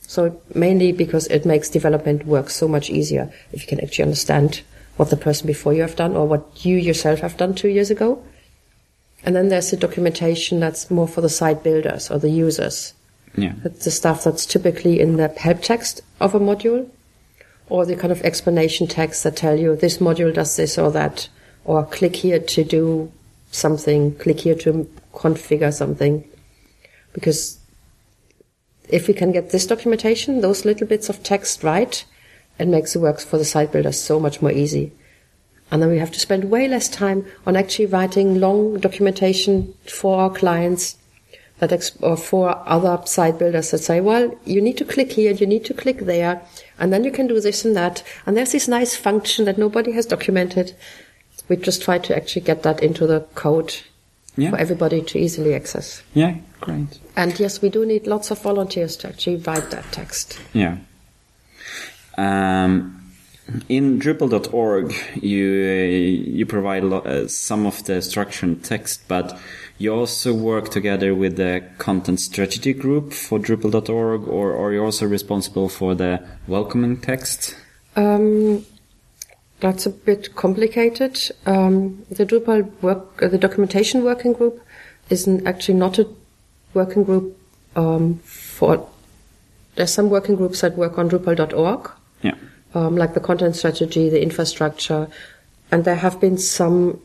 So 0.00 0.40
mainly 0.54 0.92
because 0.92 1.26
it 1.26 1.44
makes 1.44 1.68
development 1.68 2.26
work 2.26 2.48
so 2.48 2.68
much 2.68 2.88
easier 2.88 3.32
if 3.52 3.62
you 3.62 3.68
can 3.68 3.80
actually 3.80 4.04
understand 4.04 4.62
what 4.96 5.10
the 5.10 5.16
person 5.16 5.46
before 5.46 5.74
you 5.74 5.82
have 5.82 5.96
done 5.96 6.16
or 6.16 6.26
what 6.26 6.64
you 6.64 6.76
yourself 6.76 7.20
have 7.20 7.36
done 7.36 7.54
two 7.54 7.68
years 7.68 7.90
ago. 7.90 8.22
And 9.26 9.34
then 9.34 9.48
there's 9.48 9.72
the 9.72 9.76
documentation 9.76 10.60
that's 10.60 10.88
more 10.90 11.08
for 11.08 11.20
the 11.20 11.28
site 11.28 11.64
builders 11.64 12.10
or 12.10 12.18
the 12.18 12.30
users. 12.30 12.94
Yeah. 13.36 13.54
That's 13.62 13.84
the 13.84 13.90
stuff 13.90 14.22
that's 14.24 14.46
typically 14.46 15.00
in 15.00 15.16
the 15.16 15.28
help 15.28 15.60
text 15.62 16.00
of 16.20 16.34
a 16.34 16.40
module 16.40 16.88
or 17.68 17.84
the 17.84 17.96
kind 17.96 18.12
of 18.12 18.22
explanation 18.22 18.86
text 18.86 19.24
that 19.24 19.36
tell 19.36 19.58
you 19.58 19.74
this 19.74 19.98
module 19.98 20.32
does 20.32 20.56
this 20.56 20.78
or 20.78 20.92
that 20.92 21.28
or 21.64 21.84
click 21.84 22.14
here 22.16 22.38
to 22.38 22.64
do 22.64 23.12
something, 23.50 24.14
click 24.18 24.40
here 24.40 24.54
to 24.54 24.88
configure 25.12 25.74
something. 25.74 26.24
Because 27.12 27.58
if 28.88 29.08
we 29.08 29.14
can 29.14 29.32
get 29.32 29.50
this 29.50 29.66
documentation, 29.66 30.40
those 30.40 30.64
little 30.64 30.86
bits 30.86 31.08
of 31.08 31.24
text 31.24 31.64
right, 31.64 32.04
it 32.60 32.68
makes 32.68 32.92
the 32.92 33.00
work 33.00 33.18
for 33.18 33.38
the 33.38 33.44
site 33.44 33.72
builder 33.72 33.90
so 33.90 34.20
much 34.20 34.40
more 34.40 34.52
easy. 34.52 34.92
And 35.70 35.82
then 35.82 35.90
we 35.90 35.98
have 35.98 36.12
to 36.12 36.20
spend 36.20 36.50
way 36.50 36.68
less 36.68 36.88
time 36.88 37.26
on 37.46 37.56
actually 37.56 37.86
writing 37.86 38.38
long 38.40 38.78
documentation 38.78 39.74
for 39.88 40.20
our 40.20 40.30
clients 40.30 40.96
that 41.58 41.72
ex- 41.72 41.96
or 42.02 42.16
for 42.16 42.56
other 42.68 43.00
site 43.06 43.38
builders 43.38 43.70
that 43.70 43.78
say, 43.78 44.00
well, 44.00 44.32
you 44.44 44.60
need 44.60 44.76
to 44.76 44.84
click 44.84 45.12
here, 45.12 45.32
you 45.32 45.46
need 45.46 45.64
to 45.64 45.74
click 45.74 46.00
there, 46.00 46.40
and 46.78 46.92
then 46.92 47.02
you 47.02 47.10
can 47.10 47.26
do 47.26 47.40
this 47.40 47.64
and 47.64 47.74
that. 47.74 48.02
And 48.26 48.36
there's 48.36 48.52
this 48.52 48.68
nice 48.68 48.94
function 48.94 49.44
that 49.46 49.58
nobody 49.58 49.92
has 49.92 50.06
documented. 50.06 50.74
We 51.48 51.56
just 51.56 51.82
try 51.82 51.98
to 51.98 52.14
actually 52.16 52.42
get 52.42 52.62
that 52.62 52.82
into 52.82 53.06
the 53.06 53.20
code 53.34 53.74
Yeah. 54.36 54.50
for 54.50 54.58
everybody 54.58 55.00
to 55.02 55.18
easily 55.18 55.54
access. 55.54 56.02
Yeah, 56.14 56.36
great. 56.60 56.98
And 57.16 57.38
yes, 57.40 57.62
we 57.62 57.70
do 57.70 57.86
need 57.86 58.06
lots 58.06 58.30
of 58.30 58.40
volunteers 58.42 58.94
to 58.98 59.08
actually 59.08 59.36
write 59.36 59.70
that 59.70 59.90
text. 59.92 60.38
Yeah. 60.52 60.76
Um, 62.18 62.95
in 63.68 63.98
Drupal.org, 64.00 64.94
you 65.22 65.46
uh, 65.46 66.36
you 66.36 66.46
provide 66.46 66.82
a 66.82 66.86
lot, 66.86 67.06
uh, 67.06 67.28
some 67.28 67.66
of 67.66 67.84
the 67.84 68.02
structure 68.02 68.46
and 68.46 68.62
text, 68.64 69.02
but 69.08 69.38
you 69.78 69.94
also 69.94 70.32
work 70.32 70.70
together 70.70 71.14
with 71.14 71.36
the 71.36 71.62
content 71.78 72.20
strategy 72.20 72.72
group 72.72 73.12
for 73.12 73.38
Drupal.org, 73.38 74.26
or, 74.26 74.52
or 74.52 74.72
you're 74.72 74.84
also 74.84 75.06
responsible 75.06 75.68
for 75.68 75.94
the 75.94 76.26
welcoming 76.46 77.00
text. 77.00 77.56
Um, 77.94 78.64
that's 79.60 79.86
a 79.86 79.90
bit 79.90 80.34
complicated. 80.34 81.18
Um, 81.46 82.04
the 82.10 82.26
Drupal 82.26 82.70
work, 82.82 83.22
uh, 83.22 83.28
the 83.28 83.38
documentation 83.38 84.02
working 84.02 84.32
group 84.32 84.60
is 85.08 85.28
actually 85.44 85.78
not 85.78 85.98
a 85.98 86.08
working 86.74 87.04
group 87.04 87.38
um, 87.74 88.18
for. 88.24 88.88
There's 89.76 89.92
some 89.92 90.08
working 90.08 90.36
groups 90.36 90.62
that 90.62 90.76
work 90.76 90.98
on 90.98 91.10
Drupal.org, 91.10 91.90
Yeah. 92.22 92.34
Um, 92.74 92.96
like 92.96 93.14
the 93.14 93.20
content 93.20 93.56
strategy, 93.56 94.08
the 94.08 94.22
infrastructure, 94.22 95.08
and 95.70 95.84
there 95.84 95.96
have 95.96 96.20
been 96.20 96.38
some 96.38 97.00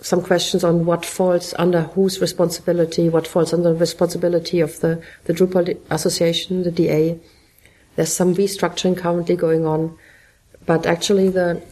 some 0.00 0.22
questions 0.22 0.64
on 0.64 0.84
what 0.84 1.06
falls 1.06 1.54
under 1.58 1.82
whose 1.82 2.20
responsibility, 2.20 3.08
what 3.08 3.26
falls 3.26 3.54
under 3.54 3.72
the 3.72 3.78
responsibility 3.78 4.60
of 4.60 4.80
the 4.80 5.02
the 5.24 5.32
Drupal 5.32 5.78
Association, 5.90 6.62
the 6.62 6.70
DA, 6.70 7.18
There's 7.96 8.12
some 8.12 8.34
restructuring 8.34 8.96
currently 8.96 9.36
going 9.36 9.66
on, 9.66 9.96
but 10.66 10.86
actually 10.86 11.28
the 11.28 11.62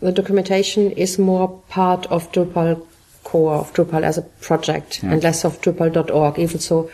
the 0.00 0.12
documentation 0.12 0.90
is 0.92 1.18
more 1.18 1.62
part 1.68 2.06
of 2.06 2.30
Drupal 2.32 2.84
core 3.22 3.54
of 3.54 3.72
Drupal 3.72 4.02
as 4.02 4.18
a 4.18 4.22
project 4.22 5.00
and 5.04 5.22
less 5.22 5.44
of 5.44 5.60
Drupal.org. 5.60 6.38
Even 6.38 6.58
so, 6.58 6.90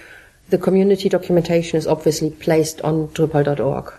the 0.51 0.59
community 0.59 1.09
documentation 1.09 1.78
is 1.78 1.86
obviously 1.86 2.30
placed 2.30 2.82
on 2.82 3.09
Drupal.org. 3.09 3.93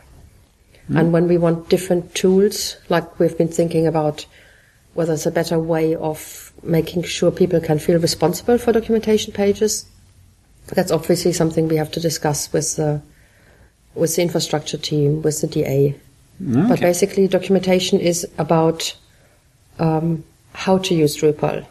And 0.98 1.14
when 1.14 1.28
we 1.28 1.38
want 1.38 1.70
different 1.70 2.16
tools, 2.16 2.76
like 2.90 3.20
we've 3.20 3.38
been 3.38 3.48
thinking 3.48 3.86
about 3.86 4.26
whether 4.96 5.14
it's 5.14 5.28
a 5.28 5.32
better 5.32 5.60
way 5.60 5.96
of 5.96 6.52
making 6.64 7.04
sure 7.04 7.32
people 7.32 7.60
can 7.62 7.78
feel 7.78 8.00
responsible 8.00 8.58
for 8.58 8.72
documentation 8.72 9.32
pages, 9.32 9.86
that's 10.68 10.92
obviously 10.92 11.32
something 11.32 11.68
we 11.68 11.76
have 11.76 11.92
to 11.92 12.00
discuss 12.00 12.52
with 12.52 12.76
the 12.76 13.02
with 13.96 14.16
the 14.16 14.22
infrastructure 14.22 14.78
team, 14.78 15.22
with 15.22 15.42
the 15.42 15.48
DA. 15.48 15.96
But 16.40 16.80
basically, 16.80 17.28
documentation 17.28 18.00
is 18.00 18.26
about 18.38 18.96
um, 19.78 20.24
how 20.54 20.78
to 20.78 20.96
use 20.96 21.18
Drupal, 21.18 21.66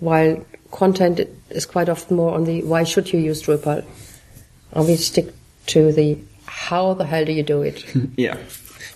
while 0.00 0.44
content 0.70 1.20
is 1.50 1.66
quite 1.66 1.88
often 1.88 2.16
more 2.16 2.34
on 2.34 2.44
the 2.44 2.62
why 2.62 2.84
should 2.84 3.12
you 3.12 3.20
use 3.20 3.42
Drupal. 3.42 3.84
And 4.72 4.86
we 4.86 4.96
stick 4.96 5.32
to 5.66 5.92
the 5.92 6.18
how 6.46 6.94
the 6.94 7.04
hell 7.04 7.24
do 7.24 7.32
you 7.32 7.42
do 7.42 7.62
it? 7.62 7.84
Yeah, 8.16 8.38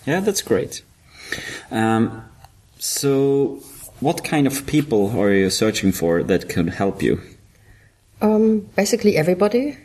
yeah, 0.09 0.19
that's 0.21 0.41
great. 0.41 0.81
Um, 1.69 2.23
so, 2.79 3.61
what 3.99 4.23
kind 4.23 4.47
of 4.47 4.65
people 4.65 5.19
are 5.19 5.31
you 5.31 5.49
searching 5.49 5.91
for 5.91 6.23
that 6.23 6.49
could 6.49 6.69
help 6.69 7.03
you? 7.03 7.21
Um, 8.21 8.61
basically 8.75 9.17
everybody, 9.17 9.77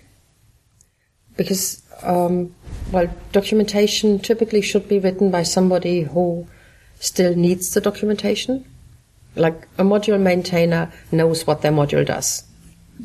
because 1.37 1.83
um, 2.03 2.55
well, 2.91 3.09
documentation 3.33 4.19
typically 4.19 4.63
should 4.63 4.89
be 4.89 4.99
written 4.99 5.31
by 5.31 5.43
somebody 5.43 6.03
who 6.03 6.47
still 7.01 7.35
needs 7.37 7.75
the 7.75 7.81
documentation. 7.81 8.65
Like 9.37 9.69
a 9.79 9.85
module 9.85 10.21
maintainer 10.21 10.93
knows 11.13 11.47
what 11.47 11.63
their 11.63 11.73
module 11.73 12.07
does, 12.07 12.45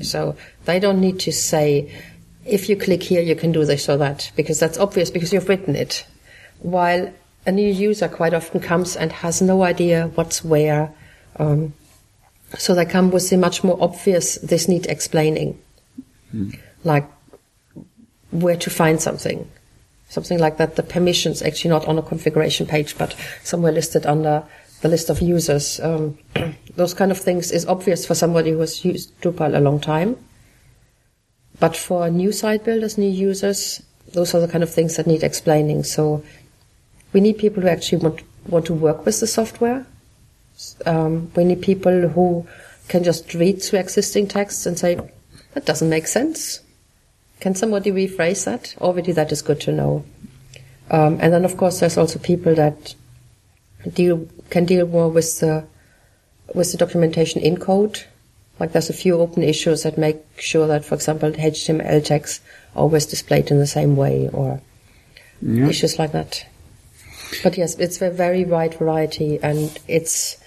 so 0.02 0.36
they 0.66 0.80
don't 0.80 1.02
need 1.02 1.20
to 1.22 1.32
say, 1.32 1.92
if 2.46 2.70
you 2.70 2.78
click 2.78 3.04
here, 3.04 3.22
you 3.22 3.36
can 3.36 3.52
do 3.52 3.66
this 3.66 3.90
or 3.90 3.98
that, 3.98 4.32
because 4.36 4.60
that's 4.60 4.78
obvious 4.78 5.10
because 5.10 5.34
you've 5.34 5.50
written 5.50 5.76
it. 5.76 6.06
While 6.60 7.14
a 7.46 7.52
new 7.52 7.72
user 7.72 8.08
quite 8.08 8.34
often 8.34 8.60
comes 8.60 8.96
and 8.96 9.12
has 9.12 9.42
no 9.42 9.64
idea 9.64 10.12
what's 10.16 10.44
where. 10.44 10.94
Um, 11.38 11.74
so 12.58 12.74
they 12.76 12.86
come 12.86 13.12
with 13.12 13.30
the 13.30 13.38
much 13.38 13.64
more 13.64 13.78
obvious, 13.80 14.36
this 14.36 14.68
needs 14.68 14.88
explaining. 14.88 15.60
Like 16.84 17.08
where 18.32 18.58
to 18.58 18.70
find 18.70 19.02
something. 19.02 19.50
Something 20.10 20.40
like 20.40 20.58
that. 20.58 20.76
The 20.76 20.84
permissions 20.84 21.42
actually 21.42 21.70
not 21.70 21.88
on 21.88 21.98
a 21.98 22.02
configuration 22.02 22.66
page, 22.66 22.98
but 22.98 23.16
somewhere 23.44 23.72
listed 23.72 24.06
under 24.06 24.44
the 24.82 24.88
list 24.88 25.10
of 25.10 25.22
users. 25.22 25.80
Um, 25.80 26.18
those 26.76 26.94
kind 26.94 27.12
of 27.12 27.18
things 27.18 27.52
is 27.52 27.66
obvious 27.66 28.06
for 28.06 28.16
somebody 28.16 28.52
who 28.52 28.60
has 28.60 28.84
used 28.84 29.20
Drupal 29.22 29.56
a 29.56 29.60
long 29.60 29.80
time. 29.80 30.18
But 31.60 31.76
for 31.76 32.10
new 32.10 32.32
site 32.32 32.64
builders, 32.64 32.98
new 32.98 33.10
users, 33.10 33.84
those 34.14 34.34
are 34.34 34.40
the 34.40 34.48
kind 34.48 34.64
of 34.64 34.74
things 34.74 34.96
that 34.96 35.08
need 35.08 35.24
explaining. 35.24 35.84
So 35.84 36.24
we 37.14 37.22
need 37.22 37.38
people 37.38 37.64
who 37.64 37.70
actually 37.70 38.00
want, 38.00 38.22
want 38.48 38.66
to 38.66 38.74
work 38.74 39.06
with 39.06 39.20
the 39.20 39.28
software. 39.28 39.86
Um, 40.86 41.32
we 41.36 41.44
need 41.46 41.62
people 41.62 42.10
who 42.10 42.48
can 42.88 43.04
just 43.04 43.34
read 43.34 43.62
through 43.62 43.80
existing 43.80 44.28
texts 44.28 44.66
and 44.66 44.78
say, 44.78 45.00
that 45.54 45.66
doesn't 45.66 45.90
make 45.90 46.08
sense. 46.08 46.60
Can 47.40 47.56
somebody 47.56 47.92
rephrase 47.92 48.46
that? 48.46 48.76
Already 48.80 49.12
that 49.14 49.32
is 49.32 49.42
good 49.42 49.62
to 49.62 49.72
know. 49.72 50.04
Um, 50.92 51.20
and 51.22 51.32
then 51.32 51.46
of 51.46 51.56
course 51.56 51.80
there's 51.80 51.98
also 51.98 52.20
people 52.20 52.56
that 52.56 52.96
deal, 53.94 54.28
can 54.50 54.66
deal 54.66 54.88
more 54.88 55.10
with 55.10 55.40
the, 55.40 55.66
with 56.54 56.72
the 56.72 56.78
documentation 56.78 57.42
in 57.42 57.58
code. 57.58 58.04
Like 58.60 58.74
there's 58.74 58.90
a 58.90 58.94
few 58.94 59.20
open 59.20 59.44
issues 59.44 59.84
that 59.84 59.98
make 59.98 60.18
sure 60.38 60.68
that, 60.68 60.84
for 60.84 60.96
example, 60.96 61.32
HTML 61.32 62.04
tags 62.04 62.42
always 62.76 63.06
displayed 63.06 63.52
in 63.52 63.60
the 63.60 63.68
same 63.68 63.96
way 63.96 64.30
or 64.34 64.62
issues 65.42 65.98
like 65.98 66.12
that. 66.12 66.46
But 67.44 67.58
yes, 67.58 67.76
it's 67.76 68.02
a 68.02 68.10
very 68.10 68.46
wide 68.46 68.76
variety 68.76 69.40
and 69.42 69.78
it's, 69.88 70.38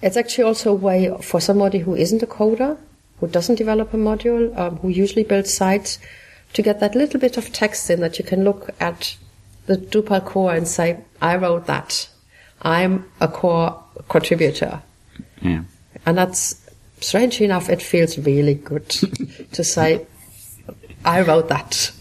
it's 0.00 0.16
actually 0.16 0.44
also 0.44 0.72
a 0.72 0.74
way 0.74 1.14
for 1.20 1.40
somebody 1.40 1.78
who 1.78 1.94
isn't 1.94 2.22
a 2.22 2.26
coder, 2.26 2.78
who 3.20 3.28
doesn't 3.28 3.56
develop 3.56 3.94
a 3.94 3.96
module, 3.96 4.56
um, 4.58 4.76
who 4.78 4.88
usually 4.88 5.24
builds 5.24 5.52
sites, 5.52 5.98
to 6.54 6.62
get 6.62 6.80
that 6.80 6.94
little 6.94 7.20
bit 7.20 7.36
of 7.36 7.52
text 7.52 7.88
in 7.88 8.00
that 8.00 8.18
you 8.18 8.24
can 8.24 8.44
look 8.44 8.70
at 8.80 9.16
the 9.66 9.76
Drupal 9.76 10.24
core 10.24 10.54
and 10.54 10.66
say, 10.66 10.98
I 11.20 11.36
wrote 11.36 11.66
that. 11.66 12.08
I'm 12.60 13.10
a 13.20 13.28
core 13.28 13.82
contributor. 14.08 14.82
Yeah. 15.40 15.62
And 16.04 16.18
that's, 16.18 16.60
strangely 17.00 17.44
enough, 17.44 17.68
it 17.68 17.82
feels 17.82 18.18
really 18.18 18.54
good 18.54 18.88
to 19.52 19.64
say, 19.64 20.06
I 21.04 21.22
wrote 21.22 21.48
that. 21.48 21.92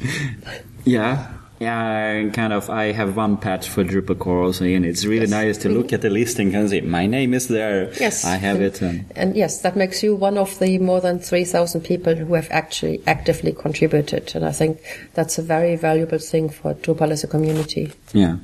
Yeah. 0.83 1.31
Yeah, 1.61 2.27
kind 2.29 2.53
of. 2.53 2.71
I 2.71 2.91
have 2.91 3.15
one 3.15 3.37
patch 3.37 3.69
for 3.69 3.83
Drupal 3.83 4.17
core 4.17 4.41
also, 4.41 4.65
and 4.65 4.83
it's 4.83 5.05
really 5.05 5.27
nice 5.27 5.59
to 5.59 5.69
look 5.69 5.93
at 5.93 6.01
the 6.01 6.09
listing 6.09 6.55
and 6.55 6.67
say, 6.67 6.81
my 6.81 7.05
name 7.05 7.35
is 7.35 7.49
there. 7.49 7.93
Yes. 7.99 8.25
I 8.25 8.37
have 8.37 8.55
and, 8.55 8.65
it. 8.65 8.81
And 8.81 9.05
And 9.15 9.35
yes, 9.35 9.61
that 9.61 9.75
makes 9.75 10.01
you 10.01 10.15
one 10.15 10.39
of 10.39 10.57
the 10.57 10.79
more 10.79 10.99
than 11.01 11.19
3,000 11.19 11.81
people 11.81 12.15
who 12.15 12.33
have 12.33 12.47
actually 12.49 13.03
actively 13.05 13.51
contributed. 13.53 14.35
And 14.35 14.43
I 14.43 14.51
think 14.51 14.81
that's 15.13 15.37
a 15.37 15.43
very 15.43 15.75
valuable 15.75 16.17
thing 16.17 16.49
for 16.49 16.73
Drupal 16.73 17.11
as 17.11 17.23
a 17.23 17.27
community. 17.27 17.93
yeah. 18.11 18.37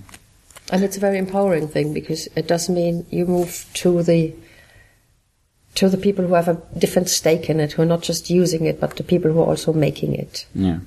And 0.69 0.83
it's 0.83 0.97
a 0.97 0.99
very 0.99 1.17
empowering 1.17 1.69
thing 1.69 1.93
because 1.93 2.27
it 2.35 2.47
does 2.47 2.69
mean 2.69 3.05
you 3.09 3.25
move 3.25 3.65
to 3.75 4.03
the 4.03 4.35
to 5.75 5.89
the 5.89 5.97
people 5.97 6.27
who 6.27 6.33
have 6.33 6.49
a 6.49 6.61
different 6.77 7.07
stake 7.09 7.49
in 7.49 7.59
it, 7.59 7.71
who 7.71 7.83
are 7.83 7.85
not 7.85 8.01
just 8.01 8.29
using 8.29 8.65
it, 8.65 8.79
but 8.79 8.97
the 8.97 9.03
people 9.03 9.31
who 9.31 9.39
are 9.39 9.47
also 9.47 9.71
making 9.71 10.13
it. 10.13 10.45
Yeah. 10.53 10.79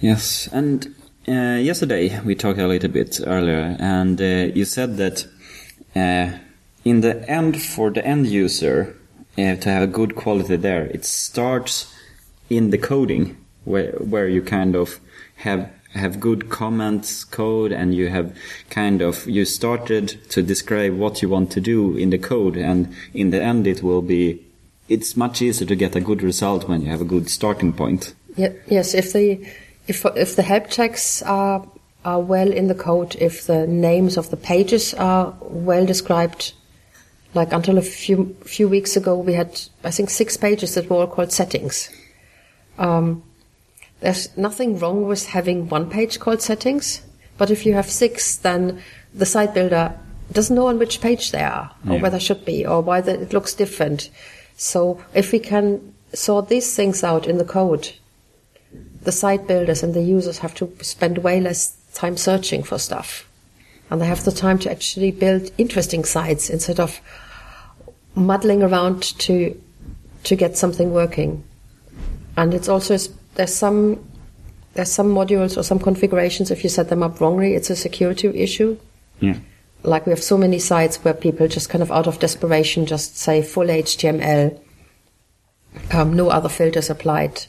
Yes, 0.00 0.48
and 0.52 0.94
uh, 1.28 1.58
yesterday 1.60 2.18
we 2.20 2.34
talked 2.34 2.58
a 2.58 2.66
little 2.66 2.88
bit 2.90 3.20
earlier, 3.26 3.76
and 3.78 4.20
uh, 4.20 4.50
you 4.54 4.64
said 4.64 4.96
that 4.96 5.26
uh, 5.94 6.38
in 6.84 7.02
the 7.02 7.28
end, 7.28 7.60
for 7.60 7.90
the 7.90 8.04
end 8.04 8.26
user, 8.26 8.96
uh, 9.36 9.56
to 9.56 9.68
have 9.70 9.82
a 9.82 9.86
good 9.86 10.16
quality 10.16 10.56
there, 10.56 10.86
it 10.86 11.04
starts 11.04 11.94
in 12.48 12.70
the 12.70 12.78
coding, 12.78 13.36
where 13.64 13.92
where 13.92 14.28
you 14.28 14.42
kind 14.42 14.74
of 14.74 15.00
have 15.36 15.70
have 15.92 16.20
good 16.20 16.48
comments 16.48 17.24
code 17.24 17.72
and 17.72 17.94
you 17.94 18.08
have 18.08 18.34
kind 18.70 19.02
of 19.02 19.26
you 19.26 19.44
started 19.44 20.08
to 20.30 20.40
describe 20.40 20.94
what 20.96 21.20
you 21.20 21.28
want 21.28 21.50
to 21.50 21.60
do 21.60 21.96
in 21.96 22.10
the 22.10 22.18
code 22.18 22.56
and 22.56 22.94
in 23.12 23.30
the 23.30 23.42
end 23.42 23.66
it 23.66 23.82
will 23.82 24.00
be 24.00 24.40
it's 24.88 25.16
much 25.16 25.42
easier 25.42 25.66
to 25.66 25.74
get 25.74 25.96
a 25.96 26.00
good 26.00 26.22
result 26.22 26.68
when 26.68 26.80
you 26.82 26.88
have 26.88 27.00
a 27.00 27.04
good 27.04 27.28
starting 27.28 27.72
point. 27.72 28.14
Ye- 28.36 28.54
Yes, 28.68 28.94
if 28.94 29.12
the 29.12 29.44
if 29.88 30.04
if 30.16 30.36
the 30.36 30.42
help 30.42 30.68
tags 30.68 31.22
are 31.26 31.66
are 32.04 32.20
well 32.20 32.50
in 32.50 32.68
the 32.68 32.74
code, 32.74 33.16
if 33.16 33.46
the 33.46 33.66
names 33.66 34.16
of 34.16 34.30
the 34.30 34.36
pages 34.36 34.94
are 34.94 35.34
well 35.42 35.84
described, 35.84 36.52
like 37.34 37.52
until 37.52 37.78
a 37.78 37.82
few 37.82 38.36
few 38.44 38.68
weeks 38.68 38.96
ago, 38.96 39.16
we 39.16 39.34
had 39.34 39.60
I 39.84 39.90
think 39.90 40.10
six 40.10 40.36
pages 40.36 40.74
that 40.74 40.88
were 40.88 40.96
all 40.96 41.06
called 41.06 41.32
settings. 41.32 41.90
Um, 42.78 43.22
there's 44.00 44.34
nothing 44.36 44.78
wrong 44.78 45.06
with 45.06 45.26
having 45.26 45.68
one 45.68 45.90
page 45.90 46.18
called 46.20 46.40
settings, 46.40 47.02
but 47.36 47.50
if 47.50 47.66
you 47.66 47.74
have 47.74 47.90
six, 47.90 48.36
then 48.36 48.82
the 49.14 49.26
site 49.26 49.52
builder 49.52 49.92
doesn't 50.32 50.56
know 50.56 50.68
on 50.68 50.78
which 50.78 51.00
page 51.00 51.32
they 51.32 51.42
are, 51.42 51.70
or 51.86 51.94
Yeah. 51.96 52.02
where 52.02 52.10
they 52.10 52.18
should 52.18 52.44
be, 52.44 52.64
or 52.64 52.80
why 52.80 53.00
the, 53.02 53.20
it 53.20 53.32
looks 53.32 53.52
different. 53.52 54.08
So 54.56 55.02
if 55.12 55.32
we 55.32 55.38
can 55.40 55.92
sort 56.14 56.48
these 56.48 56.74
things 56.74 57.04
out 57.04 57.26
in 57.26 57.36
the 57.38 57.44
code, 57.44 57.92
the 59.02 59.12
site 59.12 59.46
builders 59.46 59.82
and 59.82 59.94
the 59.94 60.02
users 60.02 60.38
have 60.38 60.54
to 60.56 60.72
spend 60.82 61.18
way 61.18 61.40
less 61.40 61.76
time 61.94 62.16
searching 62.16 62.62
for 62.62 62.78
stuff. 62.78 63.28
And 63.90 64.00
they 64.00 64.06
have 64.06 64.24
the 64.24 64.32
time 64.32 64.58
to 64.60 64.70
actually 64.70 65.10
build 65.10 65.50
interesting 65.58 66.04
sites 66.04 66.50
instead 66.50 66.78
of 66.78 67.00
muddling 68.14 68.62
around 68.62 69.02
to, 69.20 69.60
to 70.24 70.36
get 70.36 70.56
something 70.56 70.92
working. 70.92 71.42
And 72.36 72.54
it's 72.54 72.68
also, 72.68 72.96
there's 73.34 73.54
some, 73.54 74.04
there's 74.74 74.92
some 74.92 75.08
modules 75.08 75.56
or 75.56 75.62
some 75.62 75.78
configurations, 75.78 76.50
if 76.50 76.62
you 76.62 76.70
set 76.70 76.88
them 76.88 77.02
up 77.02 77.20
wrongly, 77.20 77.54
it's 77.54 77.70
a 77.70 77.76
security 77.76 78.28
issue. 78.28 78.78
yeah 79.20 79.34
Like 79.82 80.06
we 80.06 80.10
have 80.10 80.22
so 80.22 80.36
many 80.38 80.58
sites 80.58 80.98
where 81.04 81.14
people 81.14 81.48
just 81.48 81.68
kind 81.70 81.82
of 81.82 81.90
out 81.90 82.06
of 82.06 82.18
desperation 82.18 82.86
just 82.86 83.16
say 83.16 83.42
full 83.42 83.66
HTML, 83.66 84.60
um, 85.92 86.14
no 86.14 86.28
other 86.28 86.48
filters 86.48 86.90
applied. 86.90 87.46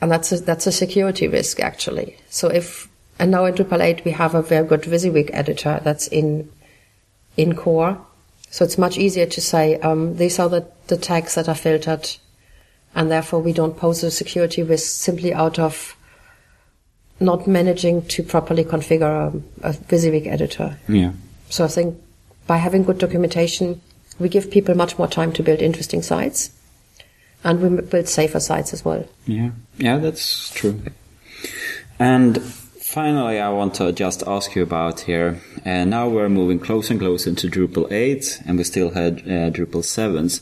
And 0.00 0.10
that's 0.10 0.32
a, 0.32 0.40
that's 0.40 0.66
a 0.66 0.72
security 0.72 1.28
risk 1.28 1.60
actually. 1.60 2.16
So 2.28 2.48
if, 2.48 2.88
and 3.18 3.30
now 3.30 3.44
in 3.44 3.54
Drupal 3.54 3.80
8 3.80 4.04
we 4.04 4.10
have 4.12 4.34
a 4.34 4.42
very 4.42 4.66
good 4.66 4.82
WYSIWYG 4.82 5.30
editor 5.32 5.80
that's 5.82 6.08
in, 6.08 6.50
in 7.36 7.54
core. 7.54 7.98
So 8.50 8.64
it's 8.64 8.78
much 8.78 8.98
easier 8.98 9.26
to 9.26 9.40
say, 9.40 9.78
um, 9.80 10.16
these 10.16 10.38
are 10.38 10.48
the, 10.48 10.66
the 10.88 10.96
tags 10.96 11.34
that 11.34 11.48
are 11.48 11.54
filtered 11.54 12.08
and 12.94 13.10
therefore 13.10 13.40
we 13.40 13.52
don't 13.52 13.76
pose 13.76 14.02
a 14.04 14.10
security 14.10 14.62
risk 14.62 14.86
simply 15.00 15.32
out 15.32 15.58
of 15.58 15.96
not 17.20 17.46
managing 17.46 18.04
to 18.06 18.22
properly 18.22 18.64
configure 18.64 19.42
a, 19.62 19.68
a 19.68 19.72
WYSIWYG 19.72 20.26
editor. 20.26 20.76
Yeah. 20.88 21.12
So 21.50 21.64
I 21.64 21.68
think 21.68 21.96
by 22.46 22.58
having 22.58 22.84
good 22.84 22.98
documentation, 22.98 23.80
we 24.18 24.28
give 24.28 24.50
people 24.50 24.74
much 24.74 24.98
more 24.98 25.08
time 25.08 25.32
to 25.34 25.42
build 25.42 25.60
interesting 25.60 26.02
sites, 26.02 26.50
and 27.44 27.60
we 27.60 27.82
build 27.82 28.08
safer 28.08 28.40
sites 28.40 28.72
as 28.72 28.84
well. 28.84 29.06
Yeah, 29.26 29.50
yeah, 29.76 29.98
that's 29.98 30.50
true. 30.50 30.80
And 31.98 32.42
finally, 32.42 33.38
I 33.38 33.50
want 33.50 33.74
to 33.74 33.92
just 33.92 34.22
ask 34.26 34.54
you 34.54 34.62
about 34.62 35.00
here. 35.00 35.40
Uh, 35.64 35.84
now 35.84 36.08
we're 36.08 36.28
moving 36.28 36.58
closer 36.58 36.94
and 36.94 37.00
closer 37.00 37.30
into 37.30 37.48
Drupal 37.48 37.92
8, 37.92 38.42
and 38.46 38.58
we 38.58 38.64
still 38.64 38.90
had 38.90 39.20
uh, 39.20 39.50
Drupal 39.50 39.82
7s. 39.82 40.40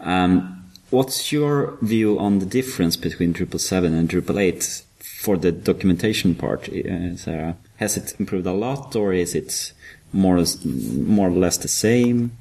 Um, 0.00 0.64
what's 0.90 1.32
your 1.32 1.78
view 1.80 2.18
on 2.18 2.40
the 2.40 2.46
difference 2.46 2.96
between 2.96 3.32
Drupal 3.32 3.60
7 3.60 3.94
and 3.94 4.08
Drupal 4.08 4.40
8 4.40 4.82
for 4.98 5.36
the 5.36 5.52
documentation 5.52 6.34
part, 6.34 6.68
uh, 6.68 7.16
Sarah? 7.16 7.56
Has 7.76 7.96
it 7.96 8.14
improved 8.18 8.46
a 8.46 8.52
lot, 8.52 8.96
or 8.96 9.12
is 9.12 9.34
it 9.34 9.72
more, 10.12 10.42
more 10.64 11.28
or 11.28 11.32
less 11.32 11.58
the 11.58 11.68
same? 11.68 12.32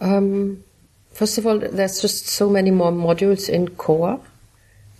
Um, 0.00 0.64
first 1.16 1.38
of 1.38 1.46
all, 1.46 1.58
there's 1.58 2.02
just 2.02 2.28
so 2.28 2.50
many 2.50 2.70
more 2.70 2.92
modules 2.92 3.48
in 3.48 3.68
core 3.68 4.20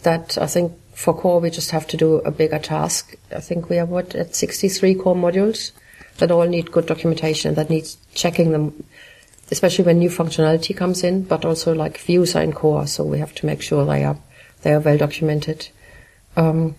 that 0.02 0.38
I 0.38 0.46
think 0.46 0.72
for 0.94 1.12
core 1.12 1.40
we 1.40 1.50
just 1.50 1.70
have 1.72 1.86
to 1.88 1.96
do 1.98 2.16
a 2.20 2.30
bigger 2.30 2.58
task. 2.58 3.14
I 3.34 3.40
think 3.40 3.68
we 3.68 3.78
are 3.78 3.84
what 3.84 4.14
at 4.14 4.34
63 4.34 4.94
core 4.94 5.14
modules 5.14 5.72
that 6.16 6.30
all 6.30 6.46
need 6.46 6.72
good 6.72 6.86
documentation 6.86 7.50
and 7.50 7.58
that 7.58 7.68
needs 7.68 7.98
checking 8.14 8.52
them, 8.52 8.82
especially 9.50 9.84
when 9.84 9.98
new 9.98 10.08
functionality 10.08 10.74
comes 10.74 11.04
in. 11.04 11.24
But 11.24 11.44
also 11.44 11.74
like 11.74 11.98
views 11.98 12.34
are 12.34 12.42
in 12.42 12.54
core, 12.54 12.86
so 12.86 13.04
we 13.04 13.18
have 13.18 13.34
to 13.34 13.46
make 13.46 13.60
sure 13.60 13.84
they 13.84 14.04
are 14.04 14.16
they 14.62 14.72
are 14.72 14.80
well 14.80 14.96
documented. 14.96 15.68
Um, 16.34 16.76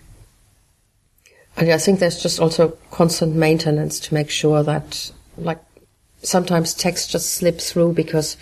and 1.56 1.70
I 1.70 1.78
think 1.78 2.00
there's 2.00 2.20
just 2.20 2.40
also 2.40 2.76
constant 2.90 3.36
maintenance 3.36 4.00
to 4.00 4.14
make 4.14 4.30
sure 4.30 4.64
that 4.64 5.12
like 5.36 5.62
sometimes 6.22 6.74
text 6.74 7.10
just 7.10 7.34
slips 7.34 7.72
through 7.72 7.92
because 7.92 8.36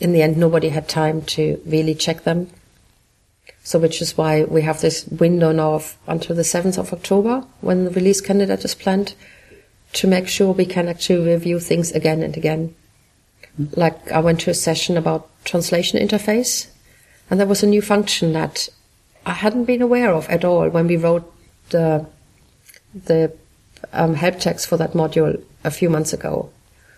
in 0.00 0.12
the 0.12 0.22
end 0.22 0.36
nobody 0.36 0.70
had 0.70 0.88
time 0.88 1.22
to 1.22 1.60
really 1.64 1.94
check 1.94 2.24
them. 2.24 2.48
So 3.62 3.78
which 3.78 4.00
is 4.00 4.16
why 4.16 4.44
we 4.44 4.62
have 4.62 4.80
this 4.80 5.06
window 5.06 5.52
now 5.52 5.74
of 5.74 5.96
until 6.06 6.34
the 6.34 6.42
7th 6.42 6.78
of 6.78 6.92
October 6.92 7.44
when 7.60 7.84
the 7.84 7.90
release 7.90 8.20
candidate 8.20 8.64
is 8.64 8.74
planned 8.74 9.14
to 9.92 10.06
make 10.06 10.28
sure 10.28 10.52
we 10.52 10.66
can 10.66 10.88
actually 10.88 11.24
review 11.24 11.60
things 11.60 11.92
again 11.92 12.22
and 12.22 12.36
again. 12.36 12.74
Like 13.76 14.10
I 14.10 14.20
went 14.20 14.40
to 14.40 14.50
a 14.50 14.54
session 14.54 14.96
about 14.96 15.28
translation 15.44 16.00
interface 16.00 16.68
and 17.28 17.38
there 17.38 17.46
was 17.46 17.62
a 17.62 17.66
new 17.66 17.82
function 17.82 18.32
that 18.32 18.68
I 19.26 19.34
hadn't 19.34 19.66
been 19.66 19.82
aware 19.82 20.12
of 20.14 20.28
at 20.28 20.44
all 20.44 20.68
when 20.70 20.86
we 20.86 20.96
wrote 20.96 21.30
the, 21.68 22.06
the 22.94 23.32
um, 23.92 24.14
help 24.14 24.38
text 24.38 24.66
for 24.66 24.76
that 24.78 24.92
module 24.92 25.42
a 25.64 25.70
few 25.70 25.90
months 25.90 26.12
ago. 26.12 26.50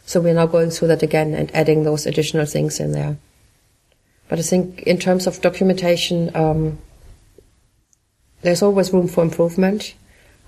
So 0.04 0.20
we're 0.20 0.34
now 0.34 0.46
going 0.46 0.70
through 0.70 0.88
that 0.88 1.02
again 1.02 1.34
and 1.34 1.54
adding 1.54 1.84
those 1.84 2.06
additional 2.06 2.46
things 2.46 2.80
in 2.80 2.92
there. 2.92 3.16
But 4.28 4.38
I 4.38 4.42
think 4.42 4.82
in 4.82 4.98
terms 4.98 5.26
of 5.26 5.40
documentation, 5.40 6.34
um, 6.34 6.78
there's 8.42 8.62
always 8.62 8.92
room 8.92 9.08
for 9.08 9.22
improvement, 9.22 9.94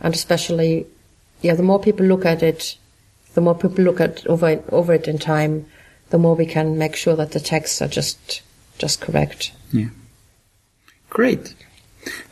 and 0.00 0.14
especially, 0.14 0.86
yeah, 1.42 1.55
the 1.55 1.62
more 1.62 1.80
people 1.80 2.07
look 2.07 2.24
at 2.24 2.42
it, 2.42 2.76
the 3.34 3.40
more 3.40 3.55
people 3.55 3.84
look 3.84 4.00
at 4.00 4.26
over 4.26 4.62
over 4.70 4.92
it 4.94 5.07
in 5.07 5.18
time, 5.18 5.66
the 6.11 6.18
more 6.18 6.34
we 6.34 6.46
can 6.46 6.78
make 6.78 6.96
sure 6.96 7.16
that 7.16 7.32
the 7.32 7.40
texts 7.40 7.82
are 7.82 7.88
just 7.88 8.42
just 8.78 9.00
correct. 9.00 9.52
Yeah. 9.72 9.88
Great. 11.11 11.55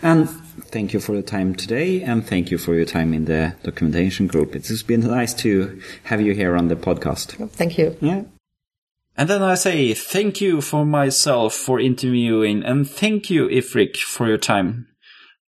And 0.02 0.28
thank 0.60 0.92
you 0.92 1.00
for 1.00 1.14
your 1.14 1.22
time 1.22 1.54
today, 1.54 2.02
and 2.02 2.26
thank 2.26 2.50
you 2.50 2.58
for 2.58 2.74
your 2.74 2.84
time 2.84 3.12
in 3.14 3.24
the 3.24 3.54
documentation 3.62 4.26
group. 4.26 4.54
It's 4.54 4.82
been 4.82 5.00
nice 5.00 5.34
to 5.34 5.80
have 6.04 6.20
you 6.20 6.34
here 6.34 6.56
on 6.56 6.68
the 6.68 6.76
podcast. 6.76 7.50
Thank 7.50 7.78
you. 7.78 7.96
Yeah. 8.00 8.24
And 9.16 9.28
then 9.28 9.42
I 9.42 9.54
say 9.54 9.92
thank 9.92 10.40
you 10.40 10.60
for 10.60 10.86
myself 10.86 11.54
for 11.54 11.78
interviewing, 11.78 12.62
and 12.62 12.88
thank 12.88 13.30
you, 13.30 13.48
Ifrik, 13.48 13.96
for 13.96 14.26
your 14.26 14.38
time. 14.38 14.88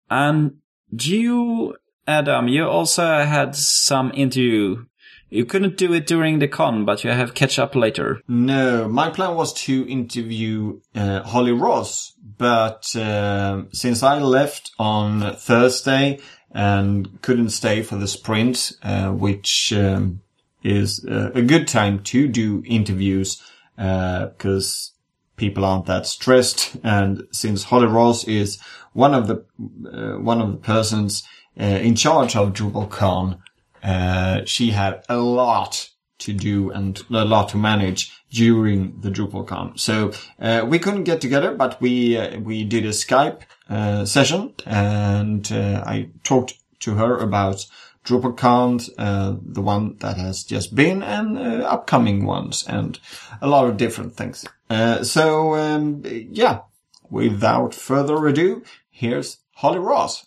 And 0.10 0.58
you, 0.91 1.76
Adam, 2.08 2.47
you 2.47 2.68
also 2.68 3.04
had 3.04 3.56
some 3.56 4.12
interview. 4.16 4.86
You 5.30 5.45
couldn't 5.45 5.77
do 5.77 5.93
it 5.93 6.07
during 6.07 6.39
the 6.39 6.47
con, 6.47 6.86
but 6.86 7.03
you 7.03 7.11
have 7.11 7.34
catch 7.34 7.59
up 7.59 7.75
later. 7.75 8.21
No, 8.27 8.88
my 8.88 9.09
plan 9.09 9.36
was 9.36 9.53
to 9.65 9.88
interview 9.88 10.80
uh, 10.95 11.21
Holly 11.21 11.51
Ross, 11.51 12.13
but 12.38 12.95
uh, 12.95 13.63
since 13.71 14.01
I 14.01 14.19
left 14.19 14.71
on 14.80 15.36
Thursday 15.36 16.19
and 16.51 17.21
couldn't 17.21 17.49
stay 17.49 17.84
for 17.84 17.95
the 17.95 18.07
sprint, 18.07 18.71
uh, 18.82 19.11
which 19.11 19.71
um, 19.73 20.21
is 20.63 21.05
uh, 21.05 21.32
a 21.36 21.43
good 21.43 21.67
time 21.67 22.01
to 22.03 22.27
do 22.27 22.63
interviews 22.65 23.41
because 23.75 24.93
people 25.36 25.63
aren't 25.63 25.86
that 25.86 26.05
stressed, 26.05 26.75
and 26.84 27.27
since 27.32 27.63
Holly 27.63 27.88
Ross 27.88 28.25
is 28.25 28.59
one 28.93 29.13
of 29.13 29.27
the 29.27 29.45
uh, 29.91 30.19
one 30.19 30.41
of 30.41 30.51
the 30.51 30.57
persons 30.57 31.23
uh, 31.59 31.63
in 31.63 31.95
charge 31.95 32.36
of 32.36 32.53
DrupalCon, 32.53 33.39
uh, 33.84 34.41
she 34.45 34.71
had 34.71 35.03
a 35.09 35.17
lot 35.17 35.89
to 36.19 36.34
do 36.34 36.69
and 36.71 37.01
a 37.09 37.23
lot 37.23 37.49
to 37.49 37.57
manage 37.57 38.11
during 38.30 38.99
the 38.99 39.09
DrupalCon. 39.09 39.80
So 39.80 40.11
uh, 40.39 40.65
we 40.67 40.77
couldn't 40.77 41.05
get 41.05 41.21
together, 41.21 41.53
but 41.53 41.80
we 41.82 42.17
uh, 42.17 42.39
we 42.39 42.65
did 42.65 42.86
a 42.86 42.89
Skype 42.89 43.41
uh, 43.69 44.05
session, 44.05 44.53
and 44.65 45.49
I 45.51 46.09
talked 46.23 46.55
to 46.82 46.95
her 46.95 47.17
about 47.17 47.65
DrupalCon, 48.05 48.89
uh, 48.97 49.36
the 49.41 49.61
one 49.61 49.97
that 49.99 50.17
has 50.17 50.43
just 50.43 50.73
been, 50.73 51.03
and 51.03 51.38
uh, 51.38 51.65
upcoming 51.65 52.25
ones, 52.25 52.65
and 52.67 52.99
a 53.41 53.47
lot 53.47 53.67
of 53.67 53.77
different 53.77 54.15
things. 54.15 54.45
Uh, 54.69 55.03
so, 55.03 55.55
um, 55.55 56.01
yeah, 56.05 56.61
without 57.09 57.73
further 57.73 58.27
ado, 58.27 58.63
here's 58.89 59.38
Holly 59.55 59.80
Ross. 59.80 60.25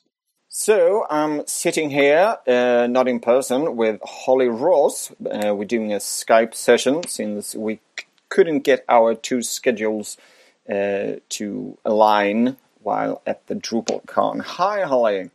So 0.54 1.06
I'm 1.08 1.46
sitting 1.46 1.88
here, 1.88 2.36
uh, 2.46 2.86
not 2.86 3.08
in 3.08 3.20
person, 3.20 3.74
with 3.74 4.02
Holly 4.04 4.48
Ross. 4.48 5.10
Uh, 5.10 5.54
we're 5.54 5.64
doing 5.64 5.94
a 5.94 5.96
Skype 5.96 6.52
session 6.54 7.06
since 7.08 7.54
we 7.54 7.80
c- 7.98 8.04
couldn't 8.28 8.58
get 8.58 8.84
our 8.86 9.14
two 9.14 9.40
schedules 9.40 10.18
uh, 10.68 11.12
to 11.30 11.78
align 11.86 12.58
while 12.82 13.22
at 13.26 13.46
the 13.46 13.54
DrupalCon. 13.54 14.42
Hi, 14.42 14.82
Holly. 14.82 15.30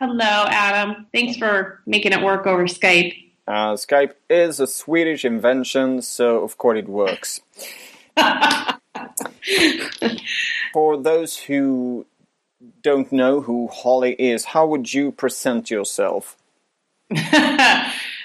Hello, 0.00 0.46
Adam. 0.48 1.06
Thanks 1.14 1.36
for 1.36 1.80
making 1.86 2.10
it 2.12 2.20
work 2.20 2.44
over 2.44 2.64
Skype. 2.64 3.14
Uh, 3.46 3.74
Skype 3.74 4.14
is 4.28 4.58
a 4.58 4.66
Swedish 4.66 5.24
invention, 5.24 6.02
so 6.02 6.42
of 6.42 6.58
course 6.58 6.80
it 6.80 6.88
works. 6.88 7.42
For 10.72 10.96
those 10.96 11.36
who 11.36 12.06
don't 12.82 13.10
know 13.12 13.40
who 13.40 13.68
Holly 13.68 14.14
is, 14.18 14.44
how 14.44 14.66
would 14.66 14.92
you 14.92 15.12
present 15.12 15.70
yourself? 15.70 16.36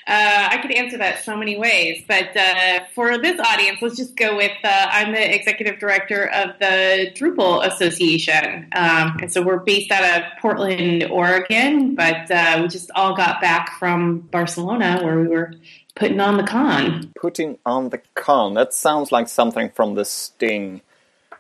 Uh, 0.08 0.48
I 0.52 0.60
could 0.60 0.72
answer 0.72 0.98
that 1.00 1.26
so 1.26 1.36
many 1.36 1.58
ways, 1.58 2.02
but 2.08 2.36
uh, 2.38 2.80
for 2.96 3.18
this 3.18 3.38
audience, 3.42 3.82
let's 3.82 3.98
just 3.98 4.16
go 4.16 4.38
with 4.38 4.54
uh, 4.64 4.88
I'm 4.90 5.12
the 5.12 5.36
executive 5.36 5.80
director 5.80 6.30
of 6.30 6.58
the 6.60 7.12
Drupal 7.14 7.66
Association. 7.66 8.70
Um, 8.74 9.18
and 9.22 9.34
so 9.34 9.42
we're 9.42 9.60
based 9.60 9.92
out 9.92 10.06
of 10.06 10.24
Portland, 10.40 11.04
Oregon, 11.12 11.94
but 11.96 12.32
uh, 12.32 12.60
we 12.62 12.70
just 12.70 12.90
all 12.96 13.18
got 13.18 13.42
back 13.42 13.78
from 13.80 14.20
Barcelona 14.20 15.02
where 15.04 15.20
we 15.20 15.28
were 15.28 15.52
putting 15.94 16.22
on 16.22 16.38
the 16.38 16.44
con. 16.44 17.12
Putting 17.20 17.58
on 17.66 17.90
the 17.90 18.00
con. 18.16 18.54
That 18.54 18.74
sounds 18.74 19.12
like 19.12 19.28
something 19.28 19.72
from 19.72 19.96
the 19.96 20.06
Sting, 20.06 20.80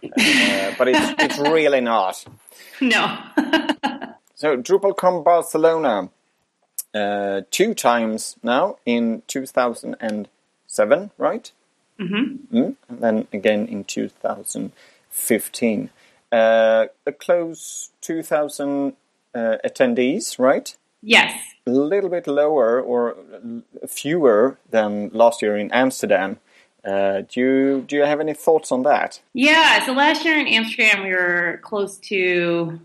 uh, 0.03 0.73
but 0.77 0.89
it's, 0.89 1.23
it's 1.23 1.37
really 1.39 1.79
not. 1.79 2.25
No. 2.81 3.17
so, 4.35 4.57
DrupalCon 4.57 5.23
Barcelona 5.23 6.09
uh, 6.93 7.41
two 7.51 7.73
times 7.73 8.37
now 8.43 8.77
in 8.85 9.23
2007, 9.27 11.11
right? 11.17 11.51
Mm-hmm. 11.99 12.57
Mm, 12.57 12.75
and 12.87 13.01
then 13.01 13.27
again 13.33 13.67
in 13.67 13.83
2015. 13.83 15.89
Uh, 16.31 16.85
a 17.05 17.11
close 17.11 17.91
2,000 18.01 18.93
uh, 19.33 19.57
attendees, 19.65 20.39
right? 20.39 20.77
Yes. 21.01 21.41
A 21.65 21.71
little 21.71 22.09
bit 22.09 22.27
lower 22.27 22.81
or 22.81 23.15
fewer 23.87 24.57
than 24.69 25.09
last 25.13 25.41
year 25.41 25.57
in 25.57 25.71
Amsterdam. 25.71 26.39
Uh, 26.85 27.21
do 27.29 27.39
you 27.39 27.85
do 27.87 27.95
you 27.97 28.03
have 28.03 28.19
any 28.19 28.33
thoughts 28.33 28.71
on 28.71 28.83
that? 28.83 29.21
Yeah. 29.33 29.85
So 29.85 29.93
last 29.93 30.23
year 30.23 30.39
in 30.39 30.47
Amsterdam, 30.47 31.03
we 31.03 31.11
were 31.11 31.59
close 31.63 31.97
to 31.99 32.79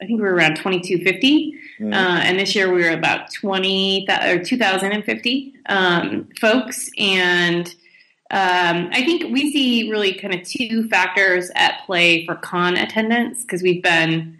I 0.00 0.06
think 0.06 0.20
we 0.20 0.26
were 0.26 0.34
around 0.34 0.56
2250. 0.56 1.54
Mm. 1.80 1.94
Uh, 1.94 2.20
and 2.22 2.38
this 2.38 2.54
year 2.54 2.72
we 2.72 2.82
were 2.82 2.90
about 2.90 3.32
20 3.32 4.06
or 4.08 4.44
2050 4.44 5.54
um, 5.68 6.28
folks. 6.38 6.90
And 6.98 7.66
um, 8.30 8.90
I 8.92 9.02
think 9.04 9.32
we 9.32 9.52
see 9.52 9.90
really 9.90 10.12
kind 10.12 10.34
of 10.34 10.46
two 10.46 10.86
factors 10.88 11.50
at 11.54 11.80
play 11.86 12.26
for 12.26 12.34
con 12.34 12.76
attendance 12.76 13.42
because 13.42 13.62
we've 13.62 13.82
been 13.82 14.38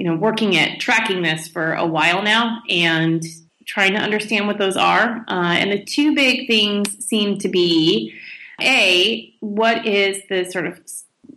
you 0.00 0.06
know, 0.06 0.16
working 0.16 0.56
at 0.56 0.80
tracking 0.80 1.20
this 1.20 1.46
for 1.46 1.74
a 1.74 1.84
while 1.84 2.22
now 2.22 2.62
and 2.70 3.22
trying 3.70 3.92
to 3.92 4.00
understand 4.00 4.48
what 4.48 4.58
those 4.58 4.76
are. 4.76 5.24
Uh, 5.28 5.54
and 5.56 5.70
the 5.70 5.84
two 5.84 6.12
big 6.12 6.48
things 6.48 7.06
seem 7.06 7.38
to 7.38 7.48
be 7.48 8.12
a 8.60 9.32
what 9.38 9.86
is 9.86 10.20
the 10.28 10.44
sort 10.50 10.66
of 10.66 10.80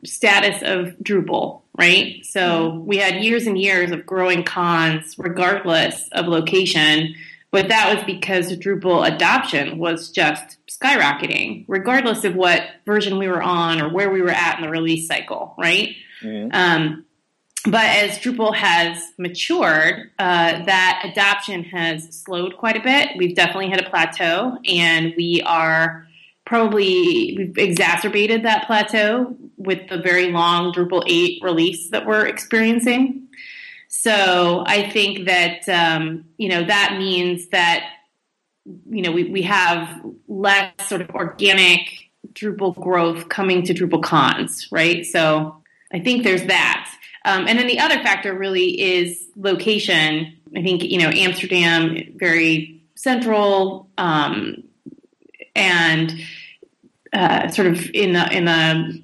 status 0.03 0.63
of 0.63 0.95
Drupal, 0.97 1.61
right? 1.77 2.25
So 2.25 2.79
we 2.79 2.97
had 2.97 3.23
years 3.23 3.45
and 3.45 3.55
years 3.55 3.91
of 3.91 4.07
growing 4.07 4.43
cons 4.43 5.13
regardless 5.19 6.09
of 6.09 6.25
location, 6.25 7.13
but 7.51 7.69
that 7.69 7.93
was 7.93 8.03
because 8.05 8.51
Drupal 8.57 9.07
adoption 9.07 9.77
was 9.77 10.09
just 10.09 10.57
skyrocketing, 10.67 11.65
regardless 11.67 12.23
of 12.23 12.33
what 12.33 12.63
version 12.83 13.19
we 13.19 13.27
were 13.27 13.43
on 13.43 13.79
or 13.79 13.89
where 13.89 14.09
we 14.09 14.23
were 14.23 14.31
at 14.31 14.57
in 14.57 14.63
the 14.63 14.71
release 14.71 15.07
cycle, 15.07 15.53
right? 15.59 15.95
Mm-hmm. 16.23 16.49
Um, 16.51 17.05
but 17.65 17.85
as 17.85 18.19
Drupal 18.19 18.53
has 18.55 19.13
matured, 19.17 20.11
uh, 20.19 20.65
that 20.65 21.01
adoption 21.05 21.63
has 21.63 22.03
slowed 22.09 22.57
quite 22.57 22.75
a 22.75 22.81
bit. 22.81 23.09
We've 23.17 23.35
definitely 23.35 23.69
hit 23.69 23.79
a 23.79 23.89
plateau, 23.89 24.57
and 24.65 25.13
we 25.15 25.41
are 25.45 26.07
probably 26.45 27.35
we've 27.37 27.57
exacerbated 27.57 28.43
that 28.43 28.67
plateau 28.67 29.35
with 29.57 29.87
the 29.87 29.97
very 29.97 30.31
long 30.31 30.73
Drupal 30.73 31.03
8 31.07 31.41
release 31.41 31.89
that 31.91 32.05
we're 32.05 32.27
experiencing. 32.27 33.27
So 33.87 34.63
I 34.67 34.89
think 34.89 35.27
that 35.27 35.69
um, 35.69 36.25
you 36.37 36.49
know 36.49 36.65
that 36.65 36.97
means 36.97 37.47
that 37.49 37.85
you 38.65 39.03
know 39.03 39.11
we, 39.11 39.25
we 39.25 39.43
have 39.43 40.03
less 40.27 40.73
sort 40.87 41.01
of 41.01 41.11
organic 41.11 42.09
Drupal 42.33 42.75
growth 42.75 43.29
coming 43.29 43.63
to 43.63 43.73
Drupal 43.73 44.03
cons, 44.03 44.67
right? 44.71 45.05
So 45.05 45.63
I 45.93 45.99
think 45.99 46.23
there's 46.23 46.45
that. 46.45 46.89
Um, 47.25 47.47
and 47.47 47.57
then 47.57 47.67
the 47.67 47.79
other 47.79 47.95
factor 48.03 48.33
really 48.33 48.79
is 48.81 49.27
location. 49.35 50.37
I 50.55 50.61
think 50.61 50.83
you 50.83 50.99
know 50.99 51.09
Amsterdam 51.09 51.97
very 52.15 52.81
central 52.95 53.87
um, 53.97 54.63
and 55.55 56.13
uh, 57.11 57.47
sort 57.49 57.67
of 57.67 57.89
in 57.91 58.13
the 58.13 58.31
in 58.35 58.45
the 58.45 59.01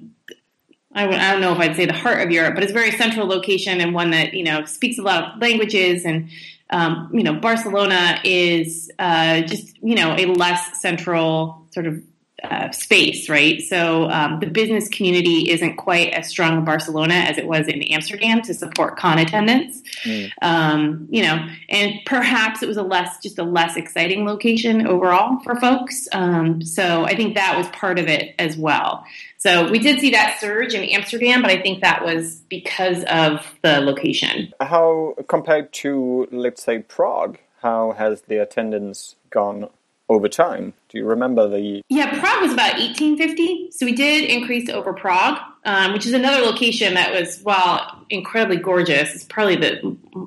I 0.92 1.06
don't 1.06 1.40
know 1.40 1.52
if 1.52 1.58
I'd 1.58 1.76
say 1.76 1.86
the 1.86 1.92
heart 1.92 2.20
of 2.20 2.32
Europe, 2.32 2.54
but 2.54 2.64
it's 2.64 2.72
a 2.72 2.74
very 2.74 2.90
central 2.90 3.28
location 3.28 3.80
and 3.80 3.94
one 3.94 4.10
that 4.10 4.34
you 4.34 4.42
know 4.42 4.64
speaks 4.64 4.98
a 4.98 5.02
lot 5.02 5.34
of 5.34 5.40
languages. 5.40 6.04
And 6.04 6.28
um, 6.70 7.10
you 7.12 7.22
know, 7.22 7.34
Barcelona 7.34 8.20
is 8.24 8.90
uh, 8.98 9.42
just 9.42 9.78
you 9.82 9.94
know 9.94 10.14
a 10.16 10.26
less 10.26 10.80
central 10.80 11.66
sort 11.70 11.86
of 11.86 12.02
uh, 12.42 12.70
space, 12.70 13.28
right? 13.28 13.60
So 13.62 14.10
um, 14.10 14.40
the 14.40 14.46
business 14.46 14.88
community 14.88 15.50
isn't 15.50 15.76
quite 15.76 16.10
as 16.12 16.28
strong 16.28 16.58
in 16.58 16.64
Barcelona 16.64 17.14
as 17.14 17.38
it 17.38 17.46
was 17.46 17.68
in 17.68 17.82
Amsterdam 17.84 18.42
to 18.42 18.54
support 18.54 18.96
con 18.96 19.18
attendance. 19.18 19.82
Mm. 20.04 20.30
Um, 20.42 21.08
you 21.10 21.22
know, 21.22 21.46
and 21.68 21.94
perhaps 22.06 22.62
it 22.62 22.66
was 22.66 22.76
a 22.76 22.82
less, 22.82 23.18
just 23.22 23.38
a 23.38 23.44
less 23.44 23.76
exciting 23.76 24.24
location 24.24 24.86
overall 24.86 25.40
for 25.40 25.56
folks. 25.56 26.08
Um, 26.12 26.62
so 26.62 27.04
I 27.04 27.14
think 27.14 27.34
that 27.34 27.56
was 27.56 27.68
part 27.68 27.98
of 27.98 28.08
it 28.08 28.34
as 28.38 28.56
well. 28.56 29.04
So 29.38 29.70
we 29.70 29.78
did 29.78 30.00
see 30.00 30.10
that 30.10 30.38
surge 30.38 30.74
in 30.74 30.84
Amsterdam, 30.84 31.40
but 31.40 31.50
I 31.50 31.62
think 31.62 31.80
that 31.80 32.04
was 32.04 32.40
because 32.48 33.04
of 33.04 33.46
the 33.62 33.80
location. 33.80 34.52
How 34.60 35.14
compared 35.28 35.72
to, 35.74 36.28
let's 36.30 36.62
say, 36.62 36.80
Prague? 36.80 37.38
How 37.62 37.92
has 37.92 38.22
the 38.22 38.36
attendance 38.36 39.16
gone 39.30 39.68
over 40.10 40.28
time. 40.28 40.74
Do 40.88 40.98
you 40.98 41.06
remember 41.06 41.48
the? 41.48 41.82
Yeah, 41.88 42.18
Prague 42.18 42.42
was 42.42 42.52
about 42.52 42.78
1850, 42.78 43.70
so 43.70 43.86
we 43.86 43.92
did 43.92 44.28
increase 44.28 44.68
over 44.68 44.92
Prague, 44.92 45.38
um, 45.64 45.92
which 45.92 46.04
is 46.04 46.12
another 46.12 46.44
location 46.44 46.94
that 46.94 47.14
was 47.14 47.40
well 47.44 48.04
incredibly 48.10 48.56
gorgeous. 48.56 49.14
It's 49.14 49.24
probably 49.24 49.56
the 49.56 49.76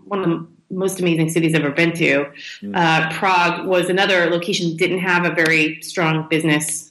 one 0.05 0.23
of 0.23 0.29
the 0.29 0.47
most 0.71 0.99
amazing 1.01 1.29
cities 1.29 1.53
I've 1.53 1.61
ever 1.61 1.73
been 1.73 1.91
to. 1.97 2.25
Mm. 2.61 2.71
Uh, 2.73 3.11
Prague 3.11 3.67
was 3.67 3.89
another 3.89 4.29
location 4.29 4.69
that 4.69 4.77
didn't 4.77 4.99
have 4.99 5.25
a 5.25 5.35
very 5.35 5.81
strong 5.81 6.27
business. 6.29 6.89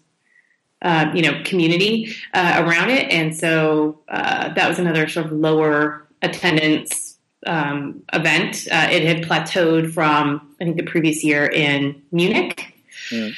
Uh, 0.83 1.13
you 1.15 1.23
know, 1.23 1.41
community 1.45 2.13
uh, 2.35 2.61
around 2.67 2.91
it, 2.91 3.09
and 3.13 3.37
so 3.37 4.01
uh, 4.09 4.53
that 4.55 4.69
was 4.69 4.81
another 4.81 5.09
sort 5.09 5.27
of 5.27 5.31
lower 5.31 6.09
attendance 6.23 7.17
um, 7.47 8.03
event. 8.13 8.67
Uh, 8.71 8.89
it 8.91 9.05
had 9.05 9.23
plateaued 9.23 9.93
from 9.93 10.55
I 10.61 10.65
think 10.65 10.77
the 10.77 10.83
previous 10.83 11.23
year 11.23 11.47
in 11.47 12.03
Munich, 12.11 12.73
mm. 13.11 13.35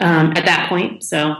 um, 0.00 0.32
at 0.36 0.44
that 0.46 0.68
point. 0.68 1.04
So 1.04 1.36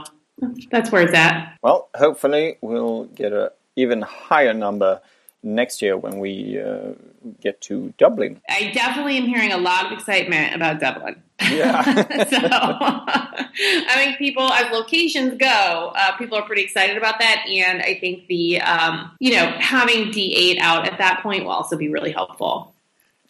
that's 0.71 0.91
where 0.91 1.03
it's 1.03 1.13
at. 1.13 1.57
Well, 1.61 1.89
hopefully 1.95 2.57
we'll 2.61 3.05
get 3.05 3.33
a 3.33 3.51
even 3.75 4.01
higher 4.01 4.53
number 4.53 5.01
next 5.43 5.81
year 5.81 5.95
when 5.95 6.19
we 6.19 6.59
uh, 6.59 6.93
get 7.39 7.61
to 7.61 7.93
Dublin. 7.97 8.41
I 8.49 8.71
definitely 8.73 9.17
am 9.17 9.25
hearing 9.25 9.51
a 9.51 9.57
lot 9.57 9.85
of 9.85 9.91
excitement 9.91 10.55
about 10.55 10.79
Dublin. 10.79 11.21
Yeah. 11.41 11.83
so 12.25 12.39
I 12.41 13.93
think 13.95 14.17
people, 14.17 14.51
as 14.51 14.71
locations 14.71 15.37
go, 15.37 15.93
uh, 15.95 16.17
people 16.17 16.37
are 16.37 16.45
pretty 16.45 16.63
excited 16.63 16.97
about 16.97 17.19
that, 17.19 17.45
and 17.47 17.81
I 17.81 17.97
think 17.99 18.27
the 18.27 18.61
um, 18.61 19.11
you 19.19 19.33
know 19.33 19.45
having 19.59 20.11
D8 20.11 20.57
out 20.59 20.87
at 20.87 20.97
that 20.97 21.21
point 21.21 21.43
will 21.43 21.51
also 21.51 21.77
be 21.77 21.89
really 21.89 22.11
helpful. 22.11 22.73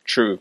True. 0.06 0.40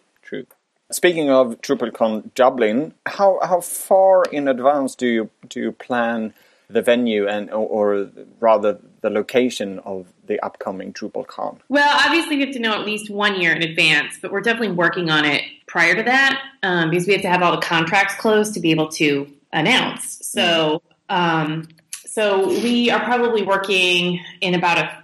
Speaking 0.95 1.29
of 1.29 1.61
DrupalCon 1.61 2.33
Dublin, 2.35 2.95
how 3.07 3.41
how 3.43 3.61
far 3.61 4.23
in 4.31 4.47
advance 4.47 4.95
do 4.95 5.09
you 5.09 5.31
do 5.49 5.59
you 5.59 5.73
plan 5.73 6.33
the 6.71 6.83
venue 6.83 7.27
and 7.27 7.51
or, 7.51 7.67
or 7.67 8.11
rather 8.39 8.79
the 9.01 9.11
location 9.11 9.81
of 9.81 10.07
the 10.29 10.39
upcoming 10.39 10.93
DrupalCon? 10.93 11.59
Well, 11.69 12.01
obviously 12.07 12.37
we 12.37 12.45
have 12.45 12.55
to 12.55 12.61
know 12.61 12.75
at 12.75 12.87
least 12.87 13.11
one 13.11 13.41
year 13.41 13.53
in 13.53 13.65
advance, 13.65 14.19
but 14.23 14.31
we're 14.31 14.41
definitely 14.41 14.77
working 14.77 15.11
on 15.11 15.25
it 15.25 15.43
prior 15.67 15.97
to 15.97 16.05
that 16.05 16.41
um, 16.63 16.91
because 16.91 17.09
we 17.09 17.13
have 17.15 17.23
to 17.23 17.29
have 17.29 17.43
all 17.43 17.51
the 17.51 17.67
contracts 17.67 18.15
closed 18.15 18.55
to 18.55 18.61
be 18.61 18.71
able 18.71 18.89
to 18.91 19.27
announce. 19.53 20.25
So, 20.25 20.81
um, 21.09 21.67
so 22.07 22.47
we 22.47 22.89
are 22.91 23.03
probably 23.03 23.43
working 23.43 24.21
in 24.41 24.55
about 24.55 24.79
a 24.79 25.03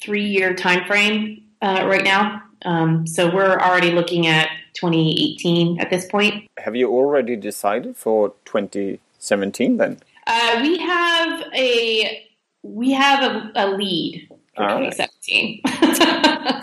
three-year 0.00 0.54
time 0.54 0.84
frame 0.86 1.42
uh, 1.60 1.84
right 1.84 2.04
now. 2.04 2.44
Um, 2.64 3.08
so 3.08 3.28
we're 3.28 3.58
already 3.58 3.90
looking 3.90 4.28
at 4.28 4.48
2018 4.82 5.78
at 5.78 5.90
this 5.90 6.06
point. 6.06 6.50
Have 6.58 6.74
you 6.74 6.90
already 6.90 7.36
decided 7.36 7.96
for 7.96 8.30
2017 8.46 9.76
then? 9.76 10.00
Uh, 10.26 10.58
we 10.60 10.78
have 10.78 11.44
a 11.54 12.26
we 12.62 12.92
have 12.92 13.22
a, 13.22 13.52
a 13.54 13.66
lead 13.70 14.28
for 14.56 14.68
2017. 14.68 15.62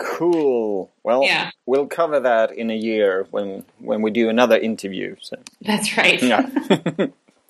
cool. 0.02 0.90
Well, 1.02 1.24
yeah. 1.24 1.50
we'll 1.64 1.86
cover 1.86 2.20
that 2.20 2.52
in 2.52 2.70
a 2.70 2.76
year 2.76 3.26
when 3.30 3.64
when 3.78 4.02
we 4.02 4.10
do 4.10 4.28
another 4.28 4.58
interview. 4.58 5.16
So 5.20 5.36
that's 5.62 5.96
right. 5.96 6.22
Yeah. 6.22 6.46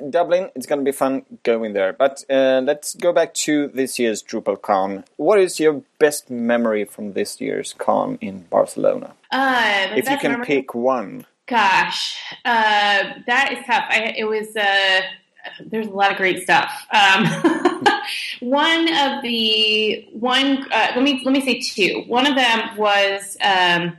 Dublin, 0.08 0.50
it's 0.54 0.66
going 0.66 0.78
to 0.80 0.84
be 0.84 0.92
fun 0.92 1.24
going 1.42 1.72
there. 1.72 1.92
But 1.92 2.24
uh, 2.30 2.62
let's 2.64 2.94
go 2.94 3.12
back 3.12 3.34
to 3.34 3.68
this 3.68 3.98
year's 3.98 4.22
DrupalCon. 4.22 5.04
What 5.16 5.38
is 5.38 5.60
your 5.60 5.82
best 5.98 6.30
memory 6.30 6.84
from 6.84 7.12
this 7.12 7.40
year's 7.40 7.74
con 7.74 8.18
in 8.20 8.42
Barcelona? 8.50 9.14
Uh, 9.30 9.88
if 9.96 10.08
you 10.08 10.18
can 10.18 10.32
memory? 10.32 10.46
pick 10.46 10.74
one. 10.74 11.26
Gosh, 11.46 12.16
uh, 12.44 13.02
that 13.26 13.52
is 13.52 13.66
tough. 13.66 13.84
I, 13.88 14.14
it 14.16 14.24
was. 14.24 14.54
Uh, 14.56 15.00
there's 15.64 15.86
a 15.86 15.90
lot 15.90 16.12
of 16.12 16.16
great 16.16 16.42
stuff. 16.42 16.72
Um, 16.92 17.24
one 18.40 18.92
of 18.92 19.22
the 19.22 20.06
one. 20.12 20.72
Uh, 20.72 20.92
let 20.94 21.02
me 21.02 21.22
let 21.24 21.32
me 21.32 21.40
say 21.40 21.60
two. 21.60 22.04
One 22.06 22.26
of 22.26 22.36
them 22.36 22.76
was. 22.76 23.36
Um, 23.42 23.96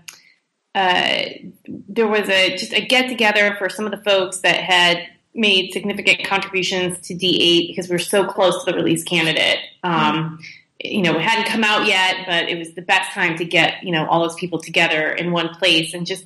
uh, 0.74 1.24
there 1.68 2.08
was 2.08 2.30
a 2.30 2.56
just 2.56 2.74
a 2.74 2.86
get 2.86 3.10
together 3.10 3.56
for 3.58 3.68
some 3.68 3.86
of 3.86 3.92
the 3.92 4.02
folks 4.10 4.40
that 4.40 4.56
had 4.56 5.06
made 5.34 5.72
significant 5.72 6.26
contributions 6.26 7.00
to 7.08 7.14
D8 7.14 7.68
because 7.68 7.90
we 7.90 7.96
are 7.96 8.00
so 8.00 8.26
close 8.26 8.64
to 8.64 8.72
the 8.72 8.78
release 8.78 9.04
candidate. 9.04 9.60
Um, 9.84 10.40
you 10.84 11.02
know, 11.02 11.16
it 11.18 11.22
hadn't 11.22 11.48
come 11.48 11.64
out 11.64 11.88
yet, 11.88 12.26
but 12.26 12.50
it 12.50 12.58
was 12.58 12.74
the 12.74 12.82
best 12.82 13.12
time 13.12 13.38
to 13.38 13.46
get, 13.46 13.84
you 13.84 13.92
know, 13.92 14.06
all 14.08 14.22
those 14.22 14.36
people 14.36 14.60
together 14.60 15.12
in 15.12 15.32
one 15.32 15.50
place 15.50 15.94
and 15.94 16.06
just 16.06 16.26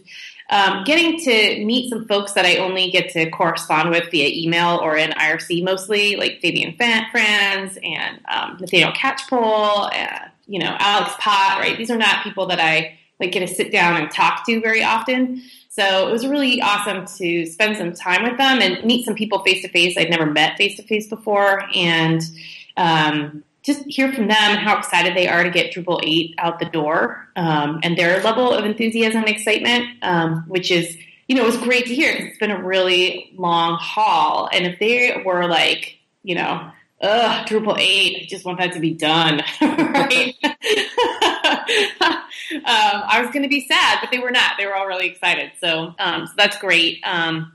um, 0.50 0.84
getting 0.84 1.20
to 1.20 1.66
meet 1.66 1.90
some 1.90 2.08
folks 2.08 2.34
that 2.34 2.46
I 2.46 2.58
only 2.58 2.92
get 2.92 3.10
to 3.12 3.30
correspond 3.32 3.90
with 3.90 4.12
via 4.12 4.30
email 4.32 4.78
or 4.78 4.96
in 4.96 5.12
IRC 5.12 5.64
mostly, 5.64 6.16
like 6.16 6.40
Fabian 6.40 6.76
Franz 6.78 7.78
and 7.84 8.20
um, 8.32 8.58
Nathaniel 8.60 8.92
Catchpole, 8.92 9.92
uh, 9.94 10.28
you 10.48 10.60
know, 10.60 10.76
Alex 10.80 11.16
Pott, 11.20 11.60
right? 11.60 11.78
These 11.78 11.90
are 11.90 11.98
not 11.98 12.24
people 12.24 12.48
that 12.48 12.60
I 12.60 12.98
like 13.20 13.32
get 13.32 13.48
to 13.48 13.54
sit 13.54 13.72
down 13.72 14.00
and 14.00 14.12
talk 14.12 14.46
to 14.46 14.62
very 14.62 14.84
often. 14.84 15.42
So 15.76 16.08
it 16.08 16.12
was 16.12 16.26
really 16.26 16.62
awesome 16.62 17.06
to 17.18 17.46
spend 17.46 17.76
some 17.76 17.92
time 17.94 18.24
with 18.24 18.38
them 18.38 18.62
and 18.62 18.86
meet 18.86 19.04
some 19.04 19.14
people 19.14 19.44
face 19.44 19.62
to 19.64 19.68
face 19.68 19.98
I'd 19.98 20.10
never 20.10 20.26
met 20.26 20.58
face 20.58 20.78
to 20.78 20.84
face 20.84 21.10
before, 21.10 21.64
and 21.76 22.22
um, 22.78 23.44
just 23.62 23.84
hear 23.86 24.14
from 24.14 24.28
them 24.28 24.56
how 24.56 24.78
excited 24.78 25.18
they 25.18 25.28
are 25.28 25.44
to 25.44 25.50
get 25.50 25.74
Drupal 25.74 26.00
8 26.02 26.36
out 26.38 26.60
the 26.60 26.66
door 26.66 27.28
um, 27.36 27.82
and 27.84 27.98
their 27.98 28.24
level 28.24 28.54
of 28.54 28.64
enthusiasm 28.64 29.24
and 29.24 29.30
excitement, 29.30 29.86
um, 30.02 30.46
which 30.48 30.72
is, 30.72 30.96
you 31.28 31.36
know, 31.36 31.44
it 31.44 31.48
was 31.48 31.58
great 31.58 31.88
to 31.88 31.94
hear 31.94 32.14
because 32.14 32.30
it's 32.30 32.38
been 32.38 32.52
a 32.52 32.64
really 32.64 33.34
long 33.36 33.78
haul. 33.78 34.48
And 34.54 34.66
if 34.66 34.80
they 34.80 35.22
were 35.26 35.46
like, 35.46 35.98
you 36.24 36.36
know, 36.36 36.72
ugh, 37.02 37.48
Drupal 37.48 37.78
8, 37.78 38.22
I 38.22 38.26
just 38.30 38.46
want 38.46 38.60
that 38.60 38.72
to 38.74 38.80
be 38.80 38.94
done, 38.94 39.42
right? 39.62 40.36
I 42.66 43.22
was 43.22 43.32
going 43.32 43.44
to 43.44 43.50
be 43.50 43.68
sad, 43.68 44.00
but 44.02 44.12
they 44.12 44.20
were 44.20 44.32
not. 44.32 44.54
They 44.58 44.66
were 44.66 44.76
all 44.76 44.88
really 44.88 45.08
excited. 45.08 45.52
So, 45.60 45.94
um, 46.00 46.28
so 46.28 46.34
that's 46.38 46.58
great. 46.58 47.00
Um, 47.04 47.54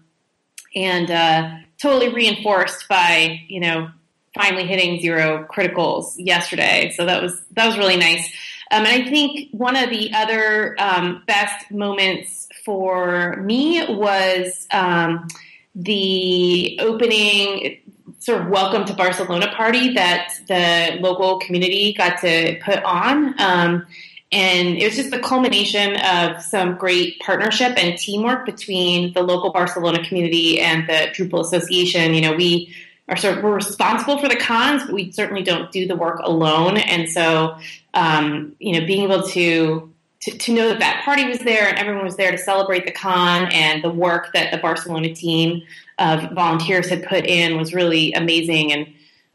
and 0.75 1.11
uh, 1.11 1.57
totally 1.79 2.13
reinforced 2.13 2.89
by 2.89 3.41
you 3.49 3.61
know 3.61 3.91
finally 4.35 4.67
hitting 4.67 5.01
zero 5.01 5.47
criticals 5.51 6.15
yesterday. 6.17 6.93
So 6.97 7.07
that 7.07 7.23
was 7.23 7.41
that 7.53 7.67
was 7.67 7.79
really 7.79 7.97
nice. 7.97 8.31
Um, 8.73 8.85
and 8.87 9.03
I 9.03 9.11
think 9.11 9.49
one 9.51 9.77
of 9.77 9.91
the 9.91 10.13
other 10.15 10.77
um, 10.79 11.25
best 11.27 11.71
moments 11.73 12.49
for 12.65 13.37
me 13.37 13.85
was 13.89 14.69
um, 14.71 15.27
the 15.75 16.79
opening 16.81 17.81
sort 18.21 18.43
of 18.43 18.49
welcome 18.49 18.85
to 18.85 18.95
Barcelona 18.95 19.51
party 19.55 19.95
that 19.95 20.35
the 20.47 20.99
local 21.01 21.41
community 21.41 21.95
got 21.95 22.21
to 22.21 22.61
put 22.63 22.83
on. 22.85 23.41
Um, 23.41 23.87
and 24.33 24.79
it 24.79 24.85
was 24.85 24.97
just 24.97 25.11
the 25.11 25.19
culmination 25.19 25.97
of 25.97 26.41
some 26.41 26.77
great 26.77 27.19
partnership 27.19 27.77
and 27.77 27.99
teamwork 27.99 28.47
between 28.47 29.13
the 29.13 29.23
local 29.23 29.51
Barcelona 29.51 30.05
community 30.05 30.61
and 30.61 30.89
the 30.89 31.09
Drupal 31.13 31.41
Association. 31.41 32.15
You 32.15 32.21
know, 32.21 32.37
we 32.37 32.73
are 33.09 33.17
sort 33.17 33.39
of 33.39 33.43
we're 33.45 33.55
responsible 33.55 34.19
for 34.19 34.29
the 34.29 34.37
cons, 34.37 34.85
but 34.85 34.95
we 34.95 35.11
certainly 35.11 35.43
don't 35.43 35.73
do 35.73 35.89
the 35.89 35.97
work 35.97 36.21
alone. 36.21 36.77
And 36.77 37.09
so, 37.09 37.59
um, 37.93 38.55
you 38.61 38.79
know, 38.79 38.87
being 38.87 39.11
able 39.11 39.25
to, 39.31 39.93
to 40.21 40.39
to 40.39 40.53
know 40.53 40.69
that 40.69 40.79
that 40.79 41.05
party 41.05 41.25
was 41.25 41.41
there 41.41 41.69
and 41.69 41.77
everyone 41.77 42.05
was 42.05 42.17
there 42.17 42.31
to 42.31 42.39
celebrate 42.39 42.85
the 42.85 42.93
con 42.93 43.49
and 43.51 43.83
the 43.83 43.91
work 43.91 44.33
that 44.35 44.53
the 44.53 44.59
Barcelona 44.59 45.13
team 45.13 45.63
of 45.99 46.31
volunteers 46.31 46.89
had 46.89 47.03
put 47.03 47.27
in 47.27 47.57
was 47.57 47.75
really 47.75 48.13
amazing. 48.13 48.73
And 48.73 48.87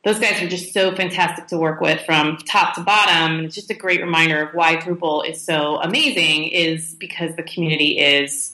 those 0.06 0.20
guys 0.20 0.42
are 0.42 0.48
just 0.48 0.72
so 0.72 0.96
fantastic 0.96 1.48
to 1.48 1.58
work 1.58 1.82
with 1.82 2.00
from 2.06 2.38
top 2.38 2.76
to 2.76 2.82
bottom. 2.82 3.46
It's 3.46 3.56
just 3.56 3.72
a 3.72 3.74
great 3.74 4.02
reminder 4.02 4.44
of 4.44 4.54
why 4.54 4.76
Drupal 4.78 5.28
is 5.28 5.42
so 5.42 5.78
amazing 5.82 6.50
is 6.50 6.94
because 6.94 7.36
the 7.36 7.44
community 7.44 7.98
is 7.98 8.54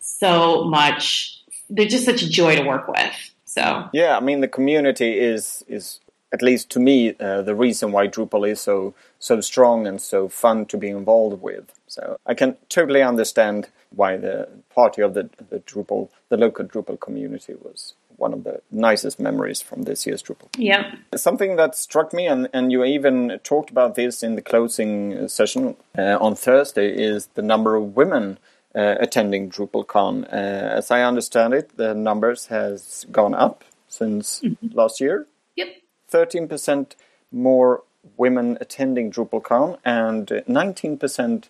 so 0.00 0.64
much, 0.64 1.42
they're 1.68 1.88
just 1.88 2.04
such 2.04 2.22
a 2.22 2.30
joy 2.30 2.54
to 2.54 2.62
work 2.62 2.86
with. 2.86 3.12
So 3.44 3.90
yeah, 3.92 4.16
I 4.16 4.20
mean 4.20 4.40
the 4.40 4.48
community 4.48 5.18
is 5.18 5.64
is 5.66 5.98
at 6.32 6.42
least 6.42 6.70
to 6.70 6.80
me 6.80 7.14
uh, 7.18 7.42
the 7.42 7.56
reason 7.56 7.90
why 7.90 8.06
Drupal 8.06 8.48
is 8.48 8.60
so 8.60 8.94
so 9.18 9.40
strong 9.40 9.86
and 9.86 10.00
so 10.00 10.28
fun 10.28 10.66
to 10.66 10.76
be 10.76 10.88
involved 10.88 11.42
with. 11.42 11.72
So 11.88 12.20
I 12.24 12.34
can 12.34 12.56
totally 12.68 13.02
understand 13.02 13.68
why 13.90 14.16
the 14.16 14.48
party 14.72 15.02
of 15.02 15.14
the 15.14 15.28
the 15.50 15.58
Drupal 15.58 16.10
the 16.28 16.36
local 16.36 16.66
Drupal 16.66 17.00
community 17.00 17.54
was 17.54 17.94
one 18.18 18.32
of 18.32 18.44
the 18.44 18.60
nicest 18.70 19.18
memories 19.18 19.62
from 19.62 19.82
this 19.82 20.06
year's 20.06 20.22
Drupal. 20.22 20.48
Yeah. 20.56 20.94
Something 21.14 21.56
that 21.56 21.76
struck 21.76 22.12
me, 22.12 22.26
and, 22.26 22.48
and 22.52 22.70
you 22.70 22.84
even 22.84 23.40
talked 23.42 23.70
about 23.70 23.94
this 23.94 24.22
in 24.22 24.34
the 24.34 24.42
closing 24.42 25.28
session 25.28 25.76
uh, 25.96 26.18
on 26.20 26.34
Thursday, 26.34 26.90
is 26.92 27.28
the 27.34 27.42
number 27.42 27.76
of 27.76 27.96
women 27.96 28.38
uh, 28.74 28.96
attending 29.00 29.50
DrupalCon. 29.50 30.24
Uh, 30.24 30.36
as 30.78 30.90
I 30.90 31.02
understand 31.02 31.54
it, 31.54 31.76
the 31.76 31.94
numbers 31.94 32.46
has 32.46 33.06
gone 33.10 33.34
up 33.34 33.64
since 33.88 34.40
mm-hmm. 34.40 34.76
last 34.76 35.00
year. 35.00 35.26
Yep. 35.56 35.68
13% 36.12 36.92
more 37.30 37.82
women 38.16 38.58
attending 38.60 39.10
DrupalCon, 39.10 39.78
and 39.84 40.26
19% 40.26 41.44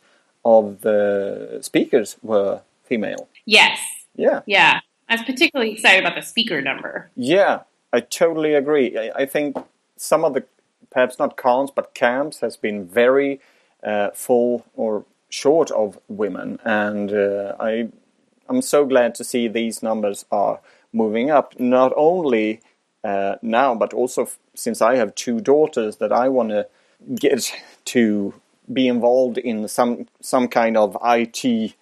of 0.45 0.81
the 0.83 1.59
speakers 1.63 2.17
were 2.23 2.63
female. 2.85 3.29
Yes. 3.45 3.79
Yeah. 4.15 4.41
Yeah. 4.47 4.81
I 5.09 5.15
was 5.15 5.23
particularly 5.23 5.73
excited 5.73 6.01
about 6.05 6.17
the 6.17 6.23
speaker 6.23 6.61
number. 6.61 7.11
Yeah, 7.17 7.61
I 7.93 8.01
totally 8.01 8.55
agree. 8.55 8.97
I, 8.99 9.23
I 9.23 9.27
think 9.27 9.57
some 9.97 10.25
of 10.25 10.35
the, 10.35 10.45
perhaps 10.91 11.19
not 11.19 11.37
cons, 11.37 11.71
but 11.71 11.95
camps 11.95 12.41
has 12.41 12.57
been 12.57 12.87
very 12.87 13.41
uh, 13.83 14.11
full 14.11 14.67
or 14.75 15.05
short 15.31 15.71
of 15.71 15.99
women, 16.09 16.59
and 16.65 17.13
uh, 17.13 17.55
I, 17.61 17.89
I'm 18.49 18.63
so 18.63 18.85
glad 18.85 19.15
to 19.17 19.25
see 19.25 19.49
these 19.49 19.83
numbers 19.83 20.25
are 20.31 20.61
moving 20.93 21.31
up. 21.31 21.59
Not 21.59 21.93
only 21.97 22.61
uh, 23.05 23.37
now, 23.43 23.75
but 23.75 23.95
also 23.95 24.23
f- 24.23 24.39
since 24.55 24.83
I 24.83 24.97
have 24.97 25.15
two 25.15 25.41
daughters 25.41 25.97
that 25.97 26.13
I 26.13 26.29
want 26.29 26.51
to 26.51 26.67
get 27.15 27.53
to 27.87 28.35
be 28.71 28.89
involved 28.89 29.39
in 29.39 29.69
some 29.69 30.07
some 30.21 30.49
kind 30.49 30.77
of 30.77 30.97
IT 31.03 31.75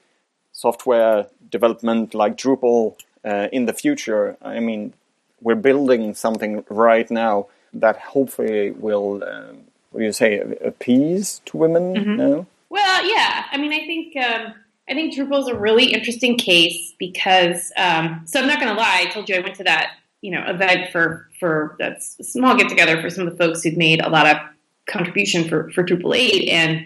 software 0.53 1.27
development 1.51 2.15
like 2.15 2.37
Drupal 2.37 2.97
uh, 3.27 3.49
in 3.53 3.67
the 3.67 3.73
future. 3.73 4.37
I 4.41 4.61
mean, 4.61 4.93
we're 5.41 5.55
building 5.57 6.15
something 6.15 6.65
right 6.71 7.11
now 7.11 7.49
that 7.75 7.99
hopefully 7.99 8.71
will, 8.71 9.23
um, 9.25 9.65
what 9.91 10.01
do 10.01 10.05
you 10.05 10.13
say, 10.13 10.39
appease 10.65 11.43
to 11.47 11.57
women. 11.57 11.95
Mm-hmm. 11.95 12.17
No? 12.17 12.47
Well, 12.71 13.07
yeah. 13.07 13.45
I 13.51 13.57
mean, 13.59 13.73
I 13.73 13.81
think 13.81 14.17
um, 14.17 14.55
I 14.89 14.95
think 14.95 15.15
Drupal 15.15 15.41
is 15.41 15.49
a 15.49 15.59
really 15.59 15.93
interesting 15.93 16.37
case 16.39 16.95
because. 16.99 17.73
Um, 17.77 18.23
so 18.27 18.41
I'm 18.41 18.47
not 18.47 18.61
going 18.61 18.75
to 18.75 18.81
lie. 18.81 19.05
I 19.07 19.11
told 19.11 19.29
you 19.29 19.37
I 19.37 19.41
went 19.41 19.57
to 19.57 19.65
that 19.65 19.93
you 20.23 20.31
know 20.31 20.43
event 20.47 20.91
for 20.91 21.29
for 21.39 21.77
that 21.79 22.03
small 22.03 22.57
get 22.57 22.69
together 22.69 23.01
for 23.01 23.11
some 23.11 23.27
of 23.27 23.37
the 23.37 23.45
folks 23.45 23.63
who've 23.63 23.77
made 23.77 24.05
a 24.05 24.09
lot 24.09 24.27
of 24.27 24.37
contribution 24.87 25.49
for 25.49 25.71
for 25.71 25.85
Drupal 25.85 26.17
eight, 26.17 26.49
and 26.49 26.85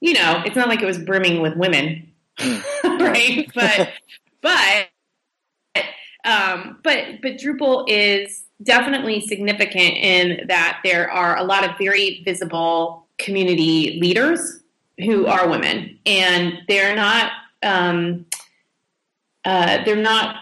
you 0.00 0.14
know, 0.14 0.42
it's 0.44 0.56
not 0.56 0.68
like 0.68 0.82
it 0.82 0.86
was 0.86 0.98
brimming 0.98 1.40
with 1.40 1.56
women, 1.56 2.12
mm. 2.38 2.62
right? 3.00 3.50
But 3.54 3.90
but 4.40 4.89
um, 6.24 6.78
but 6.82 7.20
but 7.22 7.32
Drupal 7.32 7.84
is 7.88 8.44
definitely 8.62 9.20
significant 9.20 9.96
in 9.96 10.46
that 10.48 10.80
there 10.84 11.10
are 11.10 11.36
a 11.36 11.44
lot 11.44 11.64
of 11.64 11.78
very 11.78 12.22
visible 12.24 13.06
community 13.18 13.98
leaders 14.00 14.60
who 14.98 15.26
are 15.26 15.48
women, 15.48 15.98
and 16.04 16.60
they're 16.68 16.94
not 16.94 17.32
um, 17.62 18.26
uh, 19.44 19.84
they're 19.84 19.96
not 19.96 20.36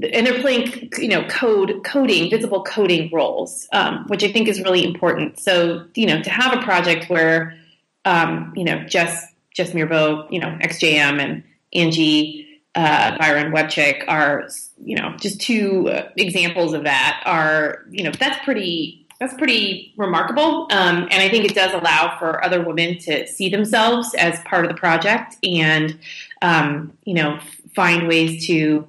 and 0.00 0.26
they're 0.26 0.40
playing 0.40 0.90
you 0.98 1.08
know 1.08 1.26
code 1.28 1.82
coding 1.84 2.30
visible 2.30 2.62
coding 2.62 3.10
roles 3.12 3.68
um, 3.72 4.06
which 4.08 4.24
i 4.24 4.32
think 4.32 4.48
is 4.48 4.60
really 4.60 4.84
important. 4.84 5.38
So 5.38 5.86
you 5.94 6.06
know 6.06 6.22
to 6.22 6.30
have 6.30 6.58
a 6.58 6.62
project 6.62 7.08
where 7.08 7.56
um, 8.04 8.52
you 8.56 8.64
know 8.64 8.84
Jess 8.84 9.26
Jess 9.54 9.72
Myrbo, 9.72 10.26
you 10.30 10.40
know 10.40 10.58
xjm 10.62 11.20
and 11.20 11.44
angie 11.72 12.48
uh, 12.74 13.18
Byron 13.18 13.52
Webchick 13.52 14.04
are, 14.08 14.48
you 14.84 14.96
know, 14.96 15.14
just 15.18 15.40
two 15.40 15.88
uh, 15.88 16.08
examples 16.16 16.72
of 16.72 16.84
that 16.84 17.22
are, 17.24 17.84
you 17.90 18.04
know, 18.04 18.10
that's 18.18 18.44
pretty, 18.44 19.06
that's 19.20 19.34
pretty 19.34 19.94
remarkable. 19.96 20.66
Um, 20.72 21.08
and 21.10 21.14
I 21.14 21.28
think 21.28 21.44
it 21.44 21.54
does 21.54 21.72
allow 21.72 22.18
for 22.18 22.44
other 22.44 22.62
women 22.62 22.98
to 22.98 23.26
see 23.28 23.48
themselves 23.48 24.14
as 24.14 24.40
part 24.40 24.64
of 24.64 24.70
the 24.70 24.76
project 24.76 25.36
and, 25.44 25.98
um, 26.42 26.92
you 27.04 27.14
know, 27.14 27.38
find 27.74 28.08
ways 28.08 28.46
to, 28.48 28.88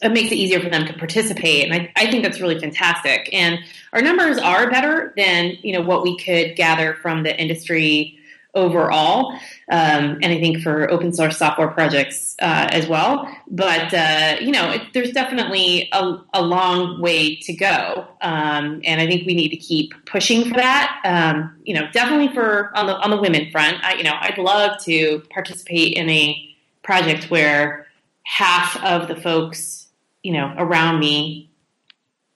it 0.00 0.12
makes 0.12 0.32
it 0.32 0.36
easier 0.36 0.60
for 0.60 0.70
them 0.70 0.86
to 0.86 0.92
participate. 0.92 1.64
And 1.64 1.74
I, 1.74 1.92
I 1.96 2.10
think 2.10 2.22
that's 2.22 2.40
really 2.40 2.58
fantastic. 2.58 3.28
And 3.32 3.58
our 3.92 4.02
numbers 4.02 4.38
are 4.38 4.70
better 4.70 5.12
than, 5.16 5.56
you 5.62 5.72
know, 5.72 5.82
what 5.82 6.02
we 6.02 6.16
could 6.16 6.56
gather 6.56 6.94
from 6.94 7.22
the 7.22 7.36
industry 7.40 8.18
overall, 8.54 9.32
um, 9.70 10.18
and 10.22 10.26
I 10.26 10.38
think 10.38 10.62
for 10.62 10.90
open 10.90 11.12
source 11.12 11.38
software 11.38 11.68
projects 11.68 12.36
uh, 12.40 12.68
as 12.70 12.86
well. 12.86 13.26
But 13.48 13.92
uh, 13.94 14.36
you 14.40 14.52
know, 14.52 14.72
it, 14.72 14.82
there's 14.92 15.12
definitely 15.12 15.88
a, 15.92 16.18
a, 16.34 16.42
long 16.42 17.00
way 17.00 17.36
to 17.36 17.52
go, 17.54 18.06
um, 18.20 18.82
and 18.84 19.00
I 19.00 19.06
think 19.06 19.26
we 19.26 19.34
need 19.34 19.50
to 19.50 19.56
keep 19.56 19.94
pushing 20.04 20.44
for 20.48 20.56
that. 20.56 21.00
Um, 21.04 21.56
you 21.64 21.74
know, 21.74 21.88
definitely 21.92 22.34
for 22.34 22.76
on 22.76 22.86
the 22.86 22.96
on 22.96 23.10
the 23.10 23.20
women 23.20 23.50
front. 23.50 23.82
I, 23.82 23.94
you 23.94 24.04
know, 24.04 24.14
I'd 24.20 24.38
love 24.38 24.82
to 24.84 25.22
participate 25.30 25.94
in 25.94 26.08
a 26.10 26.48
project 26.82 27.30
where 27.30 27.86
half 28.24 28.82
of 28.84 29.08
the 29.08 29.16
folks 29.16 29.88
you 30.22 30.32
know 30.32 30.54
around 30.58 31.00
me 31.00 31.48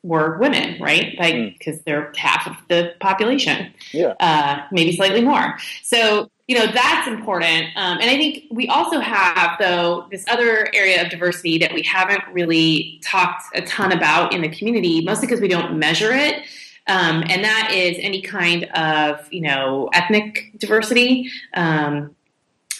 were 0.07 0.39
women, 0.39 0.81
right? 0.81 1.15
Like 1.19 1.59
because 1.59 1.81
mm. 1.81 1.85
they're 1.85 2.13
half 2.17 2.47
of 2.47 2.57
the 2.69 2.95
population, 3.01 3.73
yeah, 3.93 4.15
uh, 4.21 4.63
maybe 4.73 4.97
slightly 4.97 5.23
more. 5.23 5.59
So 5.83 6.31
you 6.47 6.57
know 6.57 6.67
that's 6.67 7.09
important, 7.09 7.77
um, 7.77 7.99
and 8.01 8.09
I 8.09 8.17
think 8.17 8.45
we 8.51 8.69
also 8.69 9.01
have 9.01 9.59
though 9.59 10.07
this 10.11 10.25
other 10.29 10.69
area 10.75 11.03
of 11.03 11.11
diversity 11.11 11.59
that 11.59 11.75
we 11.75 11.83
haven't 11.83 12.23
really 12.33 13.01
talked 13.05 13.45
a 13.55 13.63
ton 13.63 13.93
about 13.93 14.33
in 14.33 14.43
the 14.43 14.49
community, 14.49 15.05
mostly 15.05 15.27
because 15.27 15.41
we 15.41 15.49
don't 15.49 15.79
measure 15.79 16.13
it. 16.13 16.43
Um, 16.89 17.25
and 17.29 17.43
that 17.43 17.73
is 17.73 17.97
any 18.01 18.23
kind 18.23 18.65
of 18.65 19.31
you 19.33 19.43
know 19.43 19.91
ethnic 19.93 20.53
diversity. 20.57 21.31
Um, 21.55 22.16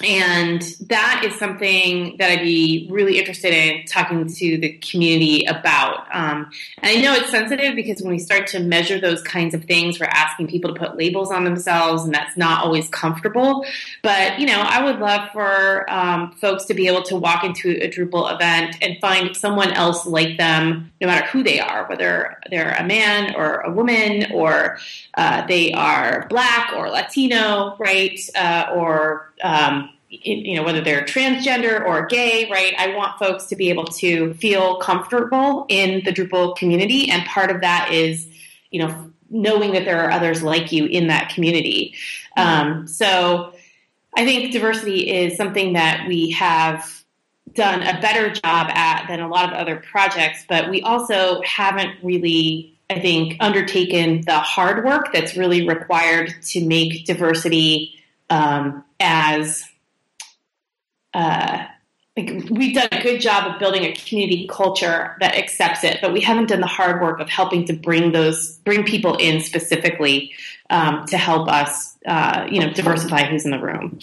and 0.03 0.61
that 0.89 1.23
is 1.25 1.39
something 1.39 2.17
that 2.19 2.31
I'd 2.31 2.43
be 2.43 2.87
really 2.91 3.19
interested 3.19 3.55
in 3.55 3.87
talking 3.87 4.27
to 4.27 4.59
the 4.59 4.73
community 4.79 5.47
about. 5.47 6.07
Um, 6.13 6.51
and 6.83 6.99
I 6.99 7.01
know 7.01 7.15
it's 7.15 7.31
sensitive 7.31 7.75
because 7.75 8.03
when 8.03 8.11
we 8.11 8.19
start 8.19 8.47
to 8.49 8.61
measure 8.61 9.01
those 9.01 9.23
kinds 9.23 9.55
of 9.55 9.65
things, 9.65 9.99
we're 9.99 10.07
asking 10.07 10.49
people 10.49 10.75
to 10.75 10.79
put 10.79 10.99
labels 10.99 11.33
on 11.33 11.45
themselves, 11.45 12.05
and 12.05 12.15
that's 12.15 12.37
not 12.37 12.63
always 12.63 12.89
comfortable. 12.91 13.65
But 14.03 14.39
you 14.39 14.47
know, 14.47 14.61
I 14.61 14.85
would 14.85 14.99
love 14.99 15.31
for 15.33 15.91
um, 15.91 16.33
folks 16.33 16.67
to 16.67 16.75
be 16.75 16.89
able 16.89 17.03
to 17.05 17.17
walk 17.17 17.43
into 17.43 17.71
a 17.83 17.89
Drupal 17.89 18.35
event 18.35 18.77
and 18.83 18.99
find 19.01 19.35
someone 19.35 19.73
else 19.73 20.05
like 20.05 20.37
them, 20.37 20.93
no 21.01 21.07
matter 21.07 21.27
who 21.29 21.43
they 21.43 21.59
are, 21.59 21.89
whether 21.89 22.39
they're 22.51 22.77
a 22.79 22.85
man 22.85 23.35
or 23.35 23.61
a 23.61 23.73
woman, 23.73 24.31
or 24.33 24.79
uh, 25.15 25.47
they 25.47 25.73
are 25.73 26.27
black 26.29 26.75
or 26.75 26.91
Latino, 26.91 27.77
right, 27.79 28.21
uh, 28.35 28.67
or 28.75 29.33
um, 29.43 29.91
you 30.09 30.55
know 30.57 30.63
whether 30.63 30.81
they're 30.81 31.03
transgender 31.03 31.85
or 31.85 32.07
gay 32.07 32.49
right 32.51 32.75
i 32.79 32.95
want 32.95 33.19
folks 33.19 33.47
to 33.47 33.57
be 33.57 33.71
able 33.71 33.85
to 33.85 34.35
feel 34.35 34.77
comfortable 34.79 35.67
in 35.69 36.03
the 36.05 36.13
drupal 36.13 36.57
community. 36.57 37.11
And 37.11 37.25
part 37.27 37.51
of 37.51 37.63
that 37.63 37.91
is 37.93 38.29
you 38.71 38.81
know 38.81 39.13
knowing 39.29 39.73
that 39.73 39.85
there 39.85 40.05
are 40.05 40.11
others 40.11 40.43
like 40.43 40.71
you 40.71 40.87
in 40.87 41.09
that 41.09 41.31
community. 41.31 41.95
Um, 42.37 42.87
so 42.87 43.53
i 44.17 44.25
think 44.25 44.53
diversity 44.53 45.11
is 45.11 45.37
something 45.37 45.73
that 45.73 46.07
we 46.07 46.31
have 46.31 47.05
done 47.55 47.83
a 47.83 48.01
better 48.01 48.31
job 48.31 48.69
at 48.71 49.07
than 49.09 49.21
a 49.21 49.29
lot 49.29 49.51
of 49.51 49.55
other 49.55 49.77
projects 49.77 50.45
but 50.49 50.71
we 50.71 50.83
also 50.83 51.41
haven't 51.43 51.97
really 52.03 52.79
i 52.91 53.01
think 53.01 53.37
undertaken 53.41 54.21
the 54.27 54.39
hard 54.39 54.85
work 54.85 55.13
that's 55.13 55.37
really 55.37 55.67
required 55.67 56.35
to 56.43 56.65
make 56.65 57.07
diversity 57.07 57.96
um, 58.31 58.85
as 59.01 59.65
uh, 61.15 61.67
like 62.17 62.31
we've 62.51 62.75
done 62.75 62.89
a 62.93 63.03
good 63.03 63.21
job 63.21 63.53
of 63.53 63.59
building 63.59 63.85
a 63.85 63.93
community 63.95 64.49
culture 64.51 65.17
that 65.21 65.35
accepts 65.35 65.85
it, 65.85 65.99
but 66.01 66.13
we 66.13 66.21
haven't 66.21 66.49
done 66.49 66.61
the 66.61 66.67
hard 66.67 67.03
work 67.03 67.21
of 67.21 67.29
helping 67.29 67.67
to 67.67 67.75
bring 67.75 68.13
those 68.13 68.57
bring 68.65 68.85
people 68.85 69.17
in 69.17 69.41
specifically 69.41 70.33
um, 70.71 71.05
to 71.07 71.19
help 71.19 71.49
us, 71.49 71.97
uh, 72.07 72.47
you 72.51 72.61
know, 72.61 72.73
diversify 72.73 73.25
who's 73.25 73.45
in 73.45 73.51
the 73.51 73.59
room. 73.59 73.99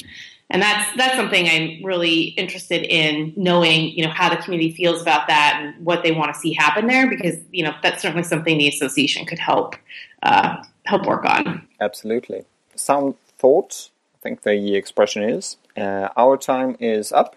And 0.52 0.62
that's 0.62 0.96
that's 0.96 1.16
something 1.16 1.48
I'm 1.50 1.84
really 1.84 2.26
interested 2.38 2.84
in 2.84 3.34
knowing, 3.36 3.90
you 3.90 4.06
know, 4.06 4.12
how 4.12 4.30
the 4.30 4.38
community 4.38 4.72
feels 4.72 5.02
about 5.02 5.28
that 5.28 5.60
and 5.60 5.84
what 5.84 6.04
they 6.04 6.12
want 6.12 6.32
to 6.32 6.40
see 6.40 6.54
happen 6.54 6.86
there, 6.86 7.10
because 7.10 7.38
you 7.52 7.64
know 7.64 7.74
that's 7.82 8.04
certainly 8.04 8.24
something 8.24 8.60
the 8.60 8.68
association 8.68 9.26
could 9.26 9.40
help 9.40 9.76
uh, 10.22 10.64
help 10.86 11.08
work 11.08 11.26
on. 11.26 11.68
Absolutely. 11.82 12.46
Some 12.76 13.16
thoughts. 13.40 13.90
I 14.24 14.30
think 14.30 14.44
the 14.44 14.76
expression 14.76 15.22
is 15.22 15.58
uh, 15.76 16.08
our 16.16 16.38
time 16.38 16.78
is 16.80 17.12
up, 17.12 17.36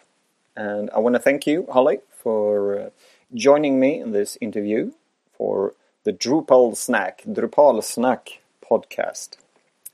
and 0.55 0.89
I 0.95 1.01
want 1.01 1.17
to 1.17 1.19
thank 1.19 1.45
you, 1.45 1.67
Holly, 1.69 1.99
for 2.17 2.79
uh, 2.79 2.91
joining 3.35 3.81
me 3.81 3.99
in 3.99 4.13
this 4.13 4.39
interview 4.41 4.93
for 5.37 5.75
the 6.05 6.13
Drupal 6.13 6.77
Snack, 6.77 7.23
Drupal 7.27 7.83
Snack 7.83 8.39
podcast. 8.63 9.31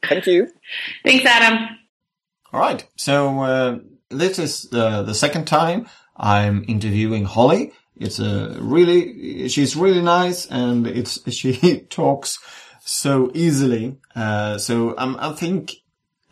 Thank 0.07 0.27
you. 0.27 0.53
Thanks, 1.03 1.25
Adam. 1.25 1.79
All 2.53 2.61
right. 2.61 2.87
So 2.97 3.41
uh, 3.41 3.79
this 4.11 4.39
is 4.39 4.65
the, 4.65 5.03
the 5.03 5.15
second 5.15 5.47
time 5.47 5.89
I'm 6.15 6.63
interviewing 6.69 7.25
Holly. 7.25 7.73
It's 7.97 8.19
a 8.19 8.55
really, 8.61 9.49
she's 9.49 9.77
really 9.77 10.03
nice 10.03 10.45
and 10.45 10.87
it's, 10.87 11.19
she 11.35 11.87
talks 11.89 12.39
so 12.85 13.31
easily. 13.33 13.97
Uh, 14.15 14.59
so 14.59 14.95
um, 14.99 15.17
I 15.19 15.33
think 15.33 15.77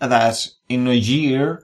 that 0.00 0.48
in 0.68 0.86
a 0.86 0.94
year, 0.94 1.62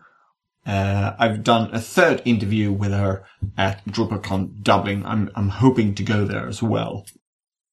uh, 0.67 1.15
I've 1.19 1.45
done 1.45 1.73
a 1.73 1.81
third 1.81 2.23
interview 2.25 2.73
with 2.73 2.93
her 2.93 3.25
at 3.57 3.85
DrupalCon 3.87 4.63
Dublin. 4.63 5.05
I'm, 5.07 5.31
I'm 5.35 5.49
hoping 5.49 5.95
to 5.95 6.03
go 6.03 6.25
there 6.25 6.47
as 6.47 6.63
well. 6.63 7.07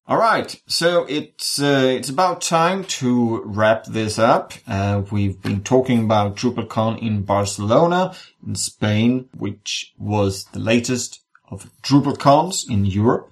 All 0.05 0.17
right, 0.17 0.61
so 0.67 1.05
it's 1.07 1.61
uh, 1.61 1.95
it's 1.97 2.09
about 2.09 2.41
time 2.41 2.83
to 2.99 3.41
wrap 3.45 3.85
this 3.85 4.19
up. 4.19 4.51
Uh, 4.67 5.03
we've 5.09 5.41
been 5.41 5.63
talking 5.63 6.03
about 6.03 6.35
DrupalCon 6.35 7.01
in 7.01 7.23
Barcelona, 7.23 8.13
in 8.45 8.55
Spain, 8.55 9.29
which 9.37 9.93
was 9.97 10.43
the 10.51 10.59
latest 10.59 11.23
of 11.49 11.71
DrupalCons 11.83 12.69
in 12.69 12.83
Europe, 12.83 13.31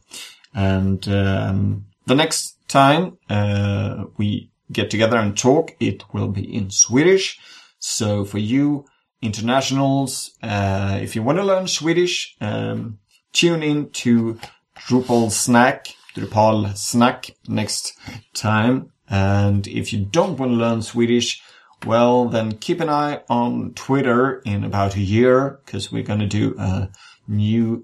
and 0.56 1.06
um, 1.10 1.88
the 2.06 2.16
next 2.16 2.56
time 2.70 3.18
uh, 3.30 4.06
we 4.16 4.51
get 4.72 4.90
together 4.90 5.18
and 5.18 5.38
talk, 5.38 5.76
it 5.80 6.04
will 6.14 6.30
be 6.30 6.54
in 6.54 6.70
Swedish. 6.70 7.40
So 7.80 8.26
for 8.26 8.38
you 8.38 8.86
internationals. 9.22 10.32
Uh, 10.42 11.00
if 11.02 11.16
you 11.16 11.24
want 11.24 11.38
to 11.38 11.44
learn 11.44 11.68
Swedish, 11.68 12.36
um, 12.42 13.00
tune 13.34 13.64
in 13.64 13.90
to 13.92 14.40
Drupal 14.76 15.32
Snack, 15.32 15.96
Drupal 16.16 16.76
Snack 16.76 17.32
next 17.48 17.94
time. 18.34 18.92
And 19.10 19.68
if 19.68 19.94
you 19.94 20.06
don't 20.06 20.40
want 20.40 20.52
to 20.52 20.58
learn 20.58 20.82
Swedish, 20.82 21.42
well, 21.86 22.30
then 22.30 22.58
keep 22.58 22.80
an 22.80 22.90
eye 22.90 23.22
on 23.30 23.74
Twitter 23.74 24.40
in 24.46 24.64
about 24.64 24.96
a 24.96 25.02
year 25.02 25.60
because 25.66 25.92
we're 25.92 26.04
going 26.04 26.20
to 26.20 26.28
do 26.28 26.56
a 26.58 26.90
new 27.28 27.84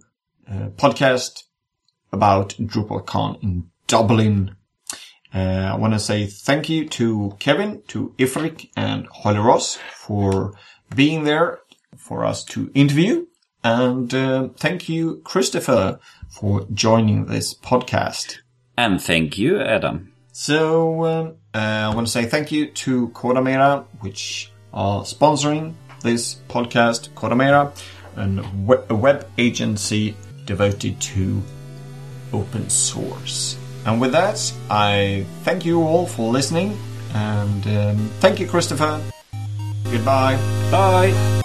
uh, 0.50 0.70
podcast 0.76 1.44
about 2.12 2.50
DrupalCon 2.60 3.44
in 3.44 3.70
Dublin. 3.88 4.56
Uh, 5.38 5.72
I 5.72 5.76
want 5.76 5.94
to 5.94 6.00
say 6.00 6.26
thank 6.26 6.68
you 6.68 6.90
to 6.90 7.36
Kevin, 7.38 7.84
to 7.90 8.12
Ifrik 8.18 8.72
and 8.76 9.06
Holly 9.08 9.38
Ross 9.38 9.76
for 9.94 10.56
being 10.96 11.26
there 11.26 11.60
for 11.96 12.26
us 12.26 12.44
to 12.46 12.72
interview. 12.74 13.28
And 13.64 14.12
uh, 14.16 14.50
thank 14.58 14.90
you, 14.90 15.22
Christopher, 15.24 16.00
for 16.28 16.66
joining 16.74 17.26
this 17.26 17.54
podcast. 17.54 18.38
And 18.78 19.00
thank 19.00 19.38
you, 19.38 19.62
Adam. 19.62 20.12
So 20.32 21.06
um, 21.06 21.36
uh, 21.54 21.90
I 21.92 21.94
want 21.94 22.08
to 22.08 22.12
say 22.12 22.26
thank 22.26 22.52
you 22.52 22.72
to 22.72 23.10
Kodamera, 23.10 23.86
which 24.00 24.52
are 24.74 25.04
sponsoring 25.04 25.76
this 26.02 26.38
podcast. 26.50 27.10
Kodamera, 27.10 27.78
a 28.90 28.96
web 28.96 29.28
agency 29.38 30.16
devoted 30.46 31.00
to 31.00 31.44
open 32.34 32.72
source. 32.72 33.56
And 33.88 34.02
with 34.02 34.12
that, 34.12 34.54
I 34.70 35.26
thank 35.44 35.64
you 35.64 35.82
all 35.82 36.06
for 36.06 36.30
listening, 36.30 36.78
and 37.14 37.66
um, 37.68 38.10
thank 38.20 38.38
you, 38.38 38.46
Christopher. 38.46 39.02
Goodbye. 39.90 40.36
Bye. 40.70 41.42